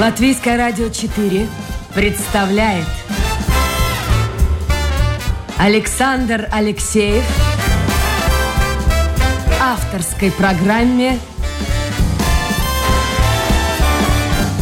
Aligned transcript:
Латвийское 0.00 0.56
радио 0.56 0.88
4 0.88 1.46
представляет 1.94 2.86
Александр 5.58 6.48
Алексеев 6.50 7.22
авторской 9.60 10.32
программе 10.32 11.18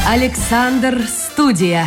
Александр 0.09 1.03
Студия. 1.07 1.87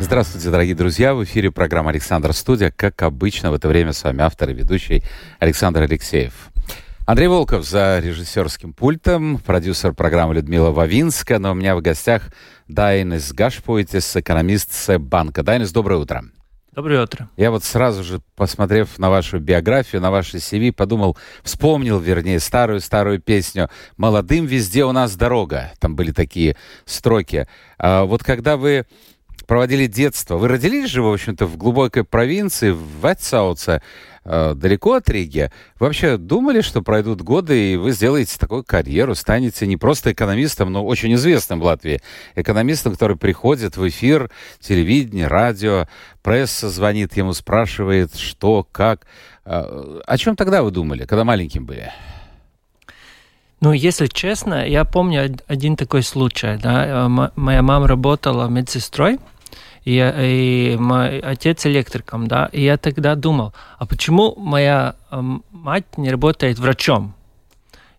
Здравствуйте, 0.00 0.50
дорогие 0.50 0.74
друзья! 0.74 1.14
В 1.14 1.22
эфире 1.22 1.52
программа 1.52 1.90
«Александр 1.90 2.32
Студия». 2.32 2.72
Как 2.74 3.00
обычно, 3.02 3.52
в 3.52 3.54
это 3.54 3.68
время 3.68 3.92
с 3.92 4.02
вами 4.02 4.22
автор 4.22 4.50
и 4.50 4.54
ведущий 4.54 5.04
Александр 5.38 5.82
Алексеев. 5.82 6.51
Андрей 7.04 7.26
Волков 7.26 7.64
за 7.64 7.98
режиссерским 7.98 8.72
пультом, 8.72 9.38
продюсер 9.38 9.92
программы 9.92 10.34
Людмила 10.34 10.70
Вавинска, 10.70 11.40
но 11.40 11.50
у 11.50 11.54
меня 11.54 11.74
в 11.74 11.82
гостях 11.82 12.28
Дайнес 12.68 13.32
Гашпойтис, 13.32 14.14
экономист 14.16 14.72
с 14.72 14.98
банка. 15.00 15.42
Дайнес, 15.42 15.72
доброе 15.72 15.96
утро. 15.96 16.22
Доброе 16.70 17.02
утро. 17.02 17.28
Я 17.36 17.50
вот 17.50 17.64
сразу 17.64 18.04
же, 18.04 18.22
посмотрев 18.36 19.00
на 19.00 19.10
вашу 19.10 19.40
биографию, 19.40 20.00
на 20.00 20.12
ваше 20.12 20.36
CV, 20.36 20.70
подумал, 20.72 21.18
вспомнил, 21.42 21.98
вернее, 21.98 22.38
старую-старую 22.38 23.20
песню 23.20 23.68
«Молодым 23.96 24.46
везде 24.46 24.84
у 24.84 24.92
нас 24.92 25.16
дорога». 25.16 25.72
Там 25.80 25.96
были 25.96 26.12
такие 26.12 26.56
строки. 26.86 27.48
А 27.78 28.04
вот 28.04 28.22
когда 28.22 28.56
вы 28.56 28.86
проводили 29.46 29.86
детство. 29.86 30.36
Вы 30.36 30.48
родились 30.48 30.88
же, 30.88 31.02
в 31.02 31.12
общем-то, 31.12 31.46
в 31.46 31.56
глубокой 31.56 32.04
провинции, 32.04 32.70
в 32.70 33.00
Ватсауце, 33.00 33.82
э, 34.24 34.54
далеко 34.54 34.94
от 34.94 35.08
Риги. 35.08 35.50
Вы 35.78 35.86
вообще 35.86 36.16
думали, 36.16 36.60
что 36.60 36.82
пройдут 36.82 37.22
годы, 37.22 37.72
и 37.72 37.76
вы 37.76 37.92
сделаете 37.92 38.38
такую 38.38 38.64
карьеру, 38.64 39.14
станете 39.14 39.66
не 39.66 39.76
просто 39.76 40.12
экономистом, 40.12 40.72
но 40.72 40.84
очень 40.84 41.14
известным 41.14 41.60
в 41.60 41.64
Латвии. 41.64 42.00
Экономистом, 42.34 42.92
который 42.92 43.16
приходит 43.16 43.76
в 43.76 43.88
эфир, 43.88 44.30
телевидение, 44.60 45.26
радио, 45.26 45.86
пресса 46.22 46.70
звонит 46.70 47.16
ему, 47.16 47.32
спрашивает, 47.32 48.14
что, 48.16 48.66
как. 48.70 49.06
Э, 49.44 50.00
о 50.06 50.18
чем 50.18 50.36
тогда 50.36 50.62
вы 50.62 50.70
думали, 50.70 51.04
когда 51.04 51.24
маленьким 51.24 51.66
были? 51.66 51.90
Ну, 53.62 53.72
если 53.72 54.08
честно, 54.08 54.66
я 54.66 54.84
помню 54.84 55.36
один 55.46 55.76
такой 55.76 56.02
случай. 56.02 56.58
Да? 56.60 57.06
Э, 57.06 57.30
моя 57.36 57.62
мама 57.62 57.86
работала 57.86 58.48
медсестрой, 58.48 59.20
и, 59.84 60.72
и 60.74 60.76
мой 60.76 61.18
отец 61.18 61.66
электриком, 61.66 62.28
да, 62.28 62.48
и 62.52 62.62
я 62.62 62.76
тогда 62.76 63.14
думал, 63.14 63.52
а 63.78 63.86
почему 63.86 64.34
моя 64.36 64.94
эм, 65.10 65.42
мать 65.50 65.98
не 65.98 66.10
работает 66.10 66.58
врачом? 66.58 67.14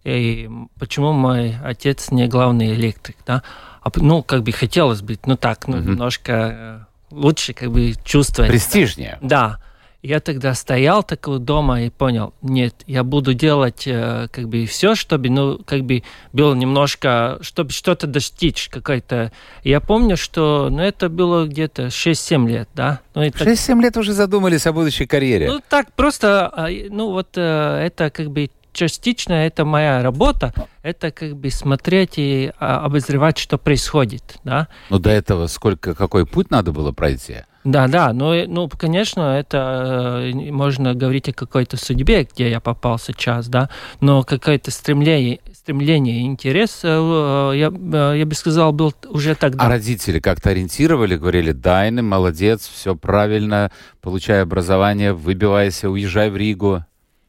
И 0.04 0.50
почему 0.80 1.14
мой 1.14 1.56
отец 1.64 2.12
не 2.12 2.28
главный 2.28 2.74
электрик, 2.74 3.18
да? 3.26 3.44
А, 3.82 3.90
ну, 3.96 4.24
как 4.24 4.44
бы 4.44 4.52
хотелось 4.52 5.02
быть, 5.02 5.26
ну 5.26 5.36
так, 5.38 5.68
ну, 5.68 5.78
mm-hmm. 5.78 5.86
немножко 5.86 6.32
э, 6.32 6.80
лучше 7.12 7.54
как 7.54 7.72
бы 7.72 7.94
чувствовать. 8.04 8.52
Престижнее. 8.52 9.18
Да. 9.22 9.60
Я 10.04 10.20
тогда 10.20 10.54
стоял 10.54 11.02
такого 11.02 11.40
дома 11.40 11.84
и 11.84 11.90
понял, 11.90 12.34
нет, 12.42 12.76
я 12.88 13.06
буду 13.06 13.34
делать 13.34 13.88
э, 13.88 14.28
как 14.34 14.50
бы 14.50 14.66
все, 14.66 14.96
чтобы, 14.96 15.30
ну, 15.30 15.60
как 15.66 15.86
бы 15.86 16.04
было 16.34 16.54
немножко, 16.54 17.38
чтобы 17.40 17.72
что-то 17.72 18.06
достичь, 18.06 18.68
какой-то. 18.68 19.32
Я 19.64 19.80
помню, 19.80 20.18
что, 20.18 20.68
ну, 20.70 20.82
это 20.82 21.08
было 21.08 21.48
где-то 21.48 21.84
6-7 21.84 22.50
лет, 22.50 22.70
да. 22.76 23.00
Ну, 23.16 23.24
6-7 23.24 23.82
лет 23.82 23.96
уже 23.96 24.12
задумались 24.12 24.68
о 24.68 24.74
будущей 24.74 25.06
карьере. 25.06 25.50
Ну, 25.50 25.62
так 25.70 25.94
просто, 25.94 26.48
а, 26.48 26.68
ну, 26.90 27.12
вот 27.12 27.30
э, 27.38 27.86
это 27.86 28.10
как 28.10 28.30
бы 28.30 28.50
частично 28.74 29.34
это 29.34 29.66
моя 29.66 30.02
работа, 30.02 30.54
это 30.82 31.12
как 31.12 31.38
бы 31.38 31.50
смотреть 31.50 32.14
и 32.18 32.52
а, 32.60 32.86
обозревать, 32.86 33.38
что 33.38 33.58
происходит, 33.58 34.40
да. 34.44 34.68
Но 34.90 35.00
до 35.00 35.10
этого 35.10 35.48
сколько, 35.48 35.96
какой 35.96 36.26
путь 36.26 36.52
надо 36.52 36.72
было 36.72 36.92
пройти? 36.92 37.44
Да, 37.64 37.88
да, 37.88 38.12
ну, 38.12 38.46
ну, 38.48 38.70
конечно, 38.70 39.38
это 39.40 40.30
э, 40.34 40.52
можно 40.52 40.94
говорить 40.94 41.30
о 41.30 41.34
какой-то 41.34 41.78
судьбе, 41.78 42.28
где 42.30 42.50
я 42.50 42.60
попал 42.60 43.00
сейчас, 43.00 43.48
да, 43.48 43.70
но 44.02 44.24
какое-то 44.24 44.70
стремление, 44.70 45.40
стремление, 45.54 46.26
интерес, 46.26 46.82
э, 46.84 47.52
я, 47.56 47.72
э, 47.72 48.18
я 48.18 48.26
бы 48.26 48.36
сказал, 48.36 48.74
был 48.74 48.94
уже 49.08 49.36
тогда. 49.36 49.64
А 49.64 49.70
родители 49.70 50.20
как-то 50.20 50.50
ориентировали, 50.50 51.16
говорили, 51.16 51.54
Дайны, 51.54 52.02
молодец, 52.02 52.68
все 52.68 52.98
правильно, 52.98 53.72
получай 54.02 54.42
образование, 54.42 55.14
выбивайся, 55.14 55.90
уезжай 55.90 56.30
в 56.30 56.36
Ригу? 56.36 56.84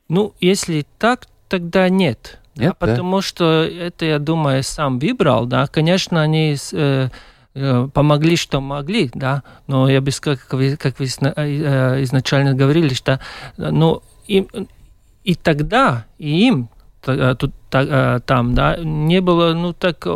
Ну, 0.09 0.35
если 0.41 0.85
так, 0.99 1.27
тогда 1.49 1.89
нет. 1.89 2.39
Нет, 2.57 2.75
да, 2.81 2.87
да? 2.87 2.93
Потому 2.93 3.21
что 3.21 3.65
это, 3.65 4.05
я 4.05 4.19
думаю, 4.19 4.63
сам 4.63 4.99
выбрал, 4.99 5.47
да. 5.47 5.67
Конечно, 5.67 6.23
они 6.23 6.57
э, 6.73 7.09
Э, 7.57 7.89
помогли, 7.95 8.35
что 8.35 8.61
могли, 8.61 9.13
да, 9.15 9.45
но 9.69 9.89
я 9.89 10.01
бы 10.01 10.11
сказал, 10.11 10.37
как 10.37 10.55
вы, 10.55 10.77
как 10.77 10.99
вы 10.99 11.07
э, 11.07 12.03
изначально 12.03 12.53
говорили, 12.53 12.95
что 12.95 13.21
ну, 13.57 14.03
им, 14.27 14.49
и 15.23 15.37
тогда, 15.37 16.05
и 16.19 16.49
им 16.49 16.69
э, 16.69 16.74
тут, 17.39 17.53
там, 17.71 18.55
да, 18.55 18.77
не 18.79 19.21
было, 19.21 19.53
ну, 19.55 19.73
так, 19.73 20.07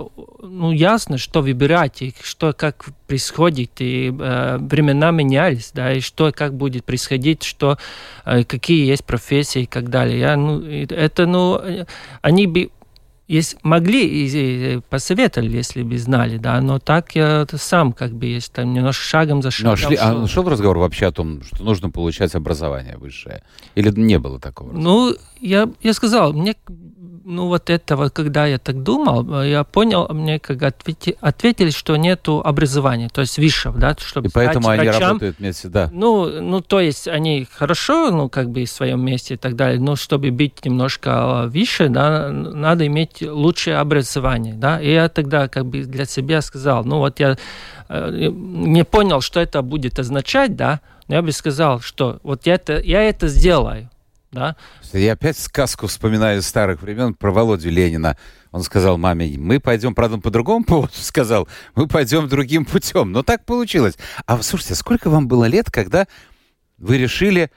ну, 0.40 0.72
ясно, 0.72 1.18
что 1.18 1.42
выбирать, 1.42 2.02
и 2.02 2.14
что, 2.22 2.52
как 2.52 2.86
происходит, 3.06 3.70
и 3.80 4.14
э, 4.16 4.58
времена 4.60 5.10
менялись, 5.10 5.72
да, 5.74 5.92
и 5.92 6.00
что, 6.00 6.30
как 6.32 6.54
будет 6.54 6.84
происходить, 6.84 7.42
что, 7.42 7.78
э, 8.24 8.44
какие 8.44 8.86
есть 8.86 9.04
профессии 9.04 9.62
и 9.62 9.66
так 9.66 9.88
далее. 9.88 10.18
Я, 10.18 10.36
ну, 10.36 10.62
это, 10.62 11.26
ну, 11.26 11.60
они 12.22 12.46
бы 12.46 12.70
есть, 13.28 13.58
могли 13.62 14.06
и 14.06 14.80
посоветовали, 14.88 15.54
если 15.54 15.82
бы 15.82 15.98
знали, 15.98 16.38
да, 16.38 16.60
но 16.62 16.78
так 16.78 17.14
я 17.14 17.46
сам 17.56 17.92
как 17.92 18.14
бы 18.14 18.26
есть 18.26 18.52
там 18.52 18.72
немножко 18.72 19.04
шагом 19.04 19.42
за 19.42 19.50
шагом. 19.50 19.68
Ну, 19.68 19.72
а, 19.74 19.76
шли, 19.76 19.96
а 19.96 20.26
шел 20.26 20.48
разговор 20.48 20.78
вообще 20.78 21.06
о 21.06 21.12
том, 21.12 21.42
что 21.42 21.62
нужно 21.62 21.90
получать 21.90 22.34
образование 22.34 22.96
высшее? 22.96 23.42
Или 23.74 23.90
не 23.90 24.18
было 24.18 24.40
такого? 24.40 24.72
Ну, 24.72 25.14
я, 25.40 25.68
я 25.82 25.92
сказал, 25.92 26.32
мне 26.32 26.56
ну 27.28 27.46
вот 27.46 27.68
этого, 27.68 28.08
когда 28.08 28.46
я 28.46 28.58
так 28.58 28.82
думал, 28.82 29.42
я 29.42 29.62
понял, 29.62 30.08
мне 30.08 30.38
как 30.38 30.62
ответи, 30.62 31.16
ответили, 31.20 31.70
что 31.70 31.96
нету 31.96 32.40
образования, 32.42 33.10
то 33.12 33.20
есть 33.20 33.38
высшего, 33.38 33.78
да, 33.78 33.94
чтобы 33.98 34.28
И 34.28 34.30
поэтому 34.32 34.68
они 34.68 34.84
врачам. 34.84 35.02
работают 35.02 35.38
вместе, 35.38 35.68
да. 35.68 35.90
Ну, 35.92 36.40
ну, 36.40 36.60
то 36.62 36.80
есть 36.80 37.06
они 37.06 37.46
хорошо, 37.50 38.10
ну, 38.10 38.30
как 38.30 38.48
бы 38.48 38.64
в 38.64 38.70
своем 38.70 39.04
месте 39.04 39.34
и 39.34 39.36
так 39.36 39.56
далее, 39.56 39.78
но 39.78 39.94
чтобы 39.94 40.30
быть 40.30 40.64
немножко 40.64 41.44
выше, 41.48 41.90
да, 41.90 42.30
надо 42.30 42.86
иметь 42.86 43.20
лучшее 43.20 43.76
образование, 43.76 44.54
да. 44.54 44.80
И 44.80 44.90
я 44.90 45.10
тогда 45.10 45.48
как 45.48 45.66
бы 45.66 45.82
для 45.82 46.06
себя 46.06 46.40
сказал, 46.40 46.84
ну 46.84 46.98
вот 46.98 47.20
я 47.20 47.36
э, 47.90 48.30
не 48.30 48.84
понял, 48.84 49.20
что 49.20 49.38
это 49.38 49.60
будет 49.60 49.98
означать, 49.98 50.56
да, 50.56 50.80
но 51.08 51.16
я 51.16 51.22
бы 51.22 51.32
сказал, 51.32 51.80
что 51.80 52.20
вот 52.22 52.46
я 52.46 52.54
это, 52.54 52.80
я 52.80 53.02
это 53.02 53.28
сделаю, 53.28 53.90
да? 54.30 54.56
Я 54.92 55.12
опять 55.12 55.38
сказку 55.38 55.86
вспоминаю 55.86 56.40
из 56.40 56.46
старых 56.46 56.82
времен 56.82 57.14
про 57.14 57.30
Володю 57.30 57.70
Ленина. 57.70 58.16
Он 58.50 58.62
сказал 58.62 58.98
маме, 58.98 59.36
мы 59.38 59.60
пойдем, 59.60 59.94
правда, 59.94 60.18
по 60.18 60.30
другому 60.30 60.64
поводу 60.66 60.94
сказал, 60.94 61.48
мы 61.74 61.86
пойдем 61.86 62.28
другим 62.28 62.64
путем. 62.64 63.12
Но 63.12 63.22
так 63.22 63.44
получилось. 63.44 63.96
А 64.26 64.40
слушайте, 64.42 64.74
сколько 64.74 65.10
вам 65.10 65.28
было 65.28 65.44
лет, 65.46 65.70
когда 65.70 66.06
вы 66.78 66.98
решили, 66.98 67.50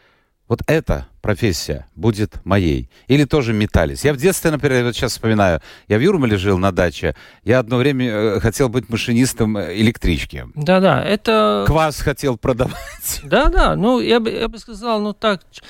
вот 0.51 0.59
эта 0.67 1.07
профессия 1.21 1.87
будет 1.95 2.43
моей. 2.45 2.89
Или 3.07 3.23
тоже 3.23 3.53
метались. 3.53 4.03
Я 4.03 4.11
в 4.11 4.17
детстве, 4.17 4.51
например, 4.51 4.83
вот 4.83 4.95
сейчас 4.95 5.13
вспоминаю, 5.13 5.61
я 5.87 5.97
в 5.97 6.01
Юрмале 6.01 6.35
жил 6.35 6.57
на 6.57 6.73
даче, 6.73 7.15
я 7.45 7.59
одно 7.59 7.77
время 7.77 8.07
э, 8.09 8.39
хотел 8.41 8.67
быть 8.67 8.89
машинистом 8.89 9.57
электрички. 9.57 10.47
Да-да, 10.55 11.01
это... 11.01 11.63
Квас 11.67 12.01
хотел 12.01 12.37
продавать. 12.37 13.21
Да-да, 13.23 13.77
ну, 13.77 14.01
я 14.01 14.19
бы, 14.19 14.29
я 14.29 14.49
бы 14.49 14.57
сказал, 14.57 14.99
ну 14.99 15.13
так, 15.13 15.41
э, 15.41 15.63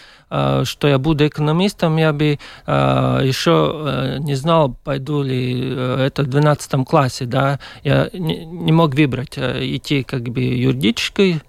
что 0.64 0.88
я 0.88 0.98
буду 0.98 1.28
экономистом, 1.28 1.98
я 1.98 2.14
бы 2.14 2.40
э, 2.66 3.22
еще 3.24 4.18
не 4.20 4.36
знал, 4.36 4.76
пойду 4.84 5.24
ли 5.24 5.72
это 5.72 6.24
в 6.24 6.28
12 6.28 6.86
классе, 6.88 7.26
да, 7.26 7.60
я 7.84 8.10
не, 8.14 8.72
мог 8.72 8.96
выбрать, 8.96 9.38
идти 9.38 10.04
как 10.04 10.24
бы 10.24 10.42
юридический 10.42 11.42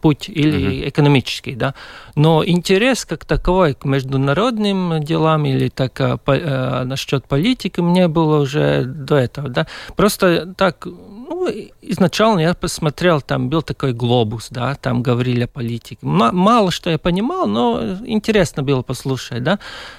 путь 0.00 0.30
или 0.30 0.84
uh-huh. 0.84 0.88
экономический, 0.88 1.54
да, 1.54 1.74
но 2.14 2.42
интерес 2.44 3.04
как 3.04 3.26
таковой 3.26 3.74
к 3.74 3.84
международным 3.84 5.02
делам 5.02 5.44
или 5.44 5.68
так 5.68 6.22
по, 6.24 6.82
насчет 6.84 7.26
политики 7.26 7.80
мне 7.80 8.08
было 8.08 8.40
уже 8.40 8.84
до 8.84 9.16
этого, 9.16 9.48
да. 9.50 9.66
Просто 9.94 10.54
так, 10.56 10.86
ну, 11.34 11.48
изначально 11.80 12.40
я 12.40 12.54
посмотрел, 12.54 13.20
там 13.20 13.48
был 13.48 13.62
такой 13.62 13.92
глобус, 13.92 14.48
да, 14.50 14.74
там 14.74 15.02
говорили 15.02 15.44
о 15.44 15.48
политике. 15.48 15.98
Мало 16.02 16.70
что 16.70 16.90
я 16.90 16.98
понимал, 16.98 17.46
но 17.46 17.96
интересно 18.06 18.62
было 18.62 18.82
послушать, 18.82 19.42
да. 19.42 19.58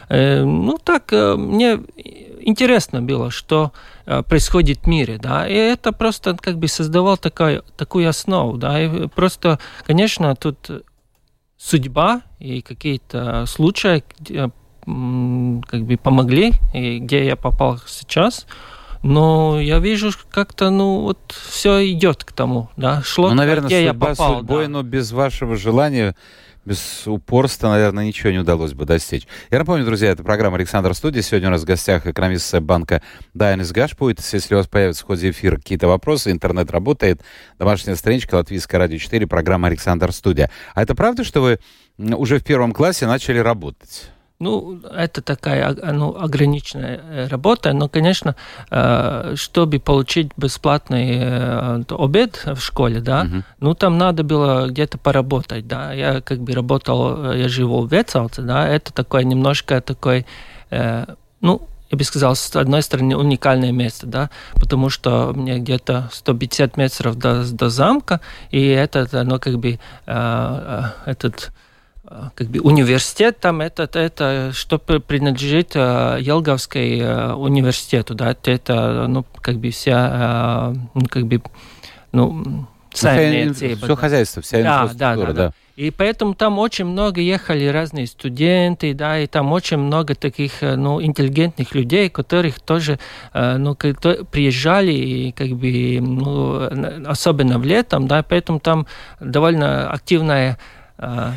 Э, 0.10 0.44
ну, 0.44 0.78
так 0.78 1.12
э, 1.12 1.36
мне 1.36 1.80
интересно 2.42 3.02
было, 3.02 3.32
что 3.32 3.72
э, 4.06 4.22
происходит 4.22 4.84
в 4.84 4.88
мире, 4.88 5.18
да, 5.18 5.48
и 5.48 5.54
это 5.54 5.92
просто 5.92 6.38
как 6.38 6.58
бы 6.58 6.68
создавал 6.68 7.18
такая, 7.18 7.64
такую 7.78 8.08
основу, 8.08 8.58
да, 8.58 8.80
и 8.80 9.08
просто, 9.08 9.58
конечно, 9.88 10.36
тут 10.36 10.70
судьба 11.58 12.22
и 12.40 12.62
какие-то 12.62 13.46
случаи 13.48 14.04
как 14.86 15.84
бы 15.86 15.98
помогли, 15.98 16.52
и 16.74 17.00
где 17.00 17.26
я 17.26 17.36
попал 17.36 17.80
сейчас. 17.88 18.46
Но 19.04 19.60
я 19.60 19.80
вижу, 19.80 20.12
как-то, 20.32 20.70
ну, 20.70 21.02
вот 21.02 21.36
все 21.50 21.92
идет 21.92 22.24
к 22.24 22.32
тому, 22.32 22.70
да, 22.78 23.02
шло, 23.04 23.30
ну, 23.30 23.36
наверное, 23.36 23.68
где 23.68 23.88
судьба 23.90 24.08
я 24.10 24.16
попал. 24.16 24.40
судьбой, 24.40 24.64
да. 24.66 24.70
но 24.70 24.84
без 24.84 25.12
вашего 25.12 25.58
желания 25.58 26.16
без 26.66 27.06
упорства, 27.08 27.70
наверное, 27.70 28.06
ничего 28.06 28.32
не 28.32 28.40
удалось 28.40 28.74
бы 28.74 28.86
достичь. 28.86 29.28
Я 29.52 29.60
напомню, 29.60 29.86
друзья, 29.86 30.12
это 30.12 30.24
программа 30.24 30.58
«Александр 30.58 30.94
Студия». 30.94 31.22
Сегодня 31.22 31.50
у 31.50 31.52
нас 31.52 31.64
в 31.64 31.66
гостях 31.66 32.08
экономист 32.08 32.54
банка 32.60 33.02
Дайнис 33.34 33.72
Гашпуит. 33.72 34.22
Если 34.32 34.56
у 34.56 34.58
вас 34.58 34.68
появятся 34.68 35.04
в 35.04 35.08
ходе 35.08 35.32
эфира 35.32 35.58
какие-то 35.58 35.88
вопросы, 35.88 36.32
интернет 36.32 36.72
работает, 36.72 37.22
домашняя 37.60 37.96
страничка 37.96 38.36
Латвийская 38.36 38.80
радио 38.80 38.98
4, 38.98 39.28
программа 39.28 39.68
«Александр 39.68 40.12
Студия». 40.14 40.50
А 40.74 40.82
это 40.82 40.96
правда, 40.96 41.24
что 41.24 41.42
вы 41.42 41.60
уже 41.98 42.40
в 42.40 42.46
первом 42.46 42.72
классе 42.72 43.08
начали 43.08 43.40
работать? 43.40 44.13
Ну, 44.44 44.82
это 44.92 45.22
такая 45.22 45.74
ну, 45.74 46.18
ограниченная 46.20 47.00
э, 47.02 47.28
работа, 47.28 47.72
но, 47.72 47.88
конечно, 47.88 48.36
э, 48.70 49.36
чтобы 49.38 49.80
получить 49.80 50.32
бесплатный 50.36 51.18
э, 51.18 51.84
обед 51.90 52.44
в 52.46 52.60
школе, 52.60 53.00
да, 53.00 53.24
uh-huh. 53.24 53.44
ну, 53.62 53.74
там 53.74 53.98
надо 53.98 54.24
было 54.26 54.68
где-то 54.68 54.98
поработать, 54.98 55.66
да. 55.66 55.94
Я 55.94 56.20
как 56.20 56.40
бы 56.40 56.52
работал, 56.52 57.32
я 57.32 57.48
живу 57.48 57.84
в 57.84 57.92
Вецалце, 57.92 58.42
да, 58.42 58.68
это 58.68 58.92
такое 58.92 59.24
немножко 59.24 59.80
такой, 59.80 60.26
ну, 60.70 61.62
я 61.90 61.98
бы 61.98 62.04
сказал, 62.04 62.36
с 62.36 62.54
одной 62.56 62.82
стороны, 62.82 63.16
уникальное 63.16 63.72
место, 63.72 64.08
да, 64.08 64.30
потому 64.56 64.90
что 64.90 65.32
мне 65.34 65.60
где-то 65.60 66.10
150 66.12 66.76
метров 66.76 67.18
до, 67.18 67.46
до 67.50 67.70
замка, 67.70 68.20
и 68.52 68.68
это, 68.68 69.08
оно 69.14 69.40
как 69.40 69.58
бы, 69.58 69.80
этот 70.06 71.54
как 72.36 72.48
бы 72.48 72.60
университет 72.60 73.40
там 73.40 73.62
это, 73.62 73.84
это 73.98 74.52
что 74.54 74.78
принадлежит 74.78 75.76
uh, 75.76 76.22
Елговской 76.22 77.00
uh, 77.00 77.34
университету, 77.34 78.14
да, 78.14 78.36
это, 78.44 79.08
ну, 79.08 79.26
как 79.42 79.58
бы 79.58 79.70
вся, 79.70 80.74
uh, 80.74 80.80
ну, 80.94 81.06
как 81.10 81.26
бы, 81.28 81.42
ну, 82.12 82.68
цельная 82.92 83.54
Все 83.54 83.76
да. 83.76 83.96
хозяйство, 83.96 84.42
вся 84.42 84.62
да, 84.62 84.84
инфраструктура, 84.84 85.28
да, 85.28 85.34
да, 85.34 85.48
да. 85.48 85.54
И 85.76 85.90
поэтому 85.90 86.36
там 86.36 86.60
очень 86.60 86.86
много 86.86 87.20
ехали 87.22 87.66
разные 87.66 88.06
студенты, 88.06 88.94
да, 88.94 89.18
и 89.20 89.26
там 89.26 89.52
очень 89.54 89.78
много 89.78 90.14
таких, 90.14 90.62
ну, 90.62 91.02
интеллигентных 91.02 91.74
людей, 91.74 92.10
которых 92.10 92.60
тоже, 92.60 93.00
ну, 93.34 93.74
приезжали, 93.74 94.92
и 94.92 95.32
как 95.32 95.50
бы, 95.50 96.00
ну, 96.00 97.10
особенно 97.10 97.58
в 97.58 97.66
летом, 97.66 98.08
да, 98.08 98.22
поэтому 98.22 98.60
там 98.60 98.86
довольно 99.20 99.90
активная 99.90 100.60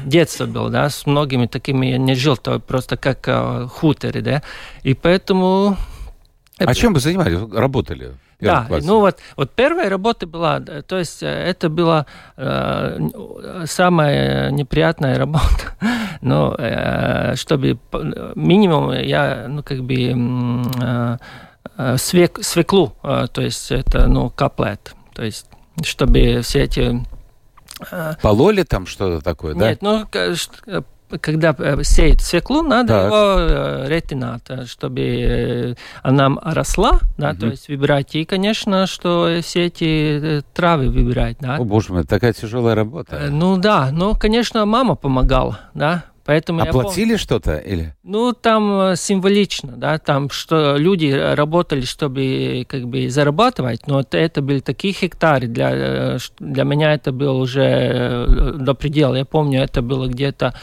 детство 0.04 0.46
было, 0.46 0.70
да, 0.70 0.90
с 0.90 1.06
многими 1.06 1.46
такими 1.46 1.86
я 1.86 1.98
не 1.98 2.14
жил, 2.14 2.36
то 2.36 2.58
просто 2.60 2.96
как 2.96 3.26
э, 3.26 3.66
хуторе, 3.70 4.20
да, 4.20 4.42
и 4.82 4.94
поэтому... 4.94 5.76
А 6.58 6.74
чем 6.74 6.94
вы 6.94 7.00
занимались, 7.00 7.40
работали? 7.52 8.14
Да, 8.38 8.66
классе. 8.66 8.86
ну 8.86 9.00
вот, 9.00 9.18
вот 9.36 9.50
первая 9.52 9.88
работа 9.88 10.26
была, 10.26 10.60
то 10.60 10.98
есть 10.98 11.22
это 11.22 11.70
была 11.70 12.04
э, 12.36 12.98
самая 13.64 14.50
неприятная 14.50 15.18
работа, 15.18 15.74
но 16.20 16.54
э, 16.58 17.34
чтобы 17.36 17.78
минимум 18.34 18.92
я, 18.92 19.46
ну 19.48 19.62
как 19.62 19.82
бы 19.84 19.96
э, 21.78 21.96
свек, 21.96 22.38
свеклу, 22.42 22.92
э, 23.02 23.26
то 23.32 23.40
есть 23.40 23.72
это, 23.72 24.06
ну, 24.06 24.28
каплет, 24.28 24.94
то 25.14 25.24
есть 25.24 25.46
чтобы 25.82 26.40
все 26.42 26.62
эти 26.64 27.02
Пололи 28.22 28.62
там 28.62 28.86
что-то 28.86 29.22
такое, 29.22 29.54
да? 29.54 29.70
Нет, 29.70 29.82
ну, 29.82 30.06
когда 31.20 31.54
э, 31.58 31.82
сеет 31.82 32.20
свеклу, 32.20 32.62
надо 32.62 32.88
так. 32.88 33.06
его 33.06 33.36
э, 33.38 33.88
ретинать, 33.88 34.68
чтобы 34.68 35.00
э, 35.00 35.74
она 36.02 36.30
росла, 36.42 37.00
да, 37.16 37.30
угу. 37.30 37.40
то 37.40 37.46
есть 37.46 37.68
выбирать. 37.68 38.14
И, 38.14 38.24
конечно, 38.24 38.86
что 38.86 39.38
все 39.42 39.66
эти 39.66 40.42
травы 40.54 40.88
выбирать, 40.90 41.36
да. 41.40 41.56
О, 41.56 41.64
боже 41.64 41.92
мой, 41.92 42.04
такая 42.04 42.32
тяжелая 42.32 42.74
работа. 42.74 43.28
Ну 43.30 43.56
да, 43.56 43.90
ну, 43.92 44.14
конечно, 44.14 44.64
мама 44.66 44.96
помогала, 44.96 45.60
да, 45.74 46.04
Поэтому 46.26 46.60
Оплатили 46.60 47.04
помню, 47.04 47.18
что-то 47.18 47.56
или? 47.56 47.94
Ну, 48.02 48.32
там 48.32 48.96
символично, 48.96 49.72
да, 49.76 49.98
там 49.98 50.28
что 50.30 50.76
люди 50.76 51.06
работали, 51.10 51.82
чтобы 51.82 52.66
как 52.68 52.88
бы 52.88 53.08
зарабатывать, 53.08 53.86
но 53.86 54.00
это, 54.00 54.18
это 54.18 54.42
были 54.42 54.58
такие 54.58 54.92
гектары, 54.92 55.46
для, 55.46 56.18
для 56.40 56.64
меня 56.64 56.94
это 56.94 57.12
было 57.12 57.38
уже 57.38 58.26
до 58.58 58.74
предела. 58.74 59.14
Я 59.14 59.24
помню, 59.24 59.62
это 59.62 59.82
было 59.82 60.08
где-то 60.08 60.54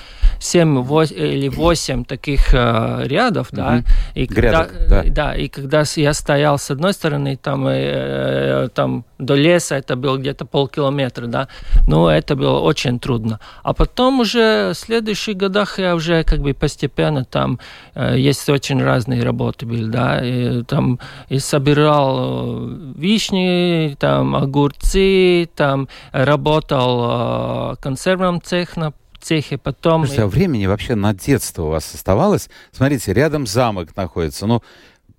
7 0.44 0.82
8, 0.82 1.16
или 1.16 1.48
8 1.48 2.04
таких 2.04 2.54
э, 2.54 3.04
рядов, 3.06 3.48
угу. 3.48 3.58
да. 3.58 3.84
И 4.14 4.26
Грядок, 4.26 4.72
когда, 4.72 5.04
да. 5.04 5.10
да. 5.10 5.36
И 5.36 5.48
когда 5.48 5.84
я 5.96 6.14
стоял 6.14 6.58
с 6.58 6.70
одной 6.70 6.94
стороны, 6.94 7.38
там, 7.38 7.68
э, 7.68 8.68
там 8.74 9.06
до 9.20 9.36
леса 9.36 9.76
это 9.76 9.96
было 9.96 10.18
где-то 10.18 10.46
полкилометра, 10.46 11.28
да. 11.28 11.48
Ну, 11.88 12.08
это 12.08 12.36
было 12.36 12.60
очень 12.60 13.00
трудно. 13.00 13.40
А 13.64 13.74
потом 13.74 14.20
уже 14.20 14.72
в 14.74 14.78
следующих 14.78 15.38
годах 15.38 15.80
я 15.80 15.96
уже 15.96 16.24
как 16.24 16.40
бы 16.40 16.54
постепенно 16.54 17.24
там 17.24 17.60
э, 17.96 18.20
есть 18.20 18.50
очень 18.50 18.84
разные 18.84 19.24
работы 19.24 19.66
были, 19.66 19.86
да. 19.86 20.20
И, 20.22 20.64
там 20.64 21.00
и 21.30 21.40
собирал 21.40 22.68
э, 22.68 22.94
вишни, 22.98 23.96
там 23.98 24.36
огурцы, 24.36 25.50
там 25.56 25.88
работал 26.12 27.72
э, 27.72 27.76
консервным 27.82 28.42
цехом, 28.42 28.94
цехе, 29.24 29.58
потом... 29.58 30.02
Слушайте, 30.02 30.24
а 30.24 30.28
времени 30.28 30.66
вообще 30.66 30.96
на 30.96 31.14
детство 31.14 31.64
у 31.64 31.70
вас 31.70 31.94
оставалось? 31.94 32.50
Смотрите, 32.72 33.14
рядом 33.14 33.48
замок 33.48 33.96
находится, 33.96 34.46
ну, 34.46 34.62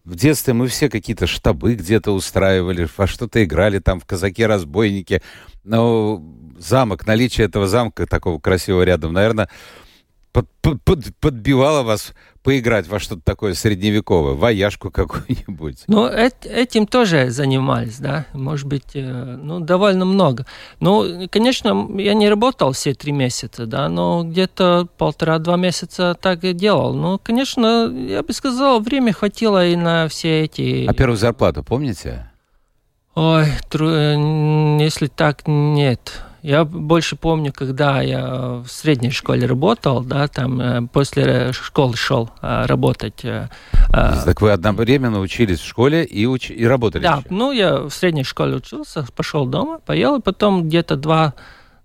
в 0.04 0.16
детстве 0.16 0.52
мы 0.52 0.68
все 0.68 0.90
какие-то 0.90 1.26
штабы 1.26 1.74
где-то 1.74 2.12
устраивали, 2.12 2.86
во 2.96 3.06
что-то 3.06 3.42
играли 3.42 3.78
там 3.78 4.00
в 4.00 4.04
казаке-разбойнике. 4.04 5.22
Но 5.64 6.22
замок, 6.58 7.06
наличие 7.06 7.46
этого 7.46 7.66
замка 7.66 8.06
такого 8.06 8.38
красивого 8.38 8.82
рядом, 8.82 9.14
наверное, 9.14 9.48
под, 10.34 10.48
под, 10.60 10.82
под, 10.82 11.16
подбивало 11.20 11.84
вас 11.84 12.12
поиграть 12.42 12.88
во 12.88 12.98
что-то 12.98 13.22
такое 13.24 13.54
средневековое, 13.54 14.34
вояжку 14.34 14.90
какую-нибудь? 14.90 15.84
Ну, 15.86 16.08
этим 16.08 16.88
тоже 16.88 17.30
занимались, 17.30 17.98
да, 17.98 18.26
может 18.32 18.66
быть, 18.66 18.90
э, 18.94 19.00
ну, 19.40 19.60
довольно 19.60 20.04
много. 20.04 20.44
Ну, 20.80 21.28
конечно, 21.30 21.88
я 21.96 22.14
не 22.14 22.28
работал 22.28 22.72
все 22.72 22.94
три 22.94 23.12
месяца, 23.12 23.66
да, 23.66 23.88
но 23.88 24.24
где-то 24.24 24.88
полтора-два 24.98 25.56
месяца 25.56 26.16
так 26.20 26.42
и 26.42 26.52
делал. 26.52 26.94
Ну, 26.94 27.20
конечно, 27.22 27.86
я 27.86 28.24
бы 28.24 28.32
сказал, 28.32 28.80
время 28.80 29.12
хватило 29.12 29.64
и 29.64 29.76
на 29.76 30.08
все 30.08 30.42
эти... 30.42 30.86
А 30.86 30.92
первую 30.94 31.16
зарплату 31.16 31.62
помните? 31.62 32.28
Ой, 33.14 33.46
тру... 33.70 33.88
Э, 33.88 34.78
если 34.80 35.06
так, 35.06 35.46
нет. 35.46 36.24
Я 36.44 36.66
больше 36.66 37.16
помню, 37.16 37.54
когда 37.54 38.02
я 38.02 38.62
в 38.62 38.68
средней 38.68 39.10
школе 39.10 39.46
работал, 39.46 40.02
да, 40.02 40.28
там 40.28 40.60
э, 40.60 40.86
после 40.92 41.54
школы 41.54 41.96
шел 41.96 42.28
э, 42.42 42.66
работать. 42.66 43.24
Э, 43.24 43.48
так 43.90 44.42
вы 44.42 44.50
одновременно 44.50 45.20
учились 45.20 45.60
в 45.60 45.66
школе 45.66 46.04
и, 46.04 46.26
уч... 46.26 46.50
и 46.50 46.66
работали? 46.66 47.02
Да, 47.02 47.16
еще? 47.20 47.26
ну 47.30 47.50
я 47.50 47.78
в 47.78 47.90
средней 47.90 48.24
школе 48.24 48.56
учился, 48.56 49.06
пошел 49.16 49.46
дома, 49.46 49.78
поел, 49.78 50.16
и 50.16 50.20
потом 50.20 50.64
где-то 50.68 50.96
два 50.96 51.32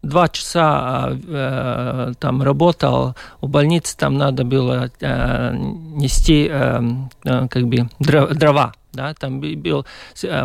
два 0.02 0.28
часа 0.28 1.18
э, 1.26 2.12
там 2.20 2.44
работал 2.44 3.16
у 3.40 3.48
больницы, 3.48 3.96
там 3.96 4.18
надо 4.18 4.44
было 4.44 4.92
э, 5.00 5.54
нести 5.56 6.50
э, 6.52 6.82
как 7.24 7.64
бы 7.64 7.90
дрова, 8.00 8.74
да, 8.92 9.14
там 9.14 9.40
был 9.40 9.86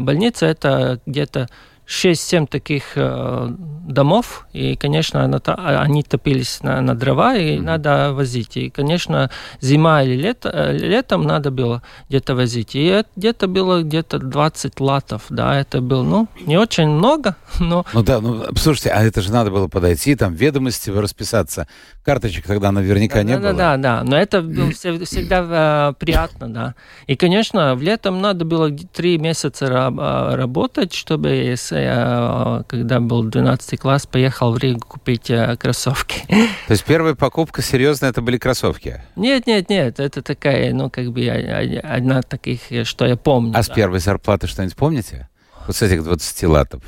больница, 0.00 0.46
это 0.46 1.00
где-то 1.04 1.48
6-7 1.86 2.46
таких 2.46 2.92
э, 2.96 3.48
домов, 3.86 4.46
и, 4.52 4.74
конечно, 4.76 5.26
на, 5.26 5.38
они 5.82 6.02
топились 6.02 6.62
на, 6.62 6.80
на 6.80 6.94
дрова, 6.94 7.36
и 7.36 7.56
mm-hmm. 7.56 7.62
надо 7.62 8.12
возить. 8.12 8.56
И, 8.56 8.70
конечно, 8.70 9.30
зима 9.60 10.02
или 10.02 10.16
лето, 10.16 10.50
э, 10.52 10.76
летом 10.76 11.22
надо 11.22 11.50
было 11.50 11.82
где-то 12.08 12.34
возить. 12.34 12.70
И 12.74 13.04
где-то 13.16 13.48
было 13.48 13.82
где-то 13.82 14.18
20 14.18 14.80
латов, 14.80 15.24
да, 15.28 15.60
это 15.60 15.80
было, 15.82 16.02
ну, 16.02 16.28
не 16.46 16.56
очень 16.56 16.88
много, 16.88 17.36
но... 17.60 17.84
Ну 17.92 18.02
да, 18.02 18.20
ну, 18.20 18.44
слушайте, 18.56 18.90
а 18.90 19.02
это 19.02 19.20
же 19.20 19.30
надо 19.30 19.50
было 19.50 19.68
подойти, 19.68 20.16
там, 20.16 20.34
ведомости 20.34 20.88
расписаться. 20.90 21.68
Карточек 22.02 22.46
тогда 22.46 22.72
наверняка 22.72 23.16
да, 23.16 23.22
не 23.22 23.34
да, 23.34 23.38
было. 23.40 23.52
Да, 23.52 23.76
да, 23.76 23.98
да, 23.98 24.04
но 24.04 24.16
это 24.16 24.40
было 24.40 24.70
всегда 24.70 25.90
э, 25.90 25.94
приятно, 25.98 26.48
да. 26.48 26.74
И, 27.06 27.16
конечно, 27.16 27.74
в 27.74 27.82
летом 27.82 28.20
надо 28.22 28.46
было 28.46 28.70
3 28.70 29.18
месяца 29.18 29.66
э, 29.66 30.34
работать, 30.34 30.94
чтобы 30.94 31.54
я, 31.78 32.64
когда 32.68 33.00
был 33.00 33.22
12 33.24 33.78
класс, 33.78 34.06
поехал 34.06 34.52
в 34.52 34.58
Ригу 34.58 34.80
купить 34.80 35.30
э, 35.30 35.56
кроссовки. 35.56 36.22
То 36.28 36.70
есть 36.72 36.84
первая 36.84 37.14
покупка 37.14 37.62
серьезная, 37.62 38.10
это 38.10 38.22
были 38.22 38.38
кроссовки? 38.38 39.02
Нет, 39.16 39.46
нет, 39.46 39.68
нет, 39.68 40.00
это 40.00 40.22
такая, 40.22 40.72
ну, 40.72 40.90
как 40.90 41.12
бы 41.12 41.26
одна 41.28 42.22
таких, 42.22 42.60
что 42.86 43.06
я 43.06 43.16
помню. 43.16 43.50
А 43.50 43.54
да. 43.54 43.62
с 43.62 43.68
первой 43.68 44.00
зарплаты 44.00 44.46
что-нибудь 44.46 44.76
помните? 44.76 45.28
Вот 45.66 45.76
с 45.76 45.82
этих 45.82 46.04
20 46.04 46.44
латов? 46.44 46.82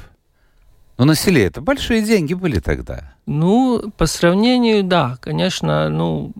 Ну, 0.98 1.04
на 1.04 1.14
селе 1.14 1.44
это 1.44 1.60
большие 1.60 2.02
деньги 2.02 2.32
были 2.32 2.58
тогда. 2.58 3.14
Ну, 3.26 3.92
по 3.98 4.06
сравнению, 4.06 4.82
да, 4.82 5.18
конечно, 5.20 5.90
ну, 5.90 6.32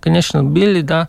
конечно, 0.00 0.42
были, 0.42 0.80
да. 0.80 1.08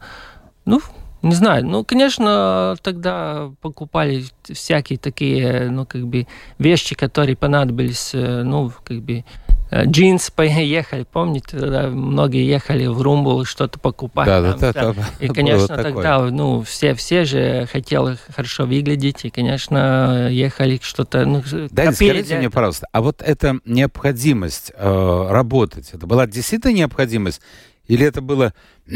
Ну, 0.66 0.82
не 1.22 1.36
знаю, 1.36 1.66
ну, 1.66 1.84
конечно, 1.84 2.76
тогда 2.82 3.52
покупали 3.62 4.26
всякие 4.44 4.98
такие, 4.98 5.70
ну, 5.70 5.86
как 5.86 6.08
бы, 6.08 6.28
вещи, 6.58 6.96
которые 6.96 7.36
понадобились, 7.36 8.12
э, 8.14 8.42
ну, 8.44 8.72
как 8.84 9.02
бы, 9.02 9.24
э, 9.70 9.86
джинс 9.86 10.32
поехали, 10.32 11.06
помните, 11.12 11.60
тогда 11.60 11.88
многие 11.90 12.46
ехали 12.46 12.88
в 12.88 13.02
Румбул 13.02 13.46
что-то 13.46 13.80
покупать. 13.80 14.26
Да, 14.26 14.42
там, 14.42 14.60
да, 14.60 14.74
да, 14.74 14.94
да. 14.94 15.06
И, 15.20 15.28
конечно, 15.28 15.78
тогда, 15.78 16.20
ну, 16.22 16.64
все, 16.64 16.96
все 16.96 17.24
же 17.24 17.68
хотели 17.72 18.18
хорошо 18.34 18.66
выглядеть, 18.66 19.24
и, 19.26 19.30
конечно, 19.30 20.28
ехали 20.30 20.80
что-то, 20.82 21.26
ну, 21.26 21.44
Да, 21.70 21.92
скажите 21.92 22.38
мне, 22.38 22.50
пожалуйста, 22.50 22.88
а 22.92 23.02
вот 23.02 23.22
эта 23.22 23.60
необходимость 23.66 24.72
э, 24.76 25.28
работать, 25.30 25.92
это 25.94 26.08
была 26.08 26.26
действительно 26.26 26.72
необходимость? 26.72 27.42
Или 27.86 28.06
это 28.06 28.22
было... 28.22 28.54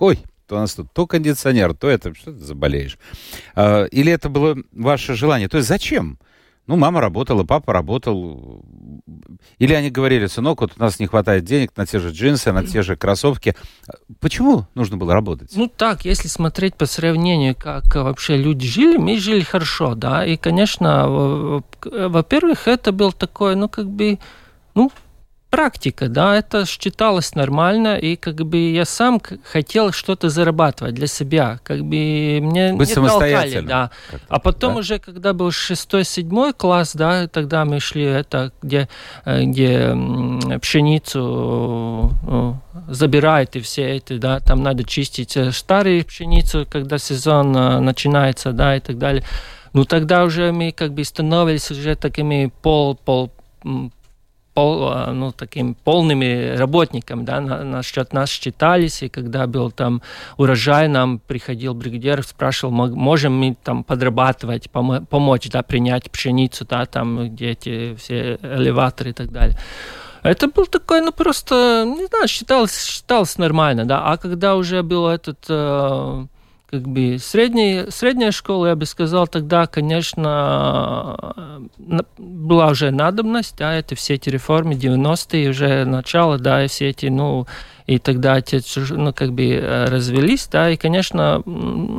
Ой, 0.00 0.18
то 0.46 0.56
у 0.56 0.58
нас 0.58 0.74
тут 0.74 0.92
то 0.92 1.06
кондиционер, 1.06 1.74
то 1.74 1.88
это... 1.88 2.14
Что 2.14 2.32
ты 2.32 2.38
заболеешь? 2.38 2.98
Э, 3.56 3.86
или 3.88 4.12
это 4.12 4.28
было 4.28 4.56
ваше 4.72 5.14
желание? 5.14 5.48
То 5.48 5.56
есть 5.56 5.68
зачем? 5.68 6.18
Ну, 6.66 6.76
мама 6.76 7.02
работала, 7.02 7.44
папа 7.44 7.74
работал. 7.74 8.64
Или 9.58 9.74
они 9.74 9.90
говорили, 9.90 10.26
сынок, 10.26 10.62
вот 10.62 10.72
у 10.78 10.80
нас 10.80 10.98
не 10.98 11.06
хватает 11.06 11.44
денег 11.44 11.72
на 11.76 11.84
те 11.84 11.98
же 11.98 12.10
джинсы, 12.10 12.52
на 12.52 12.64
те 12.64 12.80
же 12.82 12.96
кроссовки. 12.96 13.54
Почему 14.18 14.66
нужно 14.74 14.96
было 14.96 15.12
работать? 15.12 15.52
Ну 15.54 15.68
так, 15.68 16.06
если 16.06 16.26
смотреть 16.28 16.74
по 16.74 16.86
сравнению, 16.86 17.54
как 17.54 17.94
вообще 17.94 18.38
люди 18.38 18.66
жили, 18.66 18.96
мы 18.96 19.18
жили 19.18 19.42
хорошо, 19.42 19.94
да, 19.94 20.24
и, 20.24 20.38
конечно, 20.38 21.06
во- 21.06 21.62
во- 21.84 22.08
во-первых, 22.08 22.66
это 22.66 22.92
был 22.92 23.12
такой, 23.12 23.56
ну, 23.56 23.68
как 23.68 23.90
бы, 23.90 24.18
ну, 24.74 24.90
практика, 25.54 26.08
да, 26.08 26.36
это 26.36 26.66
считалось 26.66 27.34
нормально, 27.34 27.96
и 27.96 28.16
как 28.16 28.36
бы 28.46 28.72
я 28.72 28.84
сам 28.84 29.20
хотел 29.44 29.92
что-то 29.92 30.28
зарабатывать 30.28 30.94
для 30.94 31.06
себя, 31.06 31.60
как 31.62 31.80
бы 31.80 32.40
мне 32.42 32.72
Быть 32.72 32.88
не 32.88 32.94
толкали, 33.06 33.60
да. 33.60 33.90
А 34.28 34.40
потом 34.40 34.74
да? 34.74 34.80
уже, 34.80 34.98
когда 34.98 35.32
был 35.32 35.52
шестой-седьмой 35.52 36.52
класс, 36.54 36.94
да, 36.94 37.28
тогда 37.28 37.64
мы 37.64 37.78
шли, 37.78 38.02
это 38.02 38.52
где, 38.62 38.88
э, 39.24 39.44
где 39.44 39.96
пшеницу 40.60 41.20
ну, 42.26 42.60
забирают 42.88 43.54
и 43.56 43.60
все 43.60 43.96
это, 43.96 44.18
да, 44.18 44.40
там 44.40 44.62
надо 44.62 44.82
чистить 44.82 45.36
э, 45.36 45.52
старую 45.52 46.04
пшеницу, 46.04 46.66
когда 46.68 46.98
сезон 46.98 47.56
э, 47.56 47.78
начинается, 47.78 48.52
да, 48.52 48.76
и 48.76 48.80
так 48.80 48.98
далее. 48.98 49.22
Ну, 49.72 49.84
тогда 49.84 50.24
уже 50.24 50.52
мы 50.52 50.72
как 50.72 50.92
бы 50.92 51.04
становились 51.04 51.70
уже 51.70 51.94
такими 51.94 52.52
пол, 52.62 52.96
пол, 52.96 53.30
пол, 54.54 54.88
а, 54.88 55.12
ну, 55.12 55.32
таким 55.32 55.74
полными 55.74 56.56
работниками, 56.56 57.24
да, 57.24 57.40
на, 57.40 57.64
насчет 57.64 58.12
нас 58.12 58.30
считались, 58.30 59.02
и 59.02 59.08
когда 59.08 59.46
был 59.46 59.70
там 59.70 60.00
урожай, 60.36 60.88
нам 60.88 61.18
приходил 61.18 61.74
бригадир, 61.74 62.22
спрашивал, 62.22 62.72
мо- 62.72 62.94
можем 62.94 63.36
мы 63.36 63.56
там 63.62 63.84
подрабатывать, 63.84 64.68
помо- 64.72 65.04
помочь, 65.04 65.48
да, 65.50 65.62
принять 65.62 66.10
пшеницу, 66.10 66.64
да, 66.64 66.86
там, 66.86 67.28
где 67.28 67.50
эти 67.50 67.94
все 67.96 68.38
элеваторы 68.42 69.10
и 69.10 69.12
так 69.12 69.30
далее. 69.30 69.58
Это 70.22 70.48
был 70.48 70.66
такой, 70.66 71.02
ну, 71.02 71.12
просто, 71.12 71.84
не 71.86 72.06
знаю, 72.06 72.28
считалось, 72.28 72.86
считалось 72.86 73.36
нормально, 73.36 73.84
да, 73.84 74.02
а 74.04 74.16
когда 74.16 74.56
уже 74.56 74.82
был 74.82 75.06
этот 75.06 75.44
э, 75.48 76.26
как 76.74 76.88
бы 76.88 77.18
средний, 77.20 77.84
средняя 77.88 78.32
школа, 78.32 78.66
я 78.66 78.74
бы 78.74 78.84
сказал, 78.84 79.28
тогда, 79.28 79.68
конечно, 79.68 81.62
была 82.18 82.66
уже 82.66 82.90
надобность, 82.90 83.54
да, 83.56 83.74
это 83.74 83.94
все 83.94 84.14
эти 84.14 84.28
реформы, 84.28 84.74
90-е, 84.74 85.50
уже 85.50 85.84
начало, 85.84 86.36
да, 86.38 86.64
и 86.64 86.66
все 86.66 86.88
эти, 86.88 87.06
ну, 87.06 87.46
и 87.86 88.00
тогда 88.00 88.38
эти, 88.38 88.60
ну, 88.92 89.12
как 89.12 89.32
бы 89.32 89.44
э, 89.50 89.84
развелись, 89.84 90.48
да, 90.50 90.68
и, 90.68 90.76
конечно, 90.76 91.44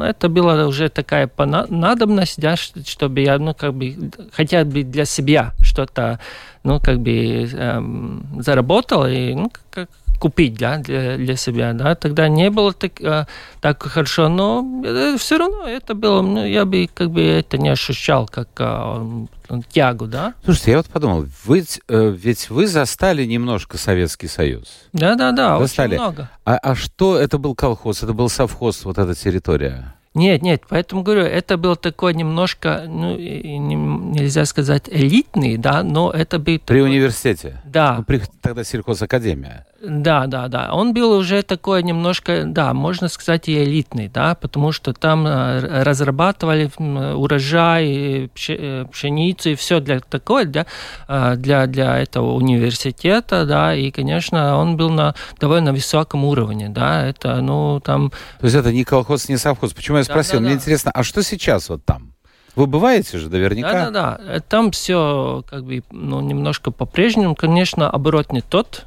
это 0.04 0.28
была 0.28 0.68
уже 0.68 0.90
такая 0.90 1.32
надобность, 1.70 2.42
да, 2.42 2.58
чтобы 2.58 3.22
я, 3.22 3.40
ну, 3.40 3.54
как 3.54 3.74
бы, 3.76 4.12
хотя 4.34 4.66
бы 4.66 4.84
для 4.84 5.06
себя 5.06 5.54
что-то, 5.62 6.20
ну, 6.64 6.82
как 6.82 7.00
бы 7.00 7.46
эм, 7.46 8.42
заработал 8.42 9.06
и, 9.08 9.34
ну, 9.36 9.50
как 9.70 9.88
купить, 10.20 10.58
да, 10.58 10.78
для, 10.78 11.18
для 11.18 11.36
себя, 11.36 11.74
да, 11.74 11.96
тогда 11.96 12.28
не 12.28 12.50
было 12.50 12.74
так, 12.74 13.02
э, 13.02 13.26
так 13.62 13.84
хорошо, 13.84 14.30
но 14.30 15.18
все 15.18 15.38
равно 15.38 15.68
это 15.68 15.96
было, 15.96 16.22
ну, 16.22 16.46
я 16.46 16.66
бы 16.66 16.90
как 16.94 17.12
бы 17.12 17.22
это 17.22 17.58
не 17.58 17.70
ощущал 17.70 18.28
как 18.28 18.50
э, 18.60 19.26
тягу, 19.70 20.08
да. 20.08 20.34
Слушайте, 20.44 20.72
я 20.72 20.78
вот 20.78 20.88
подумал, 20.88 21.26
вы, 21.46 21.60
ведь, 21.66 21.82
э, 21.88 22.10
ведь 22.16 22.50
вы 22.50 22.68
застали 22.68 23.26
немножко 23.26 23.78
Советский 23.78 24.28
Союз. 24.28 24.68
Да-да-да, 24.94 25.60
Застали. 25.60 25.96
очень 25.96 26.04
много. 26.04 26.30
А, 26.46 26.58
а 26.58 26.76
что 26.76 27.18
это 27.18 27.38
был 27.38 27.56
колхоз? 27.56 28.04
Это 28.04 28.14
был 28.14 28.30
совхоз, 28.30 28.86
вот 28.86 28.98
эта 28.98 29.16
территория? 29.16 29.95
Нет, 30.16 30.42
нет, 30.42 30.64
поэтому 30.70 31.04
говорю, 31.04 31.24
это 31.24 31.58
был 31.58 31.76
такой 31.76 32.14
немножко, 32.14 32.86
ну, 32.88 33.18
нельзя 33.18 34.46
сказать 34.46 34.84
элитный, 34.90 35.58
да, 35.58 35.84
но 35.84 36.10
это 36.10 36.40
был... 36.40 36.46
При 36.46 36.60
такой- 36.60 36.82
университете? 36.84 37.62
Да, 37.66 37.96
Ну, 37.98 38.04
при, 38.06 38.22
тогда 38.42 38.64
сельхозакадемия. 38.64 39.66
Да, 39.88 40.26
да, 40.26 40.48
да. 40.48 40.74
Он 40.74 40.94
был 40.94 41.12
уже 41.12 41.44
такой 41.44 41.84
немножко, 41.84 42.44
да, 42.46 42.74
можно 42.74 43.08
сказать, 43.08 43.48
и 43.50 43.64
элитный, 43.64 44.08
да, 44.08 44.34
потому 44.34 44.72
что 44.72 44.94
там 44.94 45.28
э, 45.28 45.84
разрабатывали 45.84 46.72
урожай, 47.14 48.30
пше- 48.36 48.58
э, 48.58 48.86
пшеницу 48.92 49.50
и 49.52 49.56
все 49.56 49.80
для 49.80 50.00
такое, 50.00 50.46
для, 50.46 50.66
э, 51.08 51.36
для, 51.36 51.68
для 51.68 52.00
этого 52.00 52.34
университета, 52.34 53.46
да, 53.46 53.76
и, 53.76 53.92
конечно, 53.92 54.58
он 54.58 54.78
был 54.78 54.90
на 54.90 55.14
довольно 55.40 55.72
высоком 55.74 56.24
уровне, 56.26 56.70
да, 56.70 57.06
это, 57.06 57.42
ну, 57.42 57.80
там, 57.84 58.12
То 58.40 58.46
есть 58.46 58.56
это 58.56 58.72
не 58.72 58.84
колхоз, 58.86 59.30
не 59.30 59.38
совхоз. 59.38 59.74
Почему 59.74 59.98
я 59.98 60.04
Да, 60.04 60.05
спросил? 60.06 60.36
да, 60.36 60.40
Мне 60.42 60.50
да. 60.50 60.56
интересно, 60.56 60.92
а 60.92 61.04
что 61.04 61.24
сейчас 61.24 61.70
вот 61.70 61.84
там? 61.86 62.14
Вы 62.56 62.68
бываете 62.68 63.18
же 63.18 63.30
наверняка? 63.30 63.72
да, 63.72 63.92
да, 63.92 64.20
да, 64.24 64.40
там 64.40 64.72
все 64.72 65.44
как 65.50 65.66
бы, 65.66 65.84
ну, 65.92 66.22
немножко 66.22 66.72
по-прежнему, 66.72 67.36
конечно, 67.36 67.90
оборот 67.90 68.32
не 68.32 68.42
тот, 68.42 68.86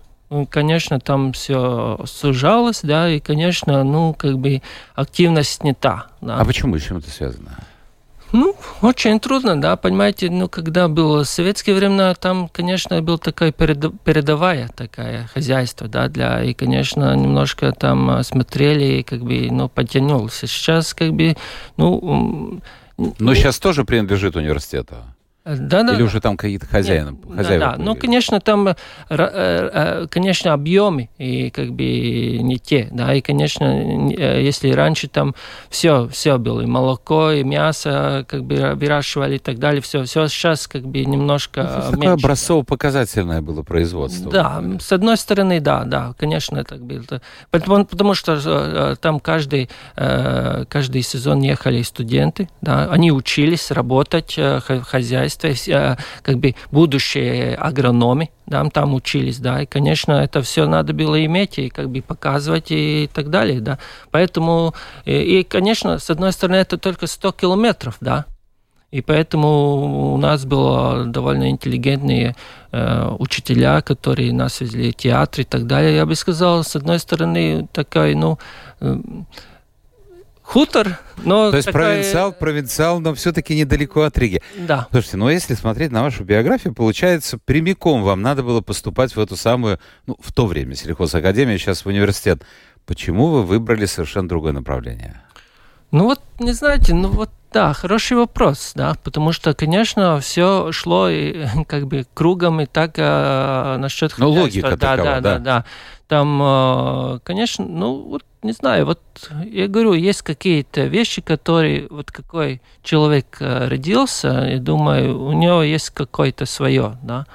Конечно, 0.51 1.01
там 1.01 1.33
все 1.33 2.01
сужалось, 2.05 2.81
да, 2.83 3.09
и, 3.11 3.19
конечно, 3.19 3.83
ну, 3.83 4.13
как 4.13 4.39
бы 4.39 4.61
активность 4.95 5.65
не 5.65 5.73
та. 5.73 6.09
Да. 6.21 6.37
А 6.37 6.45
почему? 6.45 6.79
С 6.79 6.83
чем 6.83 6.99
это 6.99 7.11
связано? 7.11 7.57
Ну, 8.33 8.55
очень 8.83 9.21
трудно, 9.21 9.61
да, 9.61 9.77
понимаете, 9.77 10.29
ну, 10.31 10.49
когда 10.49 10.89
было 10.89 11.25
советские 11.25 11.77
времена, 11.77 12.15
там, 12.15 12.49
конечно, 12.49 13.01
был 13.01 13.19
такая 13.19 13.53
передовая 13.53 14.69
такая 14.69 15.27
хозяйство, 15.27 15.89
да, 15.89 16.09
для, 16.09 16.43
и, 16.43 16.53
конечно, 16.53 17.15
немножко 17.17 17.73
там 17.73 18.11
э, 18.11 18.23
смотрели, 18.23 18.99
и, 18.99 19.03
как 19.03 19.23
бы, 19.23 19.49
ну, 19.51 19.69
подтянулся. 19.69 20.47
Сейчас, 20.47 20.95
как 20.95 21.13
бы, 21.13 21.37
ну... 21.77 22.61
Но 22.97 23.35
сейчас 23.35 23.59
тоже 23.59 23.85
принадлежит 23.85 24.37
университету? 24.37 24.97
Да, 25.57 25.83
да, 25.83 25.95
Или 25.95 26.03
уже 26.03 26.21
там 26.21 26.37
какие-то 26.37 26.67
хозяины, 26.67 27.11
Нет, 27.11 27.37
хозяева 27.37 27.65
Да, 27.65 27.77
да. 27.77 27.83
Ну, 27.83 27.97
конечно, 27.97 28.41
там, 28.41 28.69
э, 28.69 28.75
э, 29.09 29.17
э, 29.73 30.07
конечно, 30.11 30.53
объемы 30.53 31.09
и 31.19 31.51
как 31.51 31.71
бы 31.73 31.85
не 31.85 32.59
те, 32.59 32.89
да, 32.91 33.15
и, 33.15 33.21
конечно, 33.21 33.83
не- 33.83 34.15
если 34.15 34.71
раньше 34.73 35.09
там 35.09 35.35
все, 35.71 36.09
все 36.09 36.39
было, 36.39 36.61
и 36.61 36.67
молоко, 36.67 37.31
и 37.31 37.45
мясо, 37.45 38.27
как 38.29 38.45
бы 38.45 38.75
выращивали 38.75 39.37
и 39.37 39.39
так 39.39 39.59
далее, 39.59 39.81
все, 39.81 40.05
все 40.05 40.29
сейчас 40.29 40.67
как 40.69 40.83
бы 40.83 41.05
немножко 41.05 41.63
Ну, 41.63 41.69
то 41.69 41.75
есть 41.77 41.89
э, 41.89 41.91
такое 41.93 42.09
меньше. 42.11 42.25
образцово-показательное 42.25 43.41
было 43.41 43.63
производство. 43.63 44.31
Да, 44.31 44.63
с 44.81 44.93
одной 44.93 45.17
стороны, 45.17 45.61
да, 45.61 45.85
да, 45.85 46.15
конечно, 46.19 46.63
так 46.65 46.81
было. 46.81 47.23
Потому, 47.51 47.85
потому 47.87 48.15
что 48.15 48.97
там 49.01 49.21
каждый, 49.21 49.71
каждый 49.95 51.03
сезон 51.03 51.41
ехали 51.41 51.83
студенты, 51.83 52.49
да, 52.61 52.89
они 52.91 53.13
учились 53.13 53.71
работать 53.71 54.35
э, 54.37 54.61
хозяйстве, 55.43 55.75
э, 55.75 55.97
как 56.23 56.39
бы 56.39 56.55
будущие 56.71 57.55
агрономы, 57.55 58.31
да, 58.47 58.65
там 58.71 58.95
учились, 58.95 59.39
да, 59.39 59.63
и, 59.63 59.67
конечно, 59.67 60.13
это 60.13 60.43
все 60.43 60.67
надо 60.67 60.93
было 60.93 61.25
иметь 61.25 61.59
и 61.59 61.69
как 61.69 61.91
бы 61.91 62.03
показывать 62.03 62.71
и 62.71 63.09
так 63.13 63.31
далее, 63.31 63.61
да. 63.61 63.79
Поэтому, 64.11 64.75
и, 65.05 65.41
и, 65.41 65.43
конечно, 65.45 65.99
с 65.99 66.11
одной 66.11 66.33
стороны, 66.33 66.57
это 66.57 66.79
только 66.79 67.07
100 67.07 67.33
километров, 67.33 67.97
да, 68.01 68.27
и 68.91 69.03
поэтому 69.03 70.15
у 70.15 70.17
нас 70.17 70.47
было 70.47 71.05
довольно 71.05 71.51
интеллигентные 71.51 72.35
э, 72.73 73.15
учителя, 73.19 73.83
которые 73.83 74.33
нас 74.33 74.61
везли 74.61 74.93
в 74.93 74.95
театр 74.95 75.43
и 75.43 75.45
так 75.45 75.67
далее. 75.67 75.97
Я 75.97 76.07
бы 76.07 76.15
сказал, 76.15 76.65
с 76.65 76.75
одной 76.75 76.99
стороны, 76.99 77.69
такой, 77.73 78.15
ну, 78.15 78.39
э, 78.81 78.97
хутор, 80.49 80.99
но... 81.25 81.51
То 81.51 81.59
есть 81.59 81.67
такая- 81.67 81.91
провинциал, 81.97 82.33
провинциал, 82.33 83.01
но 83.01 83.15
все-таки 83.15 83.55
недалеко 83.55 84.03
от 84.03 84.17
Риги. 84.17 84.41
Да. 84.57 84.89
Слушайте, 84.91 85.17
ну 85.19 85.29
если 85.29 85.55
смотреть 85.55 85.93
на 85.93 86.03
вашу 86.03 86.25
биографию, 86.25 86.75
получается, 86.75 87.39
прямиком 87.45 88.03
вам 88.03 88.23
надо 88.23 88.43
было 88.43 88.63
поступать 88.63 89.15
в 89.15 89.21
эту 89.21 89.37
самую, 89.37 89.79
ну, 90.07 90.17
в 90.21 90.33
то 90.33 90.47
время 90.47 90.75
сельхозакадемию, 90.75 91.59
сейчас 91.59 91.85
в 91.85 91.89
университет. 91.89 92.43
Почему 92.87 93.27
вы 93.27 93.43
выбрали 93.43 93.85
совершенно 93.85 94.27
другое 94.27 94.53
направление? 94.53 95.21
Ну 95.91 96.05
вот, 96.05 96.21
не 96.39 96.53
знаете, 96.53 96.95
ну 96.95 97.09
вот 97.09 97.31
да, 97.53 97.73
хороший 97.75 98.17
вопрос, 98.17 98.73
да, 98.75 98.95
потому 99.05 99.33
что, 99.33 99.55
конечно, 99.55 100.21
все 100.21 100.73
шло 100.73 101.09
и, 101.11 101.47
как 101.67 101.87
бы 101.87 102.07
кругом 102.15 102.63
и 102.63 102.67
так 102.67 102.95
э, 102.97 103.77
насчет 103.79 104.15
Ну, 104.19 104.29
хозяйства. 104.33 104.43
логика 104.43 104.77
да, 104.79 104.97
такова, 104.97 105.05
да, 105.05 105.21
да. 105.21 105.21
да, 105.21 105.39
да. 105.39 105.65
Там, 106.09 106.41
э, 106.43 107.19
конечно, 107.23 107.67
ну, 107.67 108.03
вот 108.03 108.23
не 108.43 108.53
знаю, 108.53 108.87
вот 108.87 109.01
я 109.45 109.69
говорю, 109.69 109.95
есть 109.95 110.23
какие-то 110.23 110.85
вещи, 110.85 111.21
которые, 111.21 111.89
вот 111.91 112.13
какой 112.13 112.61
человек 112.83 113.37
э, 113.41 113.69
родился, 113.69 114.47
я 114.49 114.59
думаю, 114.59 115.21
у 115.21 115.33
него 115.33 115.63
есть 115.63 115.91
какое-то 115.91 116.47
свое, 116.47 116.99
да. 117.03 117.27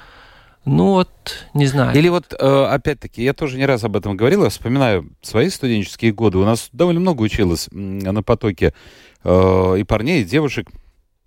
Ну 0.66 0.92
вот, 0.92 1.10
не 1.54 1.66
знаю. 1.66 1.98
Или 1.98 2.08
вот, 2.08 2.34
э, 2.40 2.66
опять-таки, 2.66 3.22
я 3.22 3.34
тоже 3.34 3.58
не 3.58 3.66
раз 3.66 3.84
об 3.84 3.98
этом 3.98 4.16
говорил, 4.16 4.44
я 4.44 4.50
вспоминаю 4.50 5.10
свои 5.22 5.50
студенческие 5.50 6.14
годы. 6.14 6.38
У 6.38 6.46
нас 6.46 6.70
довольно 6.72 7.02
много 7.02 7.22
училось 7.22 7.68
на 7.72 8.24
потоке 8.24 8.74
э, 9.24 9.76
и 9.80 9.84
парней, 9.84 10.22
и 10.22 10.26
девушек, 10.26 10.68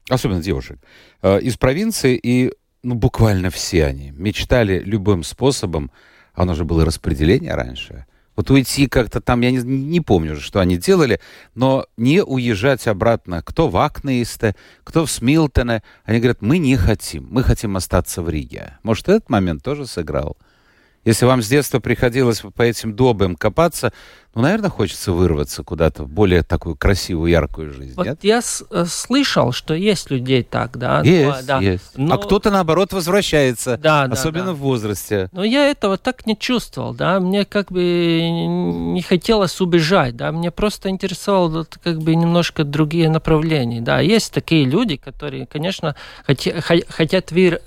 особенно 0.09 0.40
девушек, 0.40 0.78
из 1.23 1.56
провинции, 1.56 2.18
и 2.23 2.52
ну, 2.83 2.95
буквально 2.95 3.50
все 3.50 3.85
они 3.85 4.12
мечтали 4.12 4.78
любым 4.78 5.25
способом, 5.25 5.90
оно 6.35 6.54
же 6.54 6.64
было 6.64 6.85
распределение 6.85 7.54
раньше, 7.54 8.06
вот 8.37 8.50
уйти 8.50 8.87
как-то 8.87 9.21
там, 9.21 9.40
я 9.40 9.50
не, 9.50 9.59
не 9.59 10.00
помню, 10.00 10.37
что 10.37 10.61
они 10.61 10.76
делали, 10.76 11.21
но 11.55 11.87
не 11.97 12.23
уезжать 12.23 12.87
обратно. 12.87 13.43
Кто 13.43 13.69
в 13.69 13.76
Акнеисте, 13.78 14.55
кто 14.85 15.07
в 15.07 15.11
Смилтоне. 15.11 15.83
Они 16.05 16.19
говорят, 16.19 16.43
мы 16.43 16.59
не 16.59 16.76
хотим, 16.76 17.26
мы 17.31 17.43
хотим 17.43 17.76
остаться 17.76 18.23
в 18.23 18.28
Риге. 18.28 18.78
Может, 18.83 19.09
этот 19.09 19.31
момент 19.31 19.62
тоже 19.62 19.87
сыграл? 19.87 20.37
Если 21.06 21.25
вам 21.25 21.40
с 21.40 21.46
детства 21.46 21.78
приходилось 21.78 22.42
по 22.56 22.62
этим 22.62 22.96
добам 22.96 23.36
копаться, 23.36 23.92
ну, 24.34 24.42
наверное, 24.42 24.70
хочется 24.70 25.12
вырваться 25.12 25.62
куда-то 25.62 26.02
в 26.02 26.08
более 26.08 26.42
такую 26.42 26.75
красивую, 26.75 27.30
яркую 27.30 27.72
жизнь, 27.72 27.94
вот 27.96 28.06
нет? 28.06 28.18
я 28.22 28.40
э, 28.70 28.84
слышал, 28.86 29.52
что 29.52 29.72
есть 29.72 30.10
людей 30.10 30.42
так, 30.42 30.76
да. 30.76 31.02
Есть, 31.02 31.46
да. 31.46 31.60
есть. 31.60 31.92
Но... 31.96 32.16
А 32.16 32.18
кто-то, 32.18 32.50
наоборот, 32.50 32.92
возвращается, 32.92 33.78
Да, 33.78 34.02
особенно 34.02 34.46
да, 34.46 34.52
в 34.54 34.56
возрасте. 34.56 35.28
Но 35.30 35.44
я 35.44 35.70
этого 35.70 35.96
так 35.96 36.26
не 36.26 36.36
чувствовал, 36.36 36.92
да, 36.92 37.20
мне 37.20 37.44
как 37.44 37.70
бы 37.70 38.28
не 38.28 39.00
хотелось 39.00 39.60
убежать, 39.60 40.16
да, 40.16 40.32
мне 40.32 40.50
просто 40.50 40.88
интересовало 40.88 41.66
как 41.84 41.98
бы 41.98 42.16
немножко 42.16 42.64
другие 42.64 43.08
направления, 43.08 43.80
да. 43.80 44.00
Есть 44.00 44.34
такие 44.34 44.64
люди, 44.64 44.96
которые, 44.96 45.46
конечно, 45.46 45.94
хотят 46.26 47.30
э, 47.32 47.58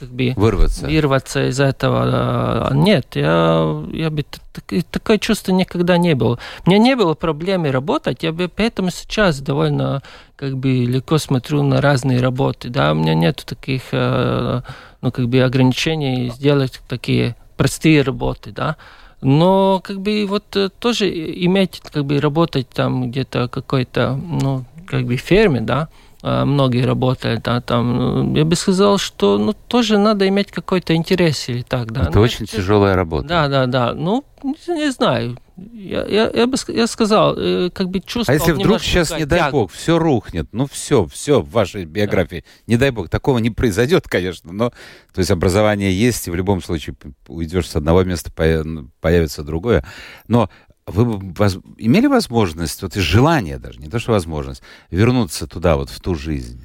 как 0.00 0.08
бы 0.08 0.32
Вырваться. 0.36 0.86
вырваться 0.86 1.48
из 1.48 1.60
этого. 1.60 2.72
Нет, 2.72 3.06
я, 3.14 3.84
я 3.92 4.10
бы 4.10 4.24
так- 4.24 4.84
такое 4.90 5.18
чувство 5.18 5.52
никогда 5.52 5.98
не 5.98 6.14
было. 6.14 6.38
У 6.66 6.70
меня 6.70 6.78
не 6.82 6.96
было 6.96 7.14
проблемы 7.14 7.70
работать, 7.70 8.22
я 8.22 8.32
бы 8.32 8.48
поэтому 8.48 8.90
сейчас 8.90 9.40
довольно 9.40 10.02
как 10.36 10.56
бы 10.56 10.70
легко 10.86 11.18
смотрю 11.18 11.62
на 11.62 11.80
разные 11.82 12.20
работы. 12.20 12.70
Да, 12.70 12.92
у 12.92 12.94
меня 12.94 13.14
нет 13.14 13.44
таких 13.46 13.82
э, 13.92 14.62
ну, 15.02 15.12
как 15.12 15.28
бы 15.28 15.40
ограничений 15.42 16.30
сделать 16.30 16.80
такие 16.88 17.36
простые 17.58 18.00
работы, 18.02 18.52
да. 18.52 18.76
Но 19.20 19.80
как 19.84 20.00
бы 20.00 20.24
вот 20.26 20.56
э, 20.56 20.70
тоже 20.78 21.10
иметь, 21.10 21.82
как 21.92 22.06
бы 22.06 22.20
работать 22.20 22.70
там 22.70 23.10
где-то 23.10 23.48
какой-то, 23.48 24.14
ну, 24.16 24.64
как 24.86 25.04
бы 25.04 25.16
ферме, 25.16 25.60
да, 25.60 25.88
многие 26.22 26.84
работают, 26.84 27.42
да, 27.42 27.60
там, 27.60 27.96
ну, 27.96 28.36
я 28.36 28.44
бы 28.44 28.54
сказал, 28.56 28.98
что, 28.98 29.38
ну, 29.38 29.52
тоже 29.52 29.98
надо 29.98 30.28
иметь 30.28 30.50
какой-то 30.52 30.94
интерес 30.94 31.48
или 31.48 31.62
так, 31.62 31.92
да. 31.92 32.02
Это 32.02 32.18
Ну, 32.18 32.20
очень 32.20 32.46
тяжелая 32.46 32.94
работа. 32.94 33.26
Да, 33.26 33.48
да, 33.48 33.66
да, 33.66 33.94
ну, 33.94 34.24
не, 34.42 34.54
не 34.74 34.90
знаю, 34.90 35.38
я, 35.72 36.04
я, 36.06 36.30
я 36.32 36.46
бы 36.46 36.56
я 36.68 36.86
сказал, 36.86 37.36
э, 37.38 37.70
как 37.70 37.90
бы 37.90 37.98
А 37.98 38.02
чувствовал 38.02 38.38
если 38.38 38.52
вдруг 38.52 38.80
сейчас, 38.80 39.10
не 39.16 39.24
дай 39.24 39.40
тягу. 39.40 39.52
бог, 39.52 39.72
все 39.72 39.98
рухнет, 39.98 40.48
ну 40.52 40.66
все, 40.70 41.06
все 41.06 41.40
в 41.40 41.50
вашей 41.50 41.84
биографии, 41.84 42.44
не 42.66 42.76
дай 42.76 42.90
бог, 42.90 43.08
такого 43.08 43.38
не 43.38 43.50
произойдет, 43.50 44.08
конечно, 44.08 44.52
но 44.52 44.70
то 45.12 45.18
есть 45.18 45.30
образование 45.30 45.92
есть, 45.92 46.28
и 46.28 46.30
в 46.30 46.34
любом 46.34 46.62
случае 46.62 46.96
уйдешь 47.28 47.68
с 47.68 47.76
одного 47.76 48.04
места, 48.04 48.30
ну, 48.64 48.90
появится 49.00 49.42
другое. 49.42 49.84
Но 50.28 50.48
вы 50.90 51.04
бы 51.04 51.32
воз- 51.38 51.58
имели 51.78 52.06
возможность, 52.06 52.82
вот 52.82 52.96
и 52.96 53.00
желание 53.00 53.58
даже, 53.58 53.80
не 53.80 53.88
то 53.88 53.98
что 53.98 54.12
возможность, 54.12 54.62
вернуться 54.90 55.46
туда, 55.46 55.76
вот 55.76 55.90
в 55.90 56.00
ту 56.00 56.14
жизнь? 56.14 56.62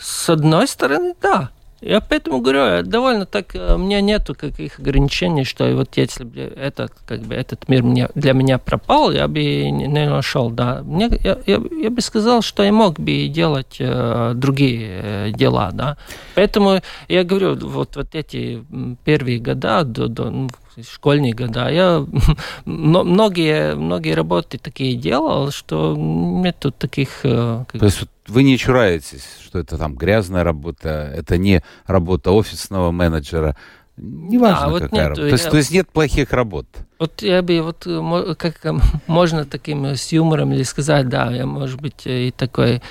С 0.00 0.28
одной 0.28 0.66
стороны, 0.66 1.14
да. 1.22 1.50
Я 1.80 2.00
поэтому 2.00 2.40
говорю, 2.40 2.60
я 2.60 2.82
довольно 2.82 3.26
так, 3.26 3.54
э, 3.54 3.74
у 3.74 3.78
меня 3.78 4.00
нету 4.00 4.34
каких 4.34 4.78
ограничений, 4.78 5.44
что 5.44 5.70
вот 5.76 5.98
если 5.98 6.24
бы 6.24 6.40
этот, 6.40 6.92
как 7.06 7.20
бы, 7.20 7.34
этот 7.34 7.68
мир 7.68 7.82
мне, 7.82 8.08
для 8.14 8.32
меня 8.32 8.56
пропал, 8.56 9.12
я 9.12 9.28
бы 9.28 9.70
не, 9.70 9.86
нашел, 9.86 10.48
да. 10.48 10.80
Мне, 10.82 11.10
я, 11.22 11.38
я, 11.46 11.60
я 11.82 11.90
бы 11.90 12.00
сказал, 12.00 12.40
что 12.40 12.62
я 12.62 12.72
мог 12.72 12.98
бы 12.98 13.28
делать 13.28 13.76
э, 13.80 14.32
другие 14.34 15.00
э, 15.02 15.30
дела, 15.32 15.72
да. 15.74 15.98
Поэтому 16.34 16.80
я 17.08 17.22
говорю, 17.22 17.54
вот, 17.56 17.96
вот 17.96 18.14
эти 18.14 18.64
первые 19.04 19.38
года, 19.38 19.84
до, 19.84 20.08
до, 20.08 20.30
ну, 20.30 20.48
школьные 20.82 21.32
года, 21.34 21.68
я 21.70 22.04
мно- 22.64 23.04
многие, 23.04 23.74
многие 23.74 24.12
работы 24.14 24.58
такие 24.58 24.96
делал, 24.96 25.50
что 25.50 25.94
нету 25.96 26.72
таких... 26.72 27.20
э, 27.24 27.64
То 27.72 27.84
есть 27.84 28.04
вы 28.26 28.42
не 28.42 28.56
чураетесь, 28.58 29.24
что 29.44 29.58
это 29.58 29.76
там 29.78 29.94
грязная 29.94 30.44
работа, 30.44 31.12
это 31.14 31.36
не 31.38 31.62
работа 31.86 32.32
офисного 32.32 32.90
менеджера, 32.90 33.56
неважно 33.96 34.60
Да, 34.66 34.68
вот 34.70 34.82
какая 34.82 35.08
нету, 35.08 35.08
работа. 35.08 35.20
То 35.22 35.32
есть, 35.32 35.44
я- 35.44 35.50
то 35.50 35.56
есть 35.58 35.70
нет 35.70 35.88
плохих 35.90 36.32
работ. 36.32 36.66
Вот 36.98 37.22
я 37.22 37.42
бы 37.42 37.60
вот 37.62 37.86
э, 37.86 38.34
как 38.36 38.64
э, 38.64 38.72
можно 39.06 39.44
таким 39.44 39.84
с 39.86 40.10
юмором 40.12 40.52
или 40.52 40.62
сказать, 40.62 41.08
да, 41.08 41.30
я 41.30 41.46
может 41.46 41.80
быть 41.80 42.02
и 42.06 42.32
такой 42.36 42.82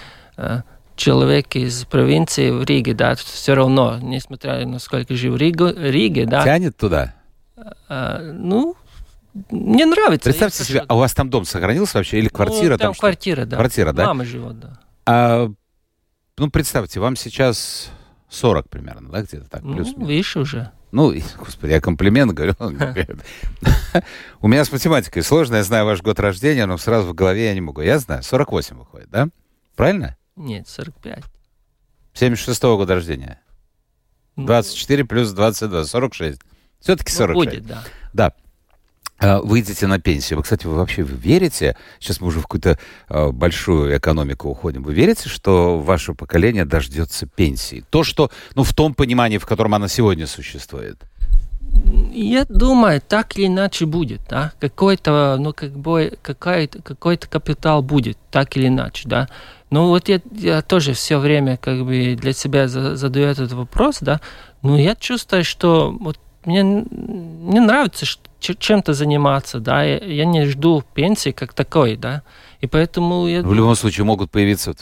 человек 0.96 1.56
из 1.56 1.86
провинции 1.86 2.52
в 2.52 2.64
Риге, 2.64 2.94
да, 2.94 3.16
все 3.16 3.56
равно, 3.56 3.98
несмотря 4.02 4.66
на 4.66 4.80
сколько 4.80 5.16
живу 5.16 5.36
в 5.36 5.40
Ригу- 5.40 5.74
Риге, 5.76 6.26
да, 6.26 6.44
Тянет 6.44 6.78
туда. 6.78 7.16
Э, 7.90 8.32
ну, 8.34 8.76
мне 9.50 9.86
нравится. 9.86 10.30
Представьте 10.30 10.64
себе, 10.64 10.84
а 10.88 10.96
у 10.96 11.00
вас 11.00 11.14
там 11.14 11.30
дом 11.30 11.46
сохранился 11.46 11.98
вообще 11.98 12.20
или 12.20 12.28
квартира 12.28 12.72
Ну, 12.74 12.78
там 12.78 12.80
там? 12.80 12.94
что? 12.94 13.02
квартира, 13.02 13.46
да. 13.46 13.58
Квартира, 13.58 13.92
да? 13.94 14.06
Мама 14.08 14.26
живет, 14.26 14.60
да. 14.60 14.80
А, 15.06 15.52
ну, 16.38 16.50
представьте, 16.50 17.00
вам 17.00 17.16
сейчас 17.16 17.90
40 18.30 18.70
примерно, 18.70 19.10
да, 19.10 19.22
где-то 19.22 19.50
так, 19.50 19.64
Ну, 19.64 19.76
плюс-минус. 19.76 20.08
видишь 20.10 20.36
уже. 20.38 20.72
Ну, 20.92 21.12
господи, 21.40 21.72
я 21.72 21.82
комплимент 21.82 22.34
говорю. 22.34 22.54
У 24.42 24.48
меня 24.48 24.64
с 24.64 24.72
математикой 24.72 25.24
сложно, 25.24 25.56
я 25.56 25.64
знаю 25.64 25.86
ваш 25.86 26.02
год 26.04 26.20
рождения, 26.20 26.66
но 26.68 26.78
сразу 26.78 27.08
в 27.10 27.14
голове 27.16 27.46
я 27.46 27.54
не 27.56 27.62
могу. 27.62 27.82
Я 27.82 27.98
знаю, 28.00 28.22
48 28.22 28.78
выходит, 28.78 29.10
да? 29.10 29.30
Правильно? 29.76 30.16
Нет, 30.36 30.68
45. 30.68 31.24
76-го 32.14 32.78
года 32.78 32.94
рождения. 32.96 33.42
Ну, 34.36 34.46
24 34.46 35.06
плюс 35.06 35.32
22, 35.32 35.86
46. 35.86 36.42
Все-таки 36.84 37.12
ну, 37.14 37.18
46. 37.18 37.34
будет, 37.34 37.66
да. 37.66 37.84
Да. 38.14 38.34
А, 39.20 39.40
Выйдете 39.40 39.88
на 39.88 40.00
пенсию. 40.00 40.38
Вы, 40.38 40.44
кстати, 40.44 40.68
вы 40.68 40.76
вообще 40.76 41.04
вы 41.04 41.16
верите, 41.16 41.78
сейчас 42.00 42.20
мы 42.20 42.28
уже 42.28 42.40
в 42.40 42.44
какую-то 42.44 42.78
а, 43.08 43.32
большую 43.32 43.98
экономику 43.98 44.50
уходим, 44.50 44.84
вы 44.84 44.94
верите, 44.94 45.30
что 45.30 45.80
ваше 45.80 46.14
поколение 46.14 46.66
дождется 46.66 47.26
пенсии? 47.26 47.86
То, 47.90 48.04
что, 48.04 48.32
ну, 48.56 48.64
в 48.64 48.74
том 48.74 48.94
понимании, 48.94 49.38
в 49.38 49.46
котором 49.46 49.74
она 49.76 49.88
сегодня 49.88 50.28
существует. 50.28 50.98
Я 52.12 52.46
думаю, 52.50 53.02
так 53.02 53.38
или 53.38 53.48
иначе 53.48 53.86
будет, 53.86 54.22
да. 54.30 54.52
Какой-то, 54.60 55.38
ну, 55.40 55.54
как 55.54 55.72
бы, 55.72 56.18
какой-то, 56.22 56.82
какой-то 56.82 57.28
капитал 57.28 57.82
будет, 57.82 58.18
так 58.30 58.58
или 58.58 58.68
иначе, 58.68 59.08
да. 59.08 59.30
Ну, 59.70 59.88
вот 59.88 60.08
я, 60.08 60.22
я 60.32 60.62
тоже 60.62 60.94
все 60.94 61.18
время, 61.18 61.58
как 61.58 61.84
бы, 61.86 62.16
для 62.20 62.34
себя 62.34 62.68
за- 62.68 62.96
задаю 62.96 63.28
этот 63.28 63.54
вопрос, 63.54 63.98
да. 64.02 64.22
Но 64.62 64.78
я 64.78 64.96
чувствую, 64.96 65.44
что 65.44 65.96
вот 66.00 66.20
мне, 66.46 66.60
н- 66.62 66.88
мне 66.92 67.62
нравится 67.62 68.06
чем-то 68.40 68.94
заниматься, 68.94 69.60
да. 69.60 69.84
Я, 69.84 70.26
не 70.26 70.46
жду 70.46 70.84
пенсии 70.94 71.32
как 71.32 71.54
такой, 71.54 71.96
да. 71.96 72.24
И 72.60 72.68
поэтому 72.68 73.28
я... 73.28 73.42
В 73.42 73.54
любом 73.54 73.76
случае 73.76 74.06
могут 74.06 74.32
появиться 74.32 74.74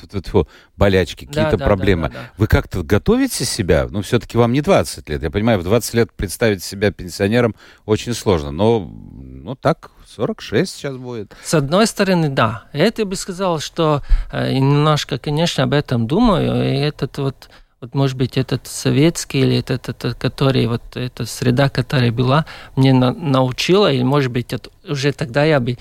болячки, 0.78 1.26
Да, 1.26 1.32
какие-то 1.32 1.58
да, 1.58 1.66
проблемы. 1.66 2.10
да, 2.10 2.14
да, 2.14 2.20
да. 2.22 2.32
Вы 2.38 2.48
как-то 2.48 2.84
готовите 2.84 3.46
себя? 3.46 3.88
Ну, 3.90 4.02
все-таки 4.02 4.38
вам 4.38 4.54
не 4.54 4.62
20 4.62 5.10
лет. 5.10 5.24
Я 5.24 5.32
понимаю, 5.32 5.60
в 5.60 5.64
20 5.64 5.94
лет 5.96 6.14
представить 6.14 6.64
себя 6.64 6.92
пенсионером 6.92 7.56
очень 7.86 8.14
сложно. 8.14 8.52
Но, 8.52 8.80
ну, 8.80 9.56
так, 9.56 9.92
46 10.16 10.72
сейчас 10.76 10.98
будет. 10.98 11.34
С 11.44 11.54
одной 11.54 11.88
стороны, 11.88 12.30
да. 12.30 12.66
Это 12.74 13.04
я 13.04 13.06
бы 13.06 13.16
сказал, 13.16 13.60
что 13.60 14.02
э, 14.32 14.54
немножко, 14.54 15.18
конечно, 15.18 15.64
об 15.64 15.74
этом 15.74 16.08
думаю. 16.08 16.64
И 16.74 16.78
этот 16.78 17.18
вот, 17.18 17.50
вот 17.82 17.96
может 17.96 18.16
быть, 18.16 18.38
этот 18.38 18.68
советский 18.68 19.40
или 19.40 19.58
этот, 19.58 19.90
этот 19.90 20.14
который, 20.14 20.68
вот 20.68 20.96
эта 20.96 21.26
среда, 21.26 21.68
которая 21.68 22.12
была, 22.12 22.46
мне 22.76 22.94
на- 22.94 23.12
научила, 23.12 23.92
и, 23.92 24.04
может 24.04 24.32
быть, 24.32 24.54
это, 24.54 24.70
уже 24.88 25.12
тогда 25.12 25.44
я 25.44 25.60
бы 25.60 25.78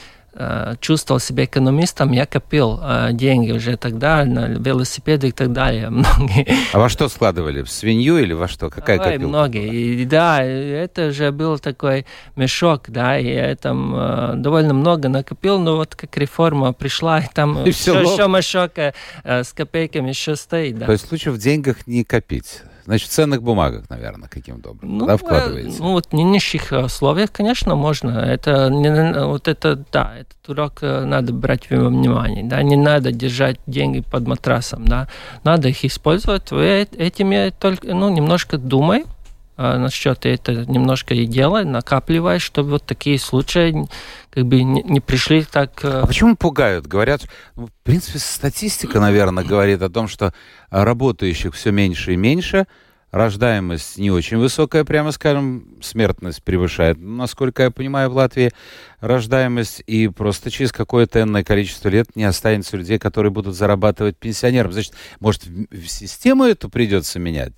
чувствовал 0.80 1.20
себя 1.20 1.44
экономистом, 1.44 2.12
я 2.12 2.24
копил 2.26 2.80
э, 2.82 3.08
деньги 3.12 3.52
уже 3.52 3.76
тогда 3.76 4.24
на 4.24 4.46
велосипеды 4.46 5.28
и 5.28 5.32
так 5.32 5.52
далее. 5.52 5.90
Многие. 5.90 6.46
А 6.72 6.78
во 6.78 6.88
что 6.88 7.08
складывали? 7.08 7.62
В 7.62 7.70
свинью 7.70 8.18
или 8.18 8.32
во 8.32 8.48
что? 8.48 8.70
Какая 8.70 8.98
Ой, 8.98 9.04
копилка? 9.04 9.28
многие. 9.28 10.02
И, 10.02 10.04
да, 10.04 10.42
это 10.42 11.10
же 11.10 11.32
был 11.32 11.58
такой 11.58 12.06
мешок, 12.36 12.84
да, 12.88 13.18
и 13.18 13.34
я 13.34 13.56
там 13.56 13.94
э, 13.94 14.32
довольно 14.36 14.72
много 14.72 15.08
накопил, 15.08 15.58
но 15.58 15.76
вот 15.76 15.94
как 15.94 16.16
реформа 16.16 16.72
пришла, 16.72 17.20
и 17.20 17.26
там 17.32 17.64
И 17.66 17.72
всё 17.72 17.98
еще, 17.98 18.10
лопнуло. 18.10 18.38
мешок 18.38 18.72
э, 18.76 18.92
с 19.24 19.52
копейками 19.52 20.08
еще 20.10 20.36
стоит, 20.36 20.78
да. 20.78 20.86
То 20.86 20.92
есть 20.92 21.10
лучше 21.10 21.32
в 21.32 21.38
деньгах 21.38 21.86
не 21.86 22.04
копить. 22.04 22.62
Значит, 22.84 23.08
в 23.08 23.12
ценных 23.12 23.42
бумагах, 23.42 23.88
наверное, 23.90 24.28
каким-то 24.28 24.70
образом, 24.70 24.98
ну, 24.98 25.06
да, 25.06 25.16
вкладываете? 25.16 25.76
Ну, 25.78 25.92
вот 25.92 26.06
в 26.06 26.12
нынешних 26.12 26.72
условиях, 26.72 27.32
конечно, 27.32 27.74
можно. 27.74 28.10
Это, 28.10 28.68
не, 28.70 29.24
вот 29.24 29.48
это, 29.48 29.84
да, 29.92 30.14
этот 30.18 30.48
урок 30.48 30.82
надо 30.82 31.32
брать 31.32 31.70
во 31.70 31.88
внимание, 31.88 32.44
да, 32.44 32.62
не 32.62 32.76
надо 32.76 33.12
держать 33.12 33.58
деньги 33.66 34.00
под 34.00 34.26
матрасом, 34.26 34.84
да, 34.84 35.08
надо 35.44 35.68
их 35.68 35.84
использовать. 35.84 36.50
Вы 36.50 36.88
этими 36.96 37.52
только, 37.58 37.94
ну, 37.94 38.08
немножко 38.08 38.58
думай, 38.58 39.04
а, 39.04 39.19
насчет 39.60 40.24
это 40.24 40.64
немножко 40.64 41.14
и 41.14 41.26
делай, 41.26 41.64
накапливай, 41.64 42.38
чтобы 42.38 42.70
вот 42.70 42.86
такие 42.86 43.18
случаи 43.18 43.86
как 44.30 44.46
бы 44.46 44.62
не, 44.62 44.82
не 44.82 45.00
пришли 45.00 45.44
так... 45.44 45.80
А 45.82 46.06
почему 46.06 46.34
пугают? 46.34 46.86
Говорят, 46.86 47.22
ну, 47.56 47.66
в 47.66 47.82
принципе, 47.82 48.18
статистика, 48.18 49.00
наверное, 49.00 49.44
говорит 49.44 49.82
о 49.82 49.90
том, 49.90 50.08
что 50.08 50.32
работающих 50.70 51.54
все 51.54 51.72
меньше 51.72 52.14
и 52.14 52.16
меньше, 52.16 52.66
рождаемость 53.10 53.98
не 53.98 54.10
очень 54.10 54.38
высокая, 54.38 54.84
прямо 54.84 55.12
скажем, 55.12 55.78
смертность 55.82 56.42
превышает, 56.42 56.96
насколько 56.98 57.64
я 57.64 57.70
понимаю, 57.70 58.08
в 58.08 58.14
Латвии 58.14 58.52
рождаемость, 59.00 59.82
и 59.86 60.08
просто 60.08 60.50
через 60.50 60.72
какое-то 60.72 61.20
энное 61.20 61.44
количество 61.44 61.88
лет 61.88 62.16
не 62.16 62.24
останется 62.24 62.76
людей, 62.76 62.98
которые 62.98 63.30
будут 63.30 63.54
зарабатывать 63.56 64.16
пенсионерам. 64.16 64.72
Значит, 64.72 64.94
может, 65.18 65.44
в 65.44 65.86
систему 65.86 66.44
эту 66.44 66.70
придется 66.70 67.18
менять? 67.18 67.52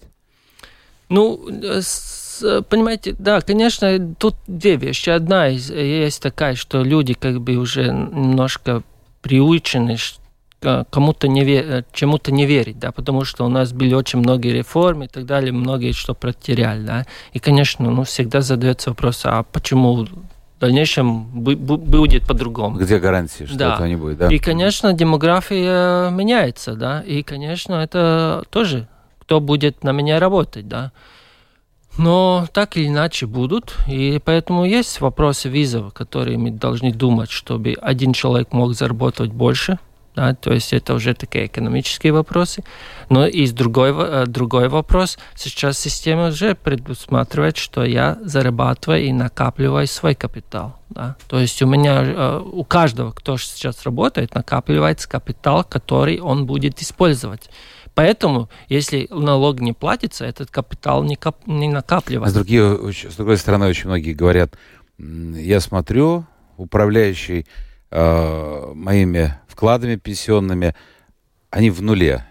Ну, 1.12 1.40
понимаете, 2.68 3.14
да, 3.18 3.40
конечно, 3.40 4.14
тут 4.18 4.35
две 4.46 4.77
вещи. 4.77 5.11
Одна 5.11 5.48
из, 5.48 5.70
есть 5.70 6.22
такая, 6.22 6.55
что 6.55 6.83
люди 6.83 7.14
как 7.14 7.40
бы 7.40 7.57
уже 7.57 7.88
немножко 7.88 8.83
приучены 9.20 9.96
кому-то 10.90 11.29
не 11.29 11.85
чему-то 11.92 12.33
не 12.33 12.46
верить, 12.46 12.79
да, 12.79 12.92
потому 12.92 13.25
что 13.25 13.44
у 13.44 13.48
нас 13.48 13.72
были 13.72 13.94
очень 13.94 14.20
многие 14.20 14.53
реформы 14.53 15.05
и 15.05 15.09
так 15.09 15.27
далее, 15.27 15.53
многие 15.53 15.92
что 15.92 16.14
потеряли, 16.14 16.83
да. 16.85 17.07
И, 17.33 17.40
конечно, 17.40 17.90
ну, 17.90 18.05
всегда 18.05 18.40
задается 18.40 18.90
вопрос, 18.90 19.22
а 19.25 19.42
почему 19.42 20.05
в 20.05 20.09
дальнейшем 20.61 21.25
будет 21.25 22.27
по-другому. 22.29 22.79
Где 22.79 23.01
гарантии, 23.01 23.44
что 23.44 23.59
да. 23.59 23.75
этого 23.75 23.87
не 23.87 23.96
будет, 23.96 24.18
да? 24.18 24.29
И, 24.29 24.38
конечно, 24.38 24.92
демография 24.92 26.11
меняется, 26.11 26.75
да, 26.75 27.01
и, 27.01 27.25
конечно, 27.25 27.75
это 27.75 28.44
тоже 28.51 28.87
кто 29.32 29.40
будет 29.40 29.82
на 29.82 29.92
меня 29.92 30.20
работать, 30.20 30.68
да. 30.68 30.92
Но 31.96 32.46
так 32.52 32.76
или 32.76 32.88
иначе 32.88 33.24
будут, 33.26 33.74
и 33.88 34.20
поэтому 34.22 34.66
есть 34.66 35.00
вопросы 35.00 35.48
визов, 35.48 35.94
которые 35.94 36.36
мы 36.36 36.50
должны 36.50 36.92
думать, 36.92 37.30
чтобы 37.30 37.74
один 37.80 38.12
человек 38.12 38.52
мог 38.52 38.74
заработать 38.74 39.32
больше, 39.32 39.78
да, 40.14 40.34
то 40.34 40.52
есть 40.52 40.74
это 40.74 40.92
уже 40.92 41.14
такие 41.14 41.46
экономические 41.46 42.12
вопросы. 42.12 42.62
Но 43.08 43.26
и 43.26 43.48
другой, 43.48 43.94
э, 43.96 44.26
другой 44.26 44.68
вопрос, 44.68 45.18
сейчас 45.34 45.78
система 45.78 46.28
уже 46.28 46.54
предусматривает, 46.54 47.56
что 47.56 47.84
я 47.84 48.18
зарабатываю 48.22 49.02
и 49.02 49.12
накапливаю 49.12 49.86
свой 49.86 50.14
капитал. 50.14 50.76
Да. 50.90 51.16
То 51.26 51.40
есть 51.40 51.62
у 51.62 51.66
меня, 51.66 52.02
э, 52.04 52.42
у 52.44 52.64
каждого, 52.64 53.12
кто 53.12 53.38
сейчас 53.38 53.82
работает, 53.84 54.34
накапливается 54.34 55.08
капитал, 55.08 55.64
который 55.64 56.20
он 56.20 56.44
будет 56.44 56.82
использовать. 56.82 57.48
Поэтому, 57.94 58.48
если 58.68 59.07
налог 59.11 59.61
не 59.61 59.72
платится, 59.72 60.24
этот 60.24 60.50
капитал 60.50 61.05
не, 61.05 61.16
кап, 61.16 61.46
не 61.46 61.68
накапливается. 61.68 62.40
А 62.40 62.42
с, 62.42 62.46
другой, 62.46 62.94
с 62.94 63.16
другой 63.16 63.37
стороны, 63.37 63.66
очень 63.66 63.87
многие 63.87 64.14
говорят, 64.14 64.57
я 64.98 65.61
смотрю, 65.61 66.24
управляющий 66.57 67.46
э, 67.90 68.72
моими 68.74 69.38
вкладами 69.46 69.96
пенсионными, 69.96 70.74
они 71.50 71.70
в 71.70 71.83
нуле. 71.83 72.24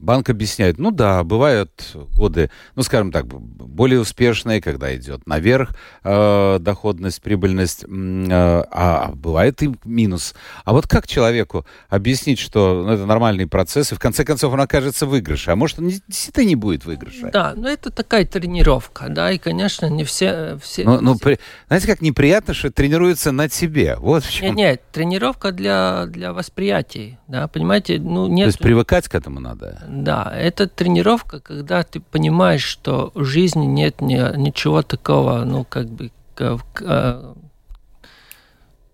Банк 0.00 0.30
объясняет, 0.30 0.78
ну 0.78 0.90
да, 0.90 1.22
бывают 1.22 1.94
годы, 2.16 2.50
ну 2.74 2.82
скажем 2.82 3.12
так, 3.12 3.26
более 3.26 4.00
успешные, 4.00 4.62
когда 4.62 4.94
идет 4.96 5.26
наверх 5.26 5.76
э, 6.02 6.58
доходность, 6.58 7.20
прибыльность, 7.20 7.84
э, 7.84 7.86
а 7.90 9.12
бывает 9.14 9.62
и 9.62 9.70
минус. 9.84 10.34
А 10.64 10.72
вот 10.72 10.86
как 10.86 11.06
человеку 11.06 11.66
объяснить, 11.90 12.38
что 12.38 12.82
ну, 12.86 12.92
это 12.92 13.04
нормальный 13.04 13.46
процесс, 13.46 13.92
и 13.92 13.94
в 13.94 13.98
конце 13.98 14.24
концов 14.24 14.54
он 14.54 14.60
окажется 14.60 15.06
в 15.06 15.10
выигрыше, 15.10 15.50
а 15.50 15.56
может 15.56 15.78
он 15.78 15.88
действительно 15.88 16.44
не 16.44 16.56
будет 16.56 16.86
выигрыша? 16.86 17.30
Да, 17.30 17.52
но 17.54 17.68
это 17.68 17.90
такая 17.90 18.24
тренировка, 18.24 19.08
да, 19.10 19.30
и, 19.30 19.38
конечно, 19.38 19.86
не 19.86 20.04
все... 20.04 20.58
все 20.62 20.84
но, 20.84 21.00
но, 21.00 21.16
при... 21.16 21.38
Знаете, 21.66 21.86
как 21.86 22.00
неприятно, 22.00 22.54
что 22.54 22.70
тренируется 22.70 23.32
на 23.32 23.48
тебе, 23.48 23.96
вот 23.96 24.24
в 24.24 24.32
чем. 24.32 24.54
Нет, 24.54 24.56
нет, 24.56 24.82
тренировка 24.92 25.52
для, 25.52 26.06
для 26.06 26.32
восприятия, 26.32 27.18
да, 27.28 27.48
понимаете, 27.48 27.98
ну 27.98 28.26
нет... 28.28 28.46
То 28.46 28.48
есть 28.48 28.58
привыкать 28.60 29.08
к 29.08 29.14
этому 29.14 29.40
надо? 29.40 29.82
Да, 29.90 30.32
это 30.32 30.68
тренировка, 30.68 31.40
когда 31.40 31.82
ты 31.82 31.98
понимаешь, 31.98 32.62
что 32.62 33.10
в 33.14 33.24
жизни 33.24 33.66
нет 33.66 34.00
ни, 34.00 34.36
ничего 34.36 34.82
такого, 34.82 35.42
ну, 35.44 35.64
как 35.64 35.88
бы, 35.88 36.12
как, 36.36 36.62
э, 36.80 37.34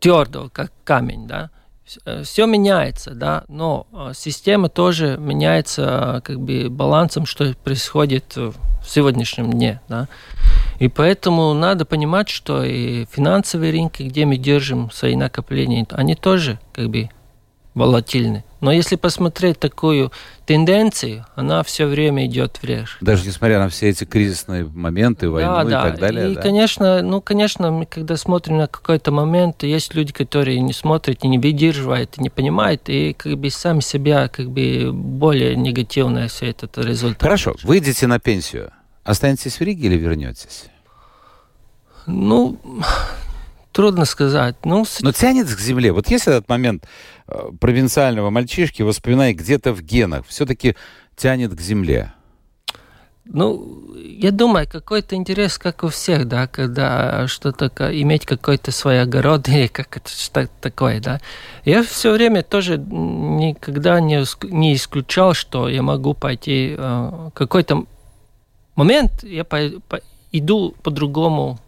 твердого, 0.00 0.48
как 0.48 0.72
камень, 0.84 1.28
да. 1.28 1.50
Все 2.24 2.44
э, 2.44 2.46
меняется, 2.46 3.10
да, 3.10 3.44
но 3.48 3.86
э, 3.92 4.12
система 4.14 4.70
тоже 4.70 5.18
меняется, 5.18 6.22
как 6.24 6.40
бы, 6.40 6.70
балансом, 6.70 7.26
что 7.26 7.54
происходит 7.62 8.34
в 8.34 8.54
сегодняшнем 8.86 9.52
дне, 9.52 9.82
да. 9.88 10.08
И 10.78 10.88
поэтому 10.88 11.52
надо 11.52 11.84
понимать, 11.84 12.30
что 12.30 12.64
и 12.64 13.04
финансовые 13.04 13.70
рынки, 13.70 14.02
где 14.02 14.24
мы 14.24 14.38
держим 14.38 14.90
свои 14.90 15.14
накопления, 15.14 15.86
они 15.90 16.14
тоже, 16.14 16.58
как 16.72 16.88
бы, 16.88 17.10
волатильны. 17.74 18.44
Но 18.60 18.72
если 18.72 18.96
посмотреть 18.96 19.58
такую 19.58 20.12
тенденцию, 20.46 21.26
она 21.34 21.62
все 21.62 21.86
время 21.86 22.26
идет 22.26 22.58
вверх. 22.62 22.96
Даже 23.00 23.26
несмотря 23.26 23.58
на 23.58 23.68
все 23.68 23.90
эти 23.90 24.04
кризисные 24.04 24.64
моменты, 24.64 25.28
войну 25.28 25.54
да, 25.56 25.62
и 25.62 25.68
да. 25.68 25.82
так 25.82 25.98
далее. 25.98 26.32
И, 26.32 26.34
да? 26.34 26.42
конечно, 26.42 27.02
ну, 27.02 27.20
конечно, 27.20 27.70
мы 27.70 27.86
когда 27.86 28.16
смотрим 28.16 28.58
на 28.58 28.66
какой-то 28.66 29.12
момент, 29.12 29.62
есть 29.62 29.94
люди, 29.94 30.12
которые 30.12 30.60
не 30.60 30.72
смотрят 30.72 31.22
и 31.22 31.28
не 31.28 31.38
выдерживают, 31.38 32.16
и 32.16 32.22
не 32.22 32.30
понимают, 32.30 32.88
и 32.88 33.12
как 33.12 33.36
бы 33.38 33.50
сами 33.50 33.80
себя 33.80 34.28
как 34.28 34.50
бы 34.50 34.90
более 34.92 35.54
негативно 35.54 36.28
все 36.28 36.50
этот 36.50 36.78
результат. 36.78 37.22
Хорошо, 37.22 37.56
выйдете 37.62 38.06
на 38.06 38.18
пенсию, 38.18 38.70
останетесь 39.04 39.58
в 39.58 39.60
Риге 39.60 39.88
или 39.88 39.96
вернетесь? 39.96 40.64
Ну, 42.06 42.58
Трудно 43.76 44.06
сказать. 44.06 44.56
Ну, 44.64 44.86
Но 45.02 45.12
тянет 45.12 45.54
к 45.54 45.60
земле. 45.60 45.92
Вот 45.92 46.08
есть 46.08 46.26
этот 46.26 46.48
момент 46.48 46.86
провинциального 47.60 48.30
мальчишки, 48.30 48.82
воспоминай 48.82 49.32
где-то 49.32 49.72
в 49.72 49.82
генах, 49.82 50.26
все-таки 50.26 50.76
тянет 51.16 51.54
к 51.54 51.60
земле. 51.60 52.12
Ну, 53.28 53.94
я 53.96 54.30
думаю, 54.30 54.68
какой-то 54.70 55.16
интерес, 55.16 55.58
как 55.58 55.82
у 55.82 55.88
всех, 55.88 56.28
да, 56.28 56.46
когда 56.46 57.26
что-то, 57.26 57.68
иметь 58.00 58.24
какой-то 58.24 58.70
свой 58.70 59.02
огород 59.02 59.48
или 59.48 59.66
как 59.66 59.96
это 59.96 60.10
что 60.10 60.48
такое, 60.60 61.00
да. 61.00 61.20
Я 61.64 61.82
все 61.82 62.12
время 62.12 62.42
тоже 62.42 62.78
никогда 62.78 64.00
не, 64.00 64.24
не 64.44 64.74
исключал, 64.74 65.34
что 65.34 65.68
я 65.68 65.82
могу 65.82 66.14
пойти 66.14 66.76
э, 66.78 67.30
какой-то 67.34 67.86
момент, 68.76 69.24
я 69.24 69.44
по, 69.44 69.58
по, 69.88 70.00
иду 70.30 70.74
по-другому 70.82 71.58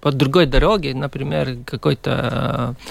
по 0.00 0.10
другой 0.10 0.46
дороге, 0.46 0.94
например, 0.94 1.58
какой-то 1.64 2.76
э, 2.80 2.84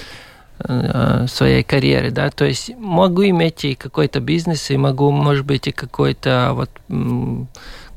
своей 1.28 1.63
карьеры, 1.63 2.12
да, 2.12 2.30
то 2.30 2.45
есть 2.45 2.71
могу 2.78 3.24
иметь 3.24 3.65
и 3.65 3.76
какой-то 3.76 4.19
бизнес, 4.19 4.69
и 4.71 4.78
могу, 4.78 5.12
может 5.12 5.45
быть, 5.45 5.67
и 5.67 5.71
какой-то 5.71 6.52
вот 6.54 6.69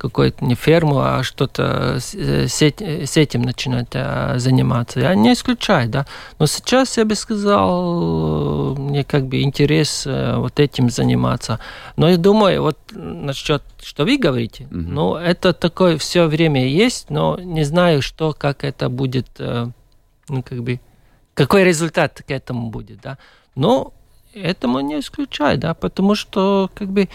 какую-то 0.04 0.44
не 0.44 0.54
ферму, 0.54 0.98
а 0.98 1.22
что-то 1.22 1.98
с, 1.98 2.14
э, 2.14 2.46
с, 2.46 3.16
этим 3.16 3.40
начинать 3.40 3.88
а, 3.94 4.34
заниматься. 4.38 5.00
Я 5.00 5.14
не 5.14 5.32
исключаю, 5.32 5.88
да. 5.88 6.04
Но 6.38 6.46
сейчас 6.46 6.98
я 6.98 7.06
бы 7.06 7.14
сказал, 7.14 8.74
мне 8.76 9.02
как 9.02 9.24
бы 9.26 9.40
интерес 9.40 10.06
вот 10.06 10.60
этим 10.60 10.90
заниматься. 10.90 11.58
Но 11.96 12.10
я 12.10 12.18
думаю, 12.18 12.62
вот 12.62 12.78
насчет, 12.92 13.62
что 13.82 14.04
вы 14.04 14.18
говорите, 14.18 14.64
mm-hmm. 14.64 14.86
ну, 14.88 15.14
это 15.14 15.54
такое 15.54 15.96
все 15.96 16.26
время 16.26 16.66
есть, 16.66 17.08
но 17.08 17.38
не 17.40 17.64
знаю, 17.64 18.02
что, 18.02 18.34
как 18.34 18.62
это 18.62 18.90
будет, 18.90 19.28
ну, 19.38 20.42
как 20.42 20.62
бы, 20.62 20.80
какой 21.34 21.64
результат 21.64 22.22
к 22.26 22.30
этому 22.30 22.70
будет, 22.70 23.00
да. 23.00 23.18
Но 23.54 23.92
этому 24.34 24.80
не 24.80 25.00
исключаю, 25.00 25.58
да, 25.58 25.74
потому 25.74 26.14
что, 26.14 26.70
как 26.74 26.88
бы, 26.88 27.08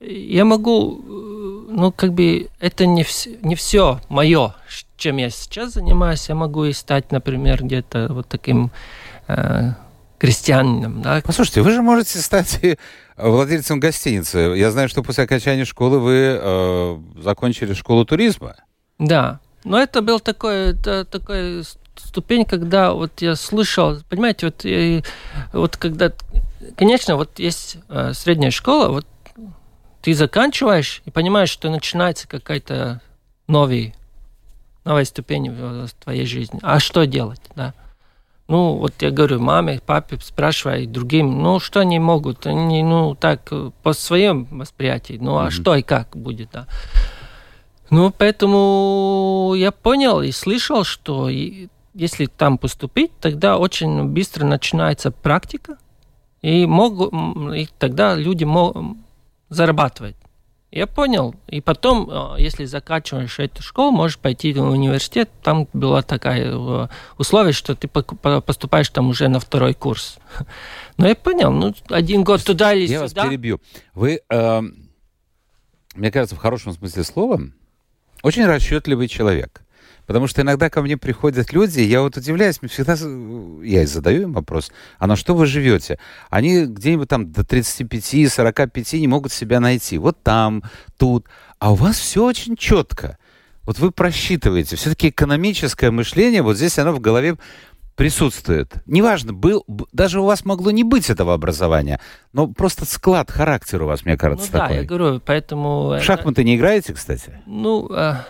я 0.00 0.44
могу, 0.44 1.00
э, 1.00 1.72
ну, 1.72 1.92
как 1.92 2.12
бы, 2.12 2.48
это 2.60 2.86
не, 2.86 3.04
вс 3.04 3.28
не 3.42 3.54
все 3.54 4.00
мое, 4.08 4.54
чем 4.96 5.16
я 5.16 5.30
сейчас 5.30 5.74
занимаюсь. 5.74 6.28
Я 6.28 6.34
могу 6.34 6.64
и 6.64 6.72
стать, 6.72 7.12
например, 7.12 7.64
где-то 7.64 8.08
вот 8.10 8.28
таким 8.28 8.70
э, 9.28 9.72
крестьянином. 10.18 11.02
Да? 11.02 11.22
Послушайте, 11.24 11.62
вы 11.62 11.70
же 11.70 11.82
можете 11.82 12.18
стать 12.18 12.60
владельцем 13.16 13.80
гостиницы. 13.80 14.38
Я 14.56 14.70
знаю, 14.70 14.88
что 14.88 15.02
после 15.02 15.24
окончания 15.24 15.64
школы 15.64 15.98
вы 15.98 16.38
э, 16.40 16.98
закончили 17.22 17.72
школу 17.74 18.04
туризма. 18.04 18.56
Да, 18.98 19.40
но 19.64 19.78
это 19.78 20.02
был 20.02 20.20
такой, 20.20 20.72
это, 20.72 21.04
такой 21.04 21.64
ступень, 21.96 22.44
когда 22.44 22.92
вот 22.92 23.22
я 23.22 23.36
слышал, 23.36 23.98
понимаете, 24.08 24.46
вот, 24.46 24.64
я, 24.64 25.02
вот 25.52 25.76
когда, 25.76 26.12
конечно, 26.76 27.16
вот 27.16 27.38
есть 27.38 27.78
э, 27.88 28.12
средняя 28.14 28.50
школа, 28.50 28.88
вот 28.88 29.06
ты 30.02 30.14
заканчиваешь 30.14 31.02
и 31.04 31.10
понимаешь, 31.10 31.50
что 31.50 31.70
начинается 31.70 32.28
какая-то 32.28 33.00
новый, 33.46 33.94
новая 34.84 35.04
ступень 35.04 35.50
в 35.50 35.88
твоей 36.02 36.26
жизни. 36.26 36.60
А 36.62 36.78
что 36.78 37.06
делать, 37.06 37.40
да? 37.56 37.74
Ну, 38.46 38.74
вот 38.74 38.92
я 39.00 39.10
говорю, 39.10 39.40
маме, 39.40 39.80
папе, 39.84 40.18
спрашивай 40.20 40.86
другим, 40.86 41.42
ну, 41.42 41.58
что 41.60 41.80
они 41.80 41.98
могут? 41.98 42.46
Они, 42.46 42.82
ну, 42.82 43.14
так, 43.14 43.50
по 43.82 43.94
своему 43.94 44.46
восприятию, 44.50 45.18
ну, 45.22 45.38
а 45.38 45.46
mm-hmm. 45.46 45.50
что 45.50 45.74
и 45.74 45.82
как 45.82 46.14
будет, 46.14 46.50
да. 46.52 46.66
Ну, 47.88 48.10
поэтому 48.10 49.54
я 49.56 49.70
понял 49.70 50.20
и 50.20 50.32
слышал, 50.32 50.84
что 50.84 51.30
если 51.94 52.26
там 52.26 52.58
поступить, 52.58 53.12
тогда 53.20 53.58
очень 53.58 54.04
быстро 54.04 54.44
начинается 54.44 55.10
практика, 55.10 55.78
и, 56.42 56.66
могут, 56.66 57.12
и 57.54 57.68
тогда 57.78 58.14
люди 58.14 58.44
могут 58.44 58.98
зарабатывать. 59.48 60.16
Я 60.74 60.88
понял. 60.88 61.36
И 61.46 61.60
потом, 61.60 62.10
э, 62.10 62.42
если 62.42 62.64
заканчиваешь 62.64 63.38
эту 63.38 63.62
школу, 63.62 63.92
можешь 63.92 64.18
пойти 64.18 64.52
в 64.52 64.60
университет. 64.60 65.30
Там 65.40 65.68
было 65.72 66.02
такое 66.02 66.50
э, 66.52 66.88
условие, 67.16 67.52
что 67.52 67.76
ты 67.76 67.86
поступаешь 67.86 68.88
там 68.88 69.08
уже 69.08 69.28
на 69.28 69.38
второй 69.38 69.74
курс. 69.74 70.18
Но 70.96 71.06
я 71.06 71.14
понял, 71.14 71.52
ну, 71.52 71.72
один 71.90 72.24
год 72.24 72.42
туда 72.42 72.74
или 72.74 72.90
я 72.90 73.06
сюда. 73.06 73.20
Я 73.20 73.22
вас 73.22 73.30
перебью. 73.30 73.60
Вы, 73.94 74.20
э, 74.28 74.62
мне 75.94 76.10
кажется, 76.10 76.34
в 76.34 76.40
хорошем 76.40 76.72
смысле 76.72 77.04
слова, 77.04 77.40
очень 78.24 78.44
расчетливый 78.44 79.06
человек. 79.06 79.63
Потому 80.06 80.26
что 80.26 80.42
иногда 80.42 80.70
ко 80.70 80.82
мне 80.82 80.96
приходят 80.96 81.52
люди, 81.52 81.80
я 81.80 82.02
вот 82.02 82.16
удивляюсь, 82.16 82.60
мне 82.60 82.68
всегда, 82.68 82.94
я 83.64 83.82
и 83.82 83.86
задаю 83.86 84.22
им 84.22 84.32
вопрос, 84.32 84.70
а 84.98 85.06
на 85.06 85.16
что 85.16 85.34
вы 85.34 85.46
живете? 85.46 85.98
Они 86.30 86.66
где-нибудь 86.66 87.08
там 87.08 87.32
до 87.32 87.42
35-45 87.42 88.98
не 88.98 89.08
могут 89.08 89.32
себя 89.32 89.60
найти. 89.60 89.98
Вот 89.98 90.22
там, 90.22 90.62
тут. 90.98 91.26
А 91.58 91.72
у 91.72 91.74
вас 91.74 91.98
все 91.98 92.24
очень 92.24 92.56
четко. 92.56 93.18
Вот 93.64 93.78
вы 93.78 93.90
просчитываете. 93.90 94.76
Все-таки 94.76 95.08
экономическое 95.08 95.90
мышление, 95.90 96.42
вот 96.42 96.56
здесь 96.56 96.78
оно 96.78 96.92
в 96.92 97.00
голове 97.00 97.36
присутствует. 97.96 98.74
Неважно, 98.86 99.32
был, 99.32 99.64
даже 99.92 100.20
у 100.20 100.24
вас 100.24 100.44
могло 100.44 100.70
не 100.70 100.84
быть 100.84 101.10
этого 101.10 101.32
образования, 101.32 102.00
но 102.32 102.48
просто 102.48 102.84
склад, 102.84 103.30
характер 103.30 103.82
у 103.82 103.86
вас, 103.86 104.04
мне 104.04 104.16
кажется, 104.16 104.48
ну, 104.52 104.58
такой. 104.58 104.68
да, 104.68 104.80
я 104.80 104.86
говорю, 104.86 105.20
поэтому... 105.24 105.88
В 105.90 106.02
шахматы 106.02 106.44
не 106.44 106.56
играете, 106.56 106.92
кстати? 106.92 107.40
Ну, 107.46 107.88
а, 107.92 108.26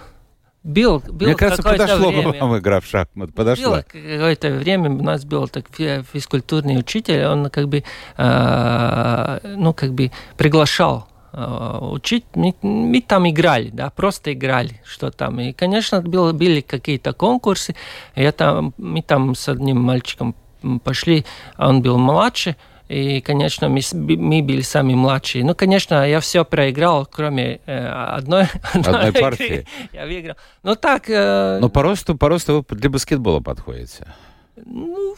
Бил, 0.64 0.98
бил 1.00 1.29
Мне 1.29 1.37
кажется, 1.37 1.62
подошло 1.62 2.09
время. 2.09 2.33
бы 2.33 2.38
вам 2.38 2.57
игра 2.57 2.81
в 2.81 2.87
шахмат. 2.87 3.35
Подошло. 3.35 3.70
Было 3.72 3.83
какое-то 3.87 4.50
время 4.50 4.90
у 4.90 5.03
нас 5.03 5.27
был 5.27 5.46
так 5.46 5.66
физкультурный 5.70 6.79
учитель, 6.79 7.27
он 7.27 7.50
как 7.50 7.68
бы, 7.68 7.85
э, 8.16 9.38
ну, 9.57 9.74
как 9.74 9.92
бы 9.92 10.11
приглашал 10.38 11.07
э, 11.35 11.79
учить. 11.83 12.24
Мы, 12.35 12.55
мы 12.62 13.03
там 13.03 13.29
играли, 13.29 13.68
да, 13.68 13.90
просто 13.90 14.33
играли, 14.33 14.81
что 14.87 15.11
там. 15.11 15.38
И, 15.38 15.53
конечно, 15.53 16.00
было, 16.00 16.33
были 16.33 16.62
какие-то 16.62 17.12
конкурсы. 17.12 17.77
Я 18.16 18.33
там, 18.33 18.72
мы 18.79 19.03
там 19.03 19.35
с 19.35 19.46
одним 19.50 19.83
мальчиком 19.83 20.35
пошли, 20.83 21.27
он 21.59 21.83
был 21.83 21.98
младше, 21.98 22.57
и, 22.88 23.20
конечно, 23.23 23.68
мы, 23.68 23.81
мы 23.92 24.42
были 24.42 24.61
самые 24.61 24.97
младшие. 24.97 25.44
Ну, 25.44 25.55
конечно, 25.55 26.07
я 26.07 26.20
все 26.20 26.44
проиграл, 26.44 27.07
кроме 27.07 27.61
э, 27.66 27.87
одной, 27.87 28.44
одной 28.75 29.12
партии. 29.12 29.66
я 29.92 30.05
выиграл. 30.05 30.37
Ну, 30.62 30.77
так... 30.77 31.09
Э... 31.09 31.59
Но 31.61 31.70
по 31.70 31.83
росту, 31.83 32.16
по 32.16 32.29
росту 32.29 32.64
вы 32.68 32.77
для 32.77 32.90
баскетбола 32.90 33.40
подходите. 33.40 34.07
Ну... 34.57 35.16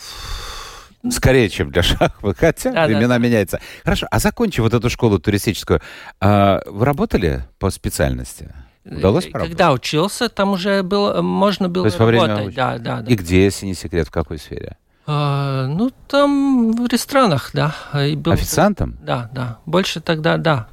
Скорее, 1.10 1.48
чем 1.48 1.70
для 1.70 1.82
шахмат, 1.82 2.36
хотя 2.36 2.72
да, 2.72 2.86
времена 2.86 3.08
да, 3.08 3.18
меняются. 3.18 3.60
Хорошо, 3.84 4.08
а 4.10 4.18
закончив 4.18 4.64
вот 4.64 4.74
эту 4.74 4.90
школу 4.90 5.20
туристическую, 5.20 5.80
а, 6.20 6.60
вы 6.66 6.84
работали 6.84 7.44
по 7.60 7.70
специальности? 7.70 8.52
Удалось 8.84 9.26
поработать? 9.26 9.52
Когда 9.52 9.72
учился, 9.72 10.28
там 10.28 10.50
уже 10.50 10.82
было, 10.82 11.22
можно 11.22 11.68
было 11.68 11.84
То 11.84 11.86
есть 11.86 11.98
работать. 11.98 12.20
Во 12.20 12.36
время 12.36 12.52
да, 12.52 12.78
да, 12.78 13.00
да. 13.02 13.12
И 13.12 13.14
где, 13.14 13.44
если 13.44 13.66
не 13.66 13.74
секрет, 13.74 14.08
в 14.08 14.10
какой 14.10 14.38
сфере? 14.38 14.76
А, 15.06 15.66
ну, 15.66 15.92
там 16.08 16.72
в 16.72 16.86
ресторанах, 16.88 17.50
да. 17.52 17.74
Был, 17.92 18.32
Официантом? 18.32 18.96
Да, 19.00 19.30
да. 19.32 19.58
Больше 19.64 20.00
тогда, 20.00 20.36
да. 20.36 20.68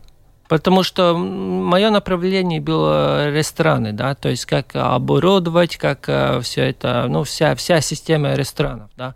Потому 0.47 0.83
что 0.83 1.15
мое 1.17 1.89
направление 1.89 2.59
было 2.59 3.29
рестораны, 3.31 3.93
да, 3.93 4.13
то 4.13 4.29
есть 4.29 4.45
как 4.45 4.75
оборудовать, 4.75 5.77
как 5.77 6.03
э, 6.07 6.41
все 6.41 6.69
это, 6.69 7.07
ну, 7.09 7.23
вся, 7.23 7.55
вся 7.55 7.79
система 7.81 8.33
ресторанов, 8.33 8.89
да. 8.97 9.15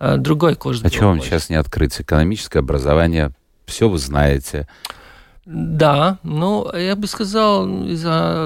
Э, 0.00 0.16
другой 0.16 0.56
курс. 0.56 0.80
А 0.82 0.90
чего 0.90 1.10
вам 1.10 1.20
сейчас 1.20 1.50
не 1.50 1.56
открыть? 1.56 2.00
Экономическое 2.00 2.60
образование, 2.60 3.30
все 3.66 3.88
вы 3.88 3.98
знаете. 3.98 4.66
Да, 5.44 6.18
ну, 6.22 6.70
я 6.72 6.94
бы 6.94 7.08
сказал, 7.08 7.66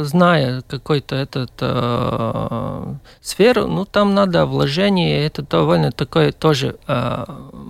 зная 0.04 0.62
какой-то 0.66 1.14
этот 1.14 1.52
э, 1.60 2.94
сферу, 3.20 3.66
ну, 3.66 3.84
там 3.84 4.14
надо 4.14 4.46
вложение, 4.46 5.26
это 5.26 5.42
довольно 5.42 5.92
такой 5.92 6.32
тоже 6.32 6.76
э, 6.88 7.24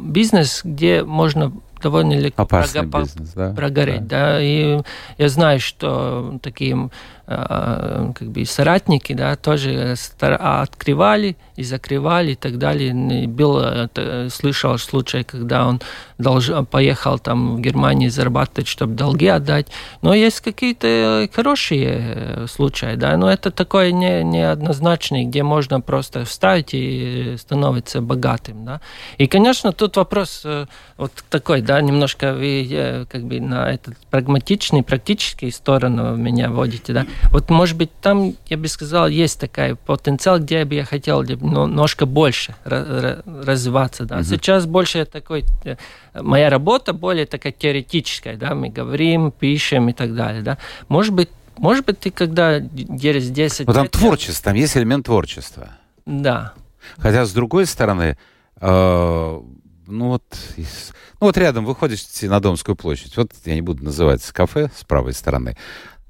бизнес, 0.05 0.61
где 0.63 1.03
можно 1.03 1.53
довольно 1.83 2.15
легко 2.15 2.43
Опасный 2.43 2.83
прога- 2.83 3.03
бизнес, 3.03 3.33
да? 3.35 3.53
прогореть, 3.53 4.07
да. 4.07 4.35
да, 4.35 4.41
и 4.41 4.81
я 5.19 5.29
знаю, 5.29 5.59
что 5.61 6.39
такие 6.41 6.77
э, 6.77 6.89
как 7.27 8.29
бы 8.29 8.45
соратники, 8.45 9.13
да, 9.13 9.35
тоже 9.37 9.97
открывали 10.21 11.37
и 11.57 11.65
закрывали 11.65 12.33
и 12.33 12.35
так 12.37 12.59
далее. 12.59 13.27
Был, 13.27 13.59
это, 13.59 14.29
слышал 14.31 14.79
случай, 14.79 15.25
когда 15.25 15.67
он 15.67 15.81
долж, 16.19 16.51
поехал 16.71 17.19
там 17.19 17.57
в 17.57 17.61
Германию 17.61 18.11
зарабатывать, 18.11 18.69
чтобы 18.69 18.95
долги 18.95 19.27
отдать. 19.27 19.67
Но 20.03 20.15
есть 20.15 20.41
какие-то 20.41 21.29
хорошие 21.33 21.87
э, 21.99 22.47
случаи, 22.49 22.95
да, 22.95 23.17
но 23.17 23.31
это 23.31 23.51
такое 23.51 23.93
не, 23.93 24.23
неоднозначный, 24.23 25.25
где 25.25 25.43
можно 25.43 25.81
просто 25.81 26.25
вставить 26.25 26.75
и 26.75 27.37
становиться 27.39 28.01
богатым, 28.01 28.65
да. 28.65 28.81
И, 29.19 29.27
конечно, 29.27 29.73
тут 29.73 29.97
вопрос 29.97 30.43
э, 30.45 30.67
вот 30.97 31.13
такой, 31.29 31.61
да, 31.61 31.81
немножко 31.81 32.35
вы 32.35 32.67
э, 32.71 33.05
как 33.11 33.25
бы 33.25 33.41
на 33.41 33.73
этот 33.73 33.97
прагматичный, 34.11 34.83
практический 34.83 35.51
сторону 35.51 36.17
меня 36.17 36.51
водите, 36.51 36.93
да. 36.93 37.07
Вот, 37.31 37.51
может 37.51 37.77
быть, 37.77 37.91
там, 38.01 38.35
я 38.47 38.57
бы 38.57 38.69
сказал, 38.69 39.09
есть 39.09 39.41
такой 39.41 39.77
потенциал, 39.77 40.39
где 40.39 40.65
бы 40.65 40.75
я 40.75 40.85
хотел 40.85 41.23
немножко 41.23 42.07
больше 42.07 42.55
развиваться. 42.65 44.05
Да. 44.05 44.17
Угу. 44.17 44.25
Сейчас 44.25 44.67
больше 44.67 45.05
такой, 45.05 45.45
э, 45.65 45.77
моя 46.15 46.51
работа 46.51 46.93
более 46.93 47.27
такая 47.27 47.53
теоретическая, 47.53 48.37
да, 48.37 48.55
мы 48.55 48.69
говорим, 48.69 49.31
пишем 49.31 49.89
и 49.89 49.93
так 49.93 50.15
далее, 50.15 50.43
да. 50.43 50.59
Может 50.89 51.15
быть, 51.15 51.29
может 51.59 51.87
быть, 51.87 51.99
ты 52.01 52.11
когда 52.11 52.61
через 52.61 53.31
10 53.31 53.67
Но 53.67 53.73
там 53.73 53.89
творчество, 53.89 54.51
там 54.51 54.55
есть 54.55 54.77
элемент 54.77 55.07
творчества. 55.07 55.71
Да. 56.05 56.53
Хотя, 56.99 57.25
с 57.25 57.33
другой 57.33 57.67
стороны, 57.67 58.19
э, 58.61 59.41
ну 59.87 60.09
вот, 60.09 60.23
ну 60.57 61.27
вот 61.27 61.37
рядом 61.39 61.65
выходите 61.65 62.29
на 62.29 62.41
Домскую 62.41 62.77
площадь, 62.77 63.17
вот 63.17 63.33
я 63.45 63.55
не 63.55 63.63
буду 63.63 63.85
называть 63.85 64.23
кафе 64.33 64.71
с 64.77 64.85
правой 64.85 65.15
стороны, 65.15 65.57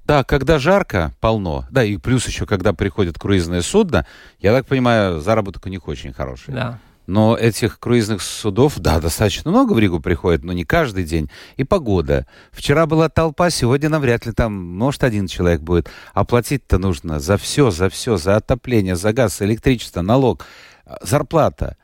да, 0.06 0.22
когда 0.22 0.58
жарко, 0.58 1.12
полно. 1.20 1.66
Да, 1.70 1.82
и 1.82 1.96
плюс 1.96 2.26
еще, 2.26 2.46
когда 2.46 2.72
приходит 2.72 3.18
круизное 3.18 3.62
судно, 3.62 4.06
я 4.38 4.52
так 4.52 4.66
понимаю, 4.66 5.20
заработок 5.20 5.66
у 5.66 5.68
них 5.68 5.88
очень 5.88 6.12
хороший. 6.12 6.54
Да. 6.54 6.78
Но 7.06 7.36
этих 7.36 7.78
круизных 7.78 8.20
судов, 8.22 8.78
да, 8.78 9.00
достаточно 9.00 9.50
много 9.50 9.72
в 9.72 9.78
Ригу 9.78 10.00
приходит, 10.00 10.44
но 10.44 10.52
не 10.52 10.64
каждый 10.64 11.04
день. 11.04 11.30
И 11.56 11.64
погода. 11.64 12.26
Вчера 12.50 12.86
была 12.86 13.08
толпа, 13.08 13.50
сегодня 13.50 13.88
навряд 13.88 14.26
ли 14.26 14.32
там, 14.32 14.52
может, 14.52 15.04
один 15.04 15.26
человек 15.26 15.60
будет. 15.60 15.88
Оплатить-то 16.14 16.78
нужно 16.78 17.20
за 17.20 17.36
все, 17.36 17.70
за 17.70 17.88
все, 17.88 18.16
за 18.16 18.36
отопление, 18.36 18.96
за 18.96 19.12
газ, 19.12 19.40
электричество, 19.42 20.02
налог, 20.02 20.44
зарплата. 21.00 21.76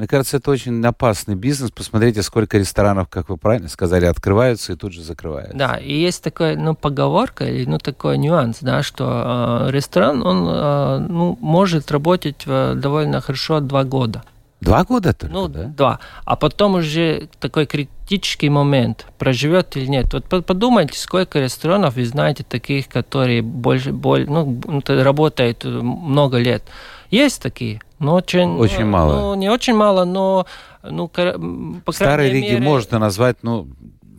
Мне 0.00 0.08
кажется, 0.08 0.38
это 0.38 0.50
очень 0.50 0.82
опасный 0.82 1.34
бизнес. 1.34 1.70
Посмотрите, 1.70 2.22
сколько 2.22 2.56
ресторанов, 2.56 3.10
как 3.10 3.28
вы 3.28 3.36
правильно 3.36 3.68
сказали, 3.68 4.06
открываются 4.06 4.72
и 4.72 4.76
тут 4.76 4.94
же 4.94 5.02
закрываются. 5.02 5.54
Да, 5.54 5.76
и 5.76 5.92
есть 5.92 6.24
такая, 6.24 6.56
ну, 6.56 6.74
поговорка 6.74 7.44
или, 7.44 7.66
ну, 7.68 7.76
такой 7.76 8.16
нюанс, 8.16 8.60
да, 8.62 8.82
что 8.82 9.66
э, 9.66 9.70
ресторан, 9.70 10.22
он, 10.26 10.48
э, 10.48 10.98
ну, 11.06 11.36
может 11.42 11.90
работать 11.90 12.44
э, 12.46 12.72
довольно 12.76 13.20
хорошо 13.20 13.60
два 13.60 13.84
года. 13.84 14.22
Два 14.62 14.84
года 14.84 15.12
только, 15.12 15.34
Ну, 15.34 15.48
да? 15.48 15.64
два. 15.64 16.00
А 16.24 16.34
потом 16.36 16.76
уже 16.76 17.28
такой 17.38 17.66
критический 17.66 18.48
момент, 18.48 19.04
проживет 19.18 19.76
или 19.76 19.84
нет. 19.84 20.14
Вот 20.14 20.24
подумайте, 20.46 20.98
сколько 20.98 21.40
ресторанов 21.40 21.96
вы 21.96 22.06
знаете 22.06 22.42
таких, 22.42 22.88
которые 22.88 23.42
больше, 23.42 23.92
более, 23.92 24.26
ну, 24.26 24.62
работают 24.86 25.62
много 25.64 26.38
лет. 26.38 26.62
Есть 27.10 27.42
такие, 27.42 27.80
но 27.98 28.14
очень... 28.14 28.56
Очень 28.56 28.84
мало. 28.84 29.20
Ну, 29.20 29.34
не 29.34 29.48
очень 29.48 29.74
мало, 29.74 30.04
но... 30.04 30.46
Ну, 30.82 31.08
по 31.08 31.92
Старой 31.92 32.30
Риге 32.30 32.52
мере... 32.52 32.62
можно 32.62 32.98
назвать, 32.98 33.38
ну, 33.42 33.68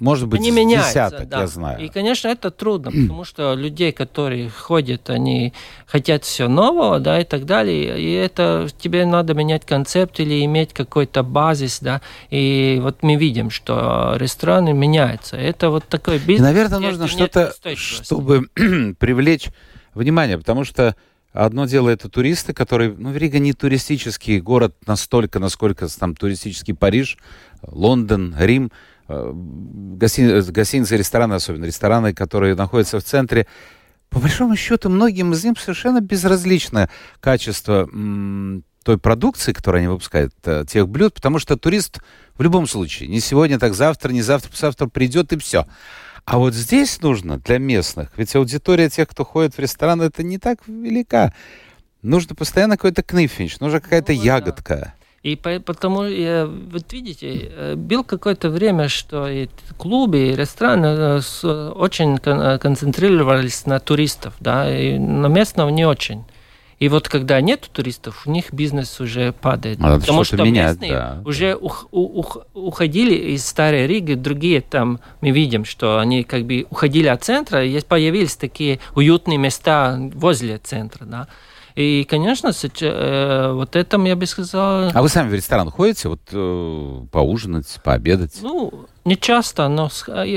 может 0.02 0.28
быть, 0.28 0.40
они 0.40 0.50
меняются, 0.50 0.90
десяток, 0.90 1.30
да. 1.30 1.42
я 1.42 1.48
знаю. 1.48 1.80
И, 1.80 1.88
конечно, 1.88 2.28
это 2.28 2.50
трудно, 2.50 2.92
потому 2.92 3.24
что 3.24 3.54
людей, 3.54 3.92
которые 3.92 4.50
ходят, 4.50 5.12
они 5.12 5.54
хотят 5.86 6.24
все 6.24 6.48
нового, 6.48 7.00
да, 7.00 7.22
и 7.22 7.24
так 7.24 7.46
далее, 7.46 8.02
и 8.02 8.12
это 8.14 8.68
тебе 8.80 9.06
надо 9.06 9.36
менять 9.36 9.64
концепт 9.64 10.20
или 10.20 10.44
иметь 10.46 10.74
какой-то 10.74 11.22
базис, 11.22 11.80
да, 11.82 12.02
и 12.32 12.80
вот 12.82 13.04
мы 13.04 13.16
видим, 13.16 13.52
что 13.52 14.16
рестораны 14.18 14.74
меняются. 14.74 15.38
Это 15.38 15.70
вот 15.70 15.86
такой 15.86 16.18
бизнес. 16.18 16.40
И, 16.40 16.42
наверное, 16.42 16.80
нужно 16.80 17.08
что-то, 17.08 17.54
чтобы 17.76 18.50
привлечь 19.00 19.50
внимание, 19.94 20.40
потому 20.40 20.64
что 20.64 20.96
Одно 21.34 21.66
дело 21.66 21.90
это 21.90 22.10
туристы, 22.10 22.54
которые... 22.54 22.94
Ну, 22.98 23.16
Рига 23.16 23.40
не 23.40 23.54
туристический 23.54 24.40
город 24.40 24.76
настолько, 24.86 25.40
насколько 25.40 25.88
там 25.88 26.16
туристический 26.16 26.74
Париж, 26.74 27.18
Лондон, 27.66 28.36
Рим. 28.38 28.72
Э, 29.08 29.32
гостиницы, 29.34 30.52
гостиницы, 30.52 30.98
рестораны, 30.98 31.36
особенно 31.36 31.66
рестораны, 31.66 32.14
которые 32.14 32.56
находятся 32.56 33.00
в 33.00 33.04
центре. 33.04 33.48
По 34.10 34.20
большому 34.20 34.58
счету, 34.58 34.90
многим 34.90 35.32
из 35.32 35.44
них 35.46 35.58
совершенно 35.58 36.02
безразлично 36.02 36.90
качество 37.22 37.90
той 38.84 38.98
продукции, 38.98 39.54
которую 39.54 39.80
они 39.80 39.88
выпускают, 39.88 40.34
э, 40.44 40.66
тех 40.68 40.90
блюд, 40.90 41.14
потому 41.14 41.40
что 41.40 41.56
турист 41.56 42.00
в 42.36 42.42
любом 42.42 42.68
случае, 42.68 43.10
не 43.10 43.20
сегодня, 43.20 43.60
так 43.60 43.74
завтра, 43.76 44.12
не 44.12 44.22
завтра, 44.22 44.52
завтра 44.56 44.88
придет 44.88 45.32
и 45.34 45.38
все. 45.38 45.68
А 46.26 46.38
вот 46.38 46.54
здесь 46.54 47.02
нужно 47.02 47.40
для 47.40 47.58
местных, 47.58 48.12
ведь 48.18 48.36
аудитория 48.36 48.90
тех, 48.90 49.08
кто 49.10 49.26
ходит 49.26 49.56
в 49.56 49.60
ресторан, 49.60 50.02
это 50.02 50.24
не 50.24 50.38
так 50.38 50.60
велика. 50.68 51.34
Нужно 52.02 52.36
постоянно 52.36 52.78
какой-то 52.78 53.04
кныфинч, 53.04 53.60
нужна 53.60 53.80
какая-то 53.80 54.14
ну, 54.14 54.22
ягодка. 54.22 54.76
Да. 54.76 54.94
И 55.24 55.36
потому, 55.36 56.06
я, 56.06 56.48
вот 56.48 56.92
видите, 56.92 57.52
э, 57.52 57.76
был 57.76 58.04
какое-то 58.04 58.50
время, 58.50 58.88
что 58.88 59.28
и 59.28 59.50
клубы, 59.78 60.30
и 60.30 60.36
рестораны 60.36 61.22
э, 61.22 61.72
очень 61.76 62.18
концентрировались 62.18 63.68
на 63.68 63.80
туристов, 63.80 64.34
да, 64.40 64.76
и 64.76 64.98
на 64.98 65.28
местного 65.28 65.70
не 65.70 65.86
очень. 65.86 66.24
И 66.82 66.90
вот 66.90 67.08
когда 67.10 67.40
нет 67.42 67.70
туристов, 67.72 68.24
у 68.26 68.32
них 68.32 68.52
бизнес 68.52 69.00
уже 69.00 69.34
падает. 69.34 69.78
Надо 69.78 70.00
потому 70.00 70.24
что 70.24 70.38
менять, 70.38 70.82
местные 70.82 70.92
да. 70.92 71.22
уже 71.24 71.56
ух, 71.56 71.88
ух, 71.92 72.38
уходили 72.56 73.14
из 73.14 73.46
Старой 73.46 73.86
Риги, 73.86 74.16
другие 74.16 74.62
там, 74.62 75.00
мы 75.22 75.30
видим, 75.30 75.64
что 75.64 76.00
они 76.00 76.24
как 76.24 76.46
бы 76.46 76.66
уходили 76.72 77.06
от 77.06 77.24
центра, 77.24 77.64
и 77.64 77.80
появились 77.82 78.36
такие 78.36 78.80
уютные 78.96 79.38
места 79.38 79.96
возле 80.16 80.58
центра, 80.58 81.06
да. 81.06 81.28
И, 81.76 82.04
конечно, 82.10 82.52
э, 82.82 83.52
вот 83.54 83.76
этом 83.76 84.06
я 84.06 84.16
бы 84.16 84.26
сказал... 84.26 84.90
А 84.92 85.02
вы 85.04 85.10
сами 85.10 85.30
в 85.30 85.36
ресторан 85.36 85.70
ходите, 85.70 86.10
вот 86.10 86.22
э, 86.32 87.06
поужинать, 87.12 87.80
пообедать? 87.84 88.40
Ну, 88.42 88.88
не 89.06 89.18
часто, 89.18 89.68
но 89.68 89.92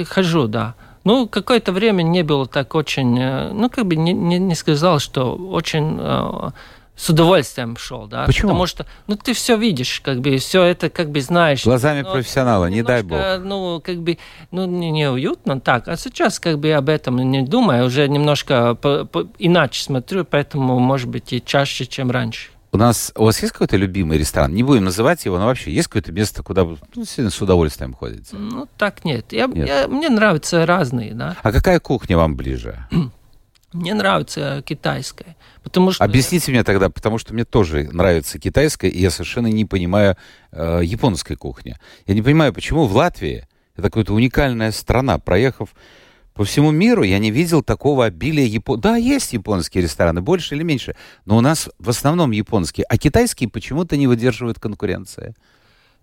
хожу, 0.05 0.47
да. 0.47 0.75
Ну, 1.05 1.29
какое-то 1.29 1.73
время 1.73 2.03
не 2.03 2.23
было 2.23 2.47
так 2.47 2.75
очень, 2.75 3.19
э, 3.19 3.53
ну, 3.53 3.69
как 3.69 3.87
бы 3.87 3.95
не, 3.95 4.13
не, 4.13 4.39
не 4.39 4.55
сказал, 4.55 4.99
что 4.99 5.35
очень 5.35 5.99
э, 6.01 6.51
с 6.97 7.11
удовольствием 7.11 7.77
шел, 7.77 8.07
да. 8.07 8.25
Почему? 8.25 8.49
Потому 8.49 8.67
что, 8.67 8.87
ну, 9.07 9.17
ты 9.17 9.35
все 9.35 9.57
видишь, 9.57 10.01
как 10.01 10.21
бы, 10.21 10.39
все 10.39 10.63
это, 10.63 10.89
как 10.89 11.11
бы, 11.11 11.21
знаешь. 11.21 11.65
Глазами 11.65 12.03
но, 12.03 12.13
профессионала, 12.13 12.67
не 12.67 12.83
дай 12.83 13.03
бог. 13.03 13.19
Ну, 13.41 13.83
как 13.85 13.99
бы, 13.99 14.19
ну, 14.51 14.65
не, 14.65 14.91
неуютно 14.91 15.61
так. 15.61 15.89
А 15.89 15.97
сейчас, 15.97 16.39
как 16.39 16.59
бы, 16.59 16.73
об 16.73 16.89
этом 16.89 17.19
не 17.19 17.43
думаю, 17.43 17.87
уже 17.87 18.09
немножко 18.09 18.75
по, 18.75 19.05
по, 19.05 19.27
иначе 19.39 19.83
смотрю, 19.83 20.25
поэтому, 20.25 20.79
может 20.79 21.09
быть, 21.09 21.33
и 21.33 21.43
чаще, 21.45 21.85
чем 21.87 22.11
раньше. 22.11 22.54
У 22.75 22.77
нас, 22.77 23.13
у 23.15 23.23
вас 23.23 23.41
есть 23.41 23.53
какой-то 23.53 23.77
любимый 23.77 24.19
ресторан? 24.19 24.53
Не 24.53 24.65
будем 24.65 24.83
называть 24.83 25.25
его, 25.25 25.39
но 25.39 25.47
вообще 25.47 25.71
есть 25.71 25.87
какое-то 25.87 26.11
место, 26.11 26.43
куда 26.43 26.65
вы 26.65 26.77
ну, 26.97 27.05
с 27.05 27.41
удовольствием 27.41 27.95
ходите? 27.95 28.35
Ну, 28.37 28.67
так 28.77 29.05
нет. 29.05 29.33
Я, 29.33 29.47
нет. 29.47 29.69
Я, 29.69 29.87
мне 29.87 30.09
нравятся 30.09 30.67
разные, 30.67 31.15
да. 31.15 31.37
А 31.45 31.53
какая 31.53 31.79
кухня 31.79 32.17
вам 32.17 32.35
ближе? 32.35 32.85
Мне 33.73 33.95
нравится 33.95 34.63
китайская. 34.67 35.37
Потому 35.63 35.93
что... 35.93 36.05
Объясните 36.05 36.53
мне 36.53 36.63
тогда, 36.63 36.91
потому 36.91 37.19
что 37.19 37.35
мне 37.35 37.45
тоже 37.45 37.89
нравится 37.91 38.39
китайская, 38.39 38.89
и 38.89 39.01
я 39.01 39.11
совершенно 39.11 39.49
не 39.49 39.65
понимаю 39.65 40.17
э, 40.53 40.83
японской 40.85 41.35
кухни. 41.35 41.77
Я 42.07 42.15
не 42.15 42.23
понимаю, 42.23 42.53
почему 42.53 42.87
в 42.87 42.95
Латвии, 42.95 43.49
это 43.75 43.89
какая-то 43.89 44.15
уникальная 44.15 44.71
страна, 44.71 45.19
проехав 45.19 45.75
по 46.35 46.45
всему 46.45 46.73
миру 46.73 47.03
я 47.05 47.19
не 47.19 47.31
видел 47.31 47.63
такого 47.63 48.07
обилия 48.07 48.45
япон... 48.45 48.81
Да, 48.81 48.97
есть 48.97 49.33
японские 49.33 49.85
рестораны, 49.85 50.21
больше 50.21 50.57
или 50.57 50.65
меньше, 50.65 50.97
но 51.25 51.37
у 51.37 51.41
нас 51.41 51.71
в 51.79 51.89
основном 51.89 52.33
японские, 52.33 52.85
а 52.89 52.99
китайские 52.99 53.49
почему-то 53.49 53.97
не 53.97 54.07
выдерживают 54.07 54.59
конкуренции. 54.59 55.35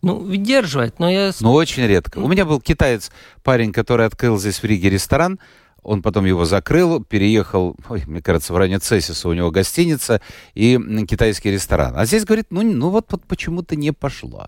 Ну, 0.02 0.16
выдерживает, 0.16 0.98
но 1.00 1.12
я... 1.12 1.32
Но 1.42 1.54
очень 1.54 1.86
редко. 1.86 2.18
У 2.18 2.28
меня 2.28 2.46
был 2.46 2.60
китаец, 2.60 3.12
парень, 3.44 3.72
который 3.72 4.06
открыл 4.08 4.40
здесь 4.40 4.60
в 4.60 4.64
Риге 4.64 4.90
ресторан, 4.90 5.40
он 5.84 6.02
потом 6.02 6.26
его 6.26 6.46
закрыл, 6.46 7.04
переехал, 7.04 7.76
ой, 7.90 8.04
мне 8.06 8.22
кажется, 8.22 8.54
в 8.54 8.58
районе 8.58 8.80
Цесиса 8.80 9.28
у 9.28 9.34
него 9.34 9.52
гостиница 9.52 10.22
и 10.54 10.80
китайский 11.08 11.52
ресторан. 11.52 11.94
А 11.98 12.06
здесь, 12.06 12.24
говорит, 12.24 12.48
ну, 12.52 12.62
ну 12.62 12.90
вот, 12.90 13.08
вот 13.12 13.24
почему-то 13.26 13.76
не 13.76 13.92
пошло. 13.92 14.48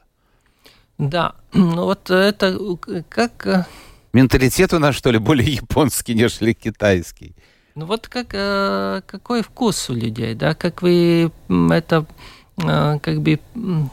Да, 0.98 1.36
ну 1.54 1.86
вот 1.86 2.10
это 2.10 2.58
как 3.10 3.48
э, 3.48 3.66
Менталитет 4.14 4.72
у 4.74 4.80
нас, 4.80 4.96
что 4.96 5.10
ли, 5.10 5.18
более 5.18 5.54
японский, 5.54 6.14
нежели 6.14 6.54
китайский. 6.54 7.36
Ну 7.74 7.88
вот 7.88 8.08
как, 8.08 8.28
э, 8.34 9.02
какой 9.08 9.42
вкус 9.42 9.90
у 9.90 9.96
людей, 9.96 10.36
да, 10.36 10.54
как 10.54 10.84
вы 10.84 11.32
это 11.50 12.06
э, 12.58 13.00
как 13.02 13.22
бы, 13.22 13.40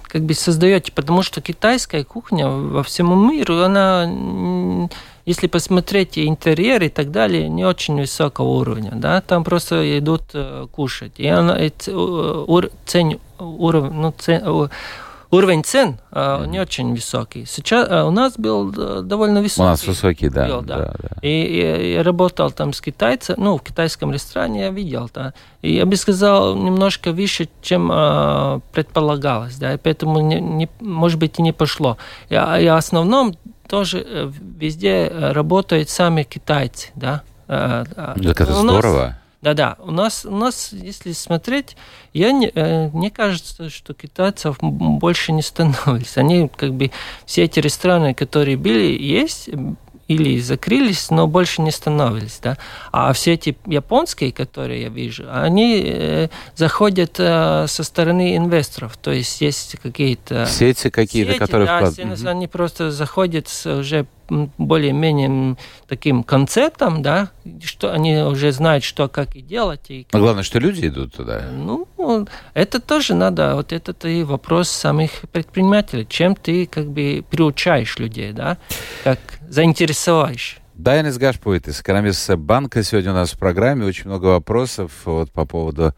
как 0.03 0.23
бы 0.23 0.35
создаете, 0.35 0.93
потому 0.93 1.23
что 1.23 1.41
китайская 1.41 2.05
кухня 2.05 2.47
во 2.51 2.83
всему 2.83 3.17
миру, 3.17 3.63
она, 3.63 4.91
если 5.25 5.47
посмотреть 5.47 6.19
интерьер 6.19 6.83
и 6.83 6.91
так 6.91 7.11
далее, 7.11 7.49
не 7.49 7.65
очень 7.65 7.99
высокого 7.99 8.49
уровня, 8.49 8.91
да, 8.93 9.23
там 9.23 9.43
просто 9.45 9.99
идут 9.99 10.25
э, 10.35 10.67
кушать, 10.71 11.15
и 11.17 11.27
она, 11.27 11.57
и 11.65 11.71
цен, 11.71 13.19
уровень, 13.39 13.93
ну, 13.93 14.15
цен, 14.19 14.69
уровень 15.31 15.65
цен 15.65 15.99
mm-hmm. 16.11 16.47
не 16.49 16.61
очень 16.61 16.93
высокий. 16.93 17.45
Сейчас 17.45 17.87
а, 17.91 18.05
у 18.07 18.11
нас 18.11 18.35
был 18.37 18.73
э, 18.77 19.03
довольно 19.03 19.41
высокий. 19.41 19.63
У 19.63 19.67
нас 19.67 19.87
высокий, 19.87 20.29
да. 20.29 20.47
Был, 20.47 20.63
да. 20.63 20.77
да, 20.79 20.95
да. 20.99 21.09
И, 21.23 21.29
и 21.29 21.93
я 21.95 22.03
работал 22.03 22.51
там 22.51 22.73
с 22.73 22.81
китайцем, 22.81 23.37
ну, 23.39 23.57
в 23.57 23.63
китайском 23.63 24.13
ресторане 24.13 24.61
я 24.63 24.71
видел, 24.71 25.11
да. 25.15 25.33
И 25.63 25.75
я 25.75 25.87
бы 25.87 25.97
сказал, 25.97 26.57
немножко 26.57 27.13
выше, 27.13 27.49
чем 27.63 27.91
э, 27.93 28.61
предполагалось, 28.73 29.57
да. 29.57 29.75
И 29.75 29.77
поэтому, 29.77 30.21
не, 30.21 30.41
не, 30.41 30.69
может 30.81 31.19
быть, 31.19 31.39
и 31.39 31.43
не 31.43 31.53
пошло. 31.53 31.97
И, 32.29 32.35
и 32.35 32.37
в 32.37 32.77
основном 32.77 33.37
тоже 33.69 34.05
э, 34.05 34.31
везде 34.59 35.09
работают 35.09 35.91
сами 35.91 36.25
китайцы, 36.25 36.89
да. 36.95 37.23
Так 37.47 38.41
это 38.41 38.53
здорово. 38.53 39.20
Да-да, 39.43 39.77
у 39.79 39.91
нас, 39.91 40.27
у 40.27 40.37
нас, 40.37 40.71
если 40.73 41.13
смотреть, 41.13 41.77
я 42.13 42.31
не, 42.31 42.51
э, 42.55 42.89
мне 42.89 43.11
кажется, 43.11 43.71
что 43.71 43.95
китайцев 43.95 44.59
больше 44.61 45.33
не 45.33 45.41
становились. 45.43 46.19
Они 46.19 46.49
как 46.49 46.75
бы 46.75 46.91
все 47.25 47.45
эти 47.45 47.59
рестораны, 47.59 48.13
которые 48.13 48.59
были, 48.59 48.97
есть, 49.03 49.49
или 50.11 50.41
закрылись, 50.41 51.11
но 51.11 51.29
больше 51.29 51.63
не 51.63 51.71
становились, 51.71 52.41
да. 52.43 52.59
А 52.91 53.13
все 53.13 53.35
эти 53.35 53.57
японские, 53.65 54.33
которые 54.33 54.83
я 54.83 54.89
вижу, 54.89 55.25
они 55.33 55.83
э, 55.87 56.29
заходят 56.57 57.15
э, 57.19 57.67
со 57.69 57.85
стороны 57.85 58.37
инвесторов, 58.37 58.97
то 58.97 59.13
есть 59.13 59.41
есть 59.41 59.77
какие-то 59.81 60.47
сети 60.47 60.91
какие-то, 60.91 61.39
которые 61.39 61.69
да, 61.69 61.91
вклад... 61.91 62.27
они 62.27 62.49
просто 62.49 62.91
заходят 62.91 63.47
с 63.47 63.65
уже 63.67 64.05
более-менее 64.59 65.57
таким 65.89 66.23
концептом, 66.23 67.03
да, 67.03 67.31
что 67.63 67.93
они 67.93 68.19
уже 68.19 68.53
знают, 68.53 68.85
что 68.85 69.09
как 69.09 69.37
и 69.37 69.43
делать. 69.43 69.87
И 69.89 70.07
как... 70.11 70.21
главное, 70.21 70.43
что 70.43 70.59
люди 70.59 70.87
идут 70.87 71.15
туда. 71.15 71.43
Ну, 71.53 71.87
это 72.55 72.81
тоже 72.81 73.15
надо, 73.15 73.57
вот 73.57 73.73
это 73.73 74.09
и 74.09 74.23
вопрос 74.23 74.71
самих 74.71 75.11
предпринимателей, 75.33 76.07
чем 76.09 76.35
ты 76.35 76.67
как 76.67 76.87
бы 76.87 77.25
приучаешь 77.29 77.99
людей, 77.99 78.33
да, 78.33 78.57
как 79.05 79.19
заинтересовываешь. 79.49 80.59
Дайнес 80.75 81.19
Гашпуитис, 81.19 81.81
экономист 81.83 82.31
банка, 82.37 82.83
сегодня 82.83 83.11
у 83.11 83.15
нас 83.15 83.33
в 83.33 83.39
программе 83.39 83.85
очень 83.85 84.07
много 84.07 84.27
вопросов 84.27 84.93
вот 85.05 85.31
по 85.31 85.45
поводу 85.45 85.95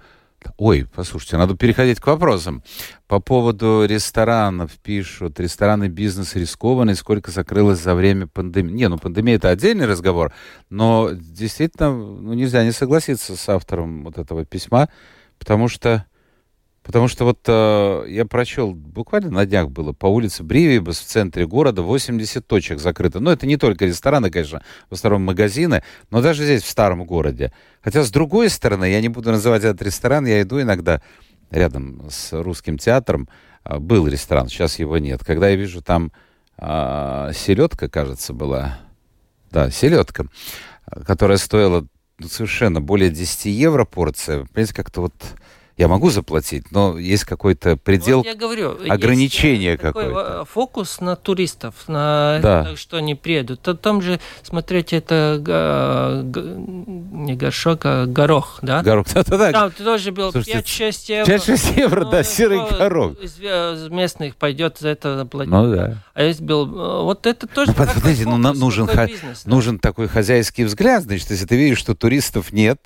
Ой, 0.57 0.87
послушайте, 0.95 1.37
надо 1.37 1.57
переходить 1.57 2.01
к 2.01 2.07
вопросам. 2.07 2.63
По 3.07 3.21
поводу 3.21 3.85
ресторанов 3.87 4.73
пишут, 4.79 5.41
ресторанный 5.41 5.89
бизнес 5.89 6.35
рискованный, 6.35 6.95
сколько 6.95 7.31
закрылось 7.31 7.81
за 7.81 7.95
время 7.95 8.27
пандемии. 8.27 8.73
Не, 8.73 8.88
ну 8.88 8.99
пандемия 8.99 9.37
это 9.37 9.51
отдельный 9.51 9.87
разговор, 9.87 10.33
но 10.71 11.11
действительно 11.13 11.93
ну, 11.93 12.33
нельзя 12.35 12.65
не 12.65 12.73
согласиться 12.73 13.37
с 13.37 13.49
автором 13.49 14.05
вот 14.05 14.19
этого 14.19 14.45
письма, 14.45 14.88
потому 15.38 15.69
что 15.69 16.07
Потому 16.83 17.07
что 17.07 17.25
вот 17.25 17.39
э, 17.47 18.05
я 18.09 18.25
прочел, 18.25 18.73
буквально 18.75 19.31
на 19.31 19.47
днях 19.47 19.71
было, 19.71 19.93
по 19.93 20.07
улице 20.07 20.43
Бривибас 20.43 20.99
в 20.99 21.05
центре 21.05 21.47
города 21.47 21.83
80 21.83 22.45
точек 22.45 22.81
закрыто. 22.81 23.21
Но 23.21 23.33
это 23.33 23.47
не 23.47 23.57
только 23.57 23.87
рестораны, 23.87 24.31
конечно, 24.31 24.63
в 24.91 24.95
основном 24.95 25.23
магазины, 25.23 25.85
но 26.11 26.21
даже 26.21 26.45
здесь, 26.45 26.63
в 26.63 26.69
старом 26.69 27.05
городе. 27.05 27.53
Хотя, 27.83 28.03
с 28.03 28.11
другой 28.11 28.51
стороны, 28.51 28.91
я 28.91 29.01
не 29.01 29.09
буду 29.09 29.31
называть 29.31 29.63
этот 29.63 29.81
ресторан, 29.83 30.27
я 30.27 30.43
иду 30.43 30.61
иногда 30.61 31.01
рядом 31.51 32.03
с 32.11 32.33
русским 32.33 32.79
театром, 32.79 33.29
э, 33.65 33.79
был 33.79 34.09
ресторан, 34.09 34.49
сейчас 34.49 34.81
его 34.81 34.99
нет. 34.99 35.23
Когда 35.25 35.51
я 35.51 35.57
вижу 35.57 35.83
там 35.83 36.11
э, 36.59 37.31
селедка, 37.33 37.89
кажется, 37.89 38.33
была, 38.33 38.81
Да, 39.53 39.71
селедка, 39.71 40.27
которая 41.07 41.39
стоила 41.39 41.87
ну, 42.19 42.29
совершенно 42.29 42.81
более 42.81 43.11
10 43.11 43.47
евро 43.47 43.85
порция. 43.85 44.47
Понимаете, 44.47 44.75
как-то 44.75 45.03
вот 45.03 45.15
я 45.77 45.88
могу 45.88 46.10
заплатить, 46.10 46.70
но 46.70 46.98
есть 46.98 47.25
какой-то 47.25 47.77
предел 47.77 48.18
вот 48.18 48.27
я 48.27 48.35
говорю, 48.35 48.77
ограничения 48.88 49.70
есть 49.70 49.81
какое-то. 49.81 50.44
Фокус 50.52 51.00
на 51.00 51.16
туристов, 51.16 51.75
на 51.88 52.38
Да. 52.42 52.62
это, 52.68 52.77
что 52.77 52.98
они 52.98 53.14
приедут. 53.14 53.60
То 53.62 53.75
там 53.75 54.02
же, 54.02 54.20
смотрите, 54.42 54.96
это 54.96 55.38
га- 55.40 56.23
га- 56.23 56.42
не 56.56 57.35
горшок, 57.35 57.81
а 57.85 58.06
горох, 58.06 58.58
да? 58.62 58.83
Горох. 58.83 59.06
Да-да-да. 59.12 59.52
Там 59.52 59.70
тоже 59.73 60.12
был 60.12 60.31
Слушайте, 60.33 60.58
5-6 60.60 61.08
евро. 61.08 61.33
5-6 61.33 61.79
евро, 61.79 62.04
Ну, 62.04 62.10
да, 62.10 62.23
серый 62.23 62.64
кто 62.66 62.77
горох. 62.77 63.18
Из, 63.20 63.38
из 63.40 63.88
местных 63.88 64.37
пойдет 64.37 64.79
за 64.79 64.90
это 64.90 65.16
заплатить. 65.16 65.50
Ну 65.52 65.75
да. 65.75 66.02
А 66.14 66.23
есть 66.23 66.40
был... 66.40 66.66
э, 66.66 67.02
Вот 67.04 67.27
это 67.27 67.46
тоже... 67.46 67.73
Ну, 67.73 67.77
подождите, 67.77 68.29
ну, 68.29 68.37
нужен 68.37 68.87
бизнес, 68.87 69.42
да. 69.44 69.50
Нужен 69.50 69.79
такой 69.79 70.08
хозяйский 70.08 70.64
взгляд. 70.64 71.04
Значит, 71.04 71.31
если 71.31 71.46
ты 71.46 71.56
видишь, 71.56 71.79
что 71.79 71.94
туристов 71.94 72.52
нет, 72.52 72.79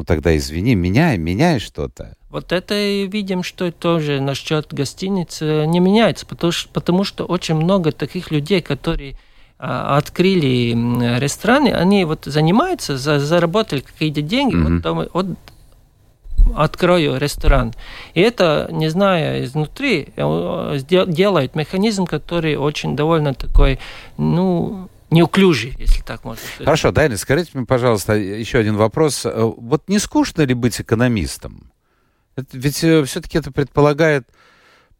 ну 0.00 0.04
тогда 0.04 0.34
извини, 0.34 0.74
меняй, 0.74 1.18
меняй 1.18 1.58
что-то. 1.58 2.14
Вот 2.30 2.52
это 2.52 2.74
и 2.74 3.06
видим, 3.06 3.42
что 3.42 3.70
тоже 3.70 4.20
насчет 4.20 4.72
гостиниц 4.72 5.42
э, 5.42 5.66
не 5.66 5.78
меняется, 5.78 6.24
потому 6.24 6.52
что, 6.52 6.70
потому 6.72 7.04
что 7.04 7.26
очень 7.26 7.56
много 7.56 7.92
таких 7.92 8.30
людей, 8.30 8.62
которые 8.62 9.16
а, 9.58 9.98
открыли 9.98 10.74
рестораны, 11.18 11.68
они 11.68 12.06
вот 12.06 12.24
занимаются, 12.24 12.96
за, 12.96 13.18
заработали 13.20 13.80
какие-то 13.80 14.22
деньги, 14.22 14.54
Мгм. 14.54 14.74
вот, 14.74 14.82
там, 14.82 15.06
вот 15.12 15.26
открою 16.56 17.18
ресторан. 17.18 17.74
И 18.14 18.22
это, 18.22 18.68
не 18.72 18.88
зная 18.88 19.44
изнутри, 19.44 20.08
э, 20.16 20.78
делает 21.08 21.54
механизм, 21.54 22.06
который 22.06 22.56
очень 22.56 22.96
довольно 22.96 23.34
такой, 23.34 23.78
ну, 24.16 24.88
неуклюжий, 25.10 25.74
если 25.78 26.02
так 26.02 26.24
можно 26.24 26.42
сказать. 26.42 26.64
Хорошо, 26.64 26.92
Дайна, 26.92 27.16
скажите 27.16 27.50
мне, 27.54 27.66
пожалуйста, 27.66 28.14
еще 28.14 28.58
один 28.58 28.76
вопрос. 28.76 29.24
Э, 29.26 29.30
Вот 29.42 29.88
не 29.88 29.98
скучно 29.98 30.42
ли 30.42 30.54
быть 30.54 30.80
экономистом? 30.80 31.72
Ведь 32.52 32.76
все-таки 32.76 33.38
это 33.38 33.50
предполагает 33.50 34.28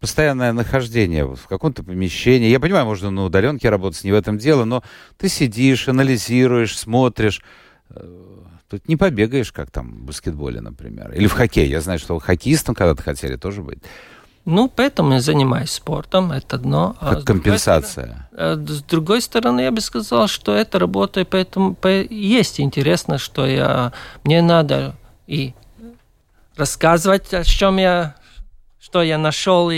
постоянное 0.00 0.52
нахождение 0.52 1.26
в 1.26 1.46
каком-то 1.46 1.82
помещении. 1.84 2.48
Я 2.48 2.58
понимаю, 2.60 2.86
можно 2.86 3.10
на 3.10 3.24
удаленке 3.24 3.68
работать, 3.70 4.02
не 4.04 4.12
в 4.12 4.14
этом 4.14 4.38
дело, 4.38 4.64
но 4.64 4.82
ты 5.16 5.28
сидишь, 5.28 5.88
анализируешь, 5.88 6.76
смотришь. 6.76 7.42
Э, 7.90 8.26
Тут 8.68 8.86
не 8.86 8.96
побегаешь, 8.96 9.50
как 9.50 9.68
там 9.72 9.90
в 9.90 10.02
баскетболе, 10.04 10.60
например. 10.60 11.10
Или 11.12 11.26
в 11.26 11.32
хоккее. 11.32 11.68
Я 11.68 11.80
знаю, 11.80 11.98
что 11.98 12.16
хоккеистом 12.20 12.76
когда-то 12.76 13.02
хотели 13.02 13.34
тоже 13.34 13.62
быть. 13.62 13.80
Ну, 14.46 14.68
поэтому 14.74 15.12
я 15.14 15.20
занимаюсь 15.20 15.70
спортом, 15.70 16.32
это 16.32 16.56
одно. 16.56 16.96
А 17.00 17.10
Как 17.10 17.20
с 17.20 17.24
другой 17.24 17.42
компенсация. 17.44 18.28
А 18.32 18.56
С 18.56 18.82
другой 18.82 19.20
стороны, 19.20 19.60
я 19.60 19.70
бы 19.70 19.80
сказал, 19.80 20.28
что 20.28 20.54
это 20.54 20.78
работа, 20.78 21.24
поэтому 21.24 21.74
по- 21.74 21.88
есть 22.02 22.58
интересно, 22.60 23.18
что 23.18 23.46
я, 23.46 23.92
мне 24.24 24.40
надо 24.42 24.94
и 25.26 25.52
рассказывать, 26.56 27.32
о 27.34 27.44
чем 27.44 27.76
я, 27.76 28.16
что 28.80 29.02
я 29.02 29.18
нашел 29.18 29.70
и, 29.70 29.76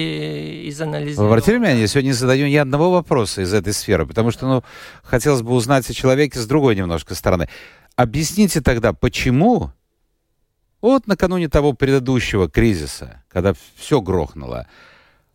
и 0.67 0.71
заанализировал. 0.71 1.29
обратили 1.29 1.57
внимание, 1.57 1.81
я 1.83 1.87
сегодня 1.89 2.09
не 2.09 2.15
задаю 2.15 2.47
ни 2.47 2.57
одного 2.57 2.93
вопроса 2.93 3.43
из 3.43 3.53
этой 3.53 3.73
сферы, 3.73 4.07
потому 4.07 4.31
что, 4.31 4.47
ну, 4.47 4.65
хотелось 5.03 5.43
бы 5.43 5.53
узнать 5.53 5.89
о 5.91 5.95
человеке 5.95 6.39
с 6.39 6.47
другой 6.47 6.77
немножко 6.77 7.15
стороны. 7.15 7.49
Объясните 7.97 8.61
тогда, 8.61 8.93
почему 8.93 9.73
вот 10.91 11.07
накануне 11.07 11.49
того 11.49 11.73
предыдущего 11.73 12.49
кризиса, 12.51 13.23
когда 13.29 13.55
все 13.77 14.01
грохнуло, 14.01 14.67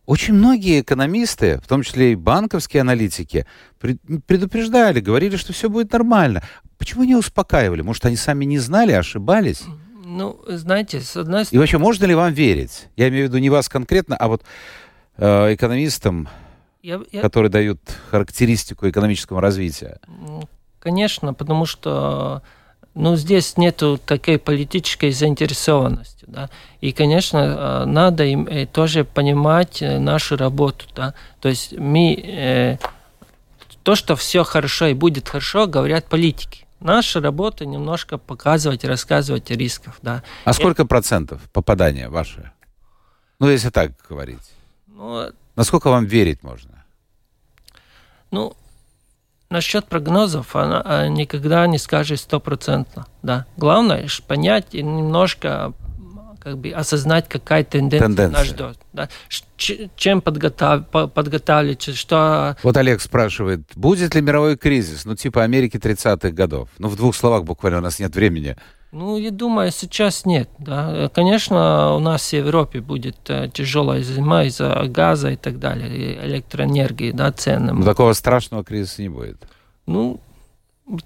очень 0.06 0.34
многие 0.34 0.80
экономисты, 0.80 1.58
в 1.60 1.66
том 1.66 1.82
числе 1.82 2.12
и 2.12 2.14
банковские 2.14 2.80
аналитики, 2.82 3.46
пред- 3.78 4.00
предупреждали, 4.26 5.00
говорили, 5.00 5.36
что 5.36 5.52
все 5.52 5.68
будет 5.68 5.92
нормально. 5.92 6.42
Почему 6.78 7.04
не 7.04 7.14
успокаивали? 7.16 7.82
Может, 7.82 8.06
они 8.06 8.16
сами 8.16 8.44
не 8.44 8.58
знали, 8.58 8.92
ошибались? 8.92 9.64
Ну, 10.04 10.40
знаете, 10.48 11.00
с 11.00 11.16
одной 11.16 11.42
И 11.42 11.44
стороны, 11.46 11.60
вообще, 11.60 11.78
можно 11.78 12.06
ли 12.06 12.14
вам 12.14 12.32
верить? 12.32 12.86
Я 12.96 13.08
имею 13.10 13.26
в 13.26 13.28
виду 13.28 13.38
не 13.38 13.50
вас 13.50 13.68
конкретно, 13.68 14.16
а 14.16 14.28
вот 14.28 14.42
э, 15.18 15.54
экономистам, 15.54 16.28
я, 16.82 17.02
я- 17.12 17.20
которые 17.20 17.50
дают 17.50 17.80
характеристику 18.10 18.88
экономического 18.88 19.42
развития. 19.42 19.98
конечно, 20.78 21.34
потому 21.34 21.66
что 21.66 22.42
ну, 22.98 23.14
здесь 23.14 23.56
нету 23.56 23.96
такой 24.04 24.38
политической 24.38 25.12
заинтересованности, 25.12 26.24
да, 26.26 26.50
и, 26.80 26.92
конечно, 26.92 27.38
э, 27.38 27.84
надо 27.84 28.24
им 28.24 28.46
э, 28.48 28.66
тоже 28.66 29.04
понимать 29.04 29.80
э, 29.80 30.00
нашу 30.00 30.36
работу, 30.36 30.84
да, 30.96 31.14
то 31.40 31.48
есть 31.48 31.78
мы, 31.78 32.78
то, 33.84 33.94
что 33.94 34.16
все 34.16 34.42
хорошо 34.42 34.86
и 34.86 34.94
будет 34.94 35.28
хорошо, 35.28 35.68
говорят 35.68 36.06
политики. 36.06 36.66
Наша 36.80 37.20
работа 37.20 37.64
немножко 37.66 38.18
показывать, 38.18 38.84
рассказывать 38.84 39.50
о 39.52 39.54
рисках, 39.54 39.98
да. 40.02 40.24
А 40.44 40.52
сколько 40.52 40.84
процентов 40.84 41.40
попадания 41.52 42.08
ваше? 42.08 42.50
Ну, 43.38 43.48
если 43.48 43.70
так 43.70 43.92
говорить. 44.08 44.50
Ну, 44.88 45.30
Насколько 45.54 45.90
вам 45.90 46.04
верить 46.04 46.42
можно? 46.42 46.84
Ну, 48.32 48.56
насчет 49.50 49.86
прогнозов, 49.86 50.54
она 50.56 50.82
а, 50.84 51.08
никогда 51.08 51.66
не 51.66 51.78
скажет 51.78 52.20
стопроцентно. 52.20 53.06
Да. 53.22 53.46
Главное 53.56 54.06
понять 54.22 54.66
и 54.72 54.82
немножко 54.82 55.72
как 56.48 56.58
бы 56.58 56.70
осознать, 56.70 57.28
какая 57.28 57.62
тенденция, 57.64 58.06
Тенденция. 58.08 58.38
нас 58.38 58.46
ждет. 58.46 58.78
Да. 58.92 59.08
Чем 59.96 60.20
подготав, 60.20 60.88
по- 60.88 61.06
подготавливаться, 61.06 61.94
что... 61.94 62.56
Вот 62.62 62.76
Олег 62.76 63.00
спрашивает, 63.00 63.62
будет 63.74 64.14
ли 64.14 64.20
мировой 64.22 64.56
кризис? 64.56 65.04
Ну, 65.04 65.14
типа 65.14 65.42
Америки 65.42 65.76
30-х 65.76 66.30
годов. 66.30 66.68
Ну, 66.78 66.88
в 66.88 66.96
двух 66.96 67.14
словах 67.14 67.44
буквально, 67.44 67.78
у 67.78 67.82
нас 67.82 67.98
нет 67.98 68.14
времени. 68.14 68.56
Ну, 68.92 69.18
я 69.18 69.30
думаю, 69.30 69.70
сейчас 69.70 70.24
нет. 70.24 70.48
Да. 70.58 71.10
Конечно, 71.14 71.94
у 71.94 71.98
нас 71.98 72.30
в 72.30 72.32
Европе 72.32 72.80
будет 72.80 73.18
э, 73.28 73.50
тяжелая 73.52 74.00
зима 74.02 74.44
из-за 74.44 74.82
газа 74.88 75.30
и 75.30 75.36
так 75.36 75.58
далее, 75.58 75.88
и 75.94 76.26
электроэнергии, 76.26 77.10
да, 77.12 77.30
цены. 77.32 77.74
Но 77.74 77.84
такого 77.84 78.14
страшного 78.14 78.64
кризиса 78.64 79.02
не 79.02 79.10
будет. 79.10 79.36
Ну, 79.86 80.20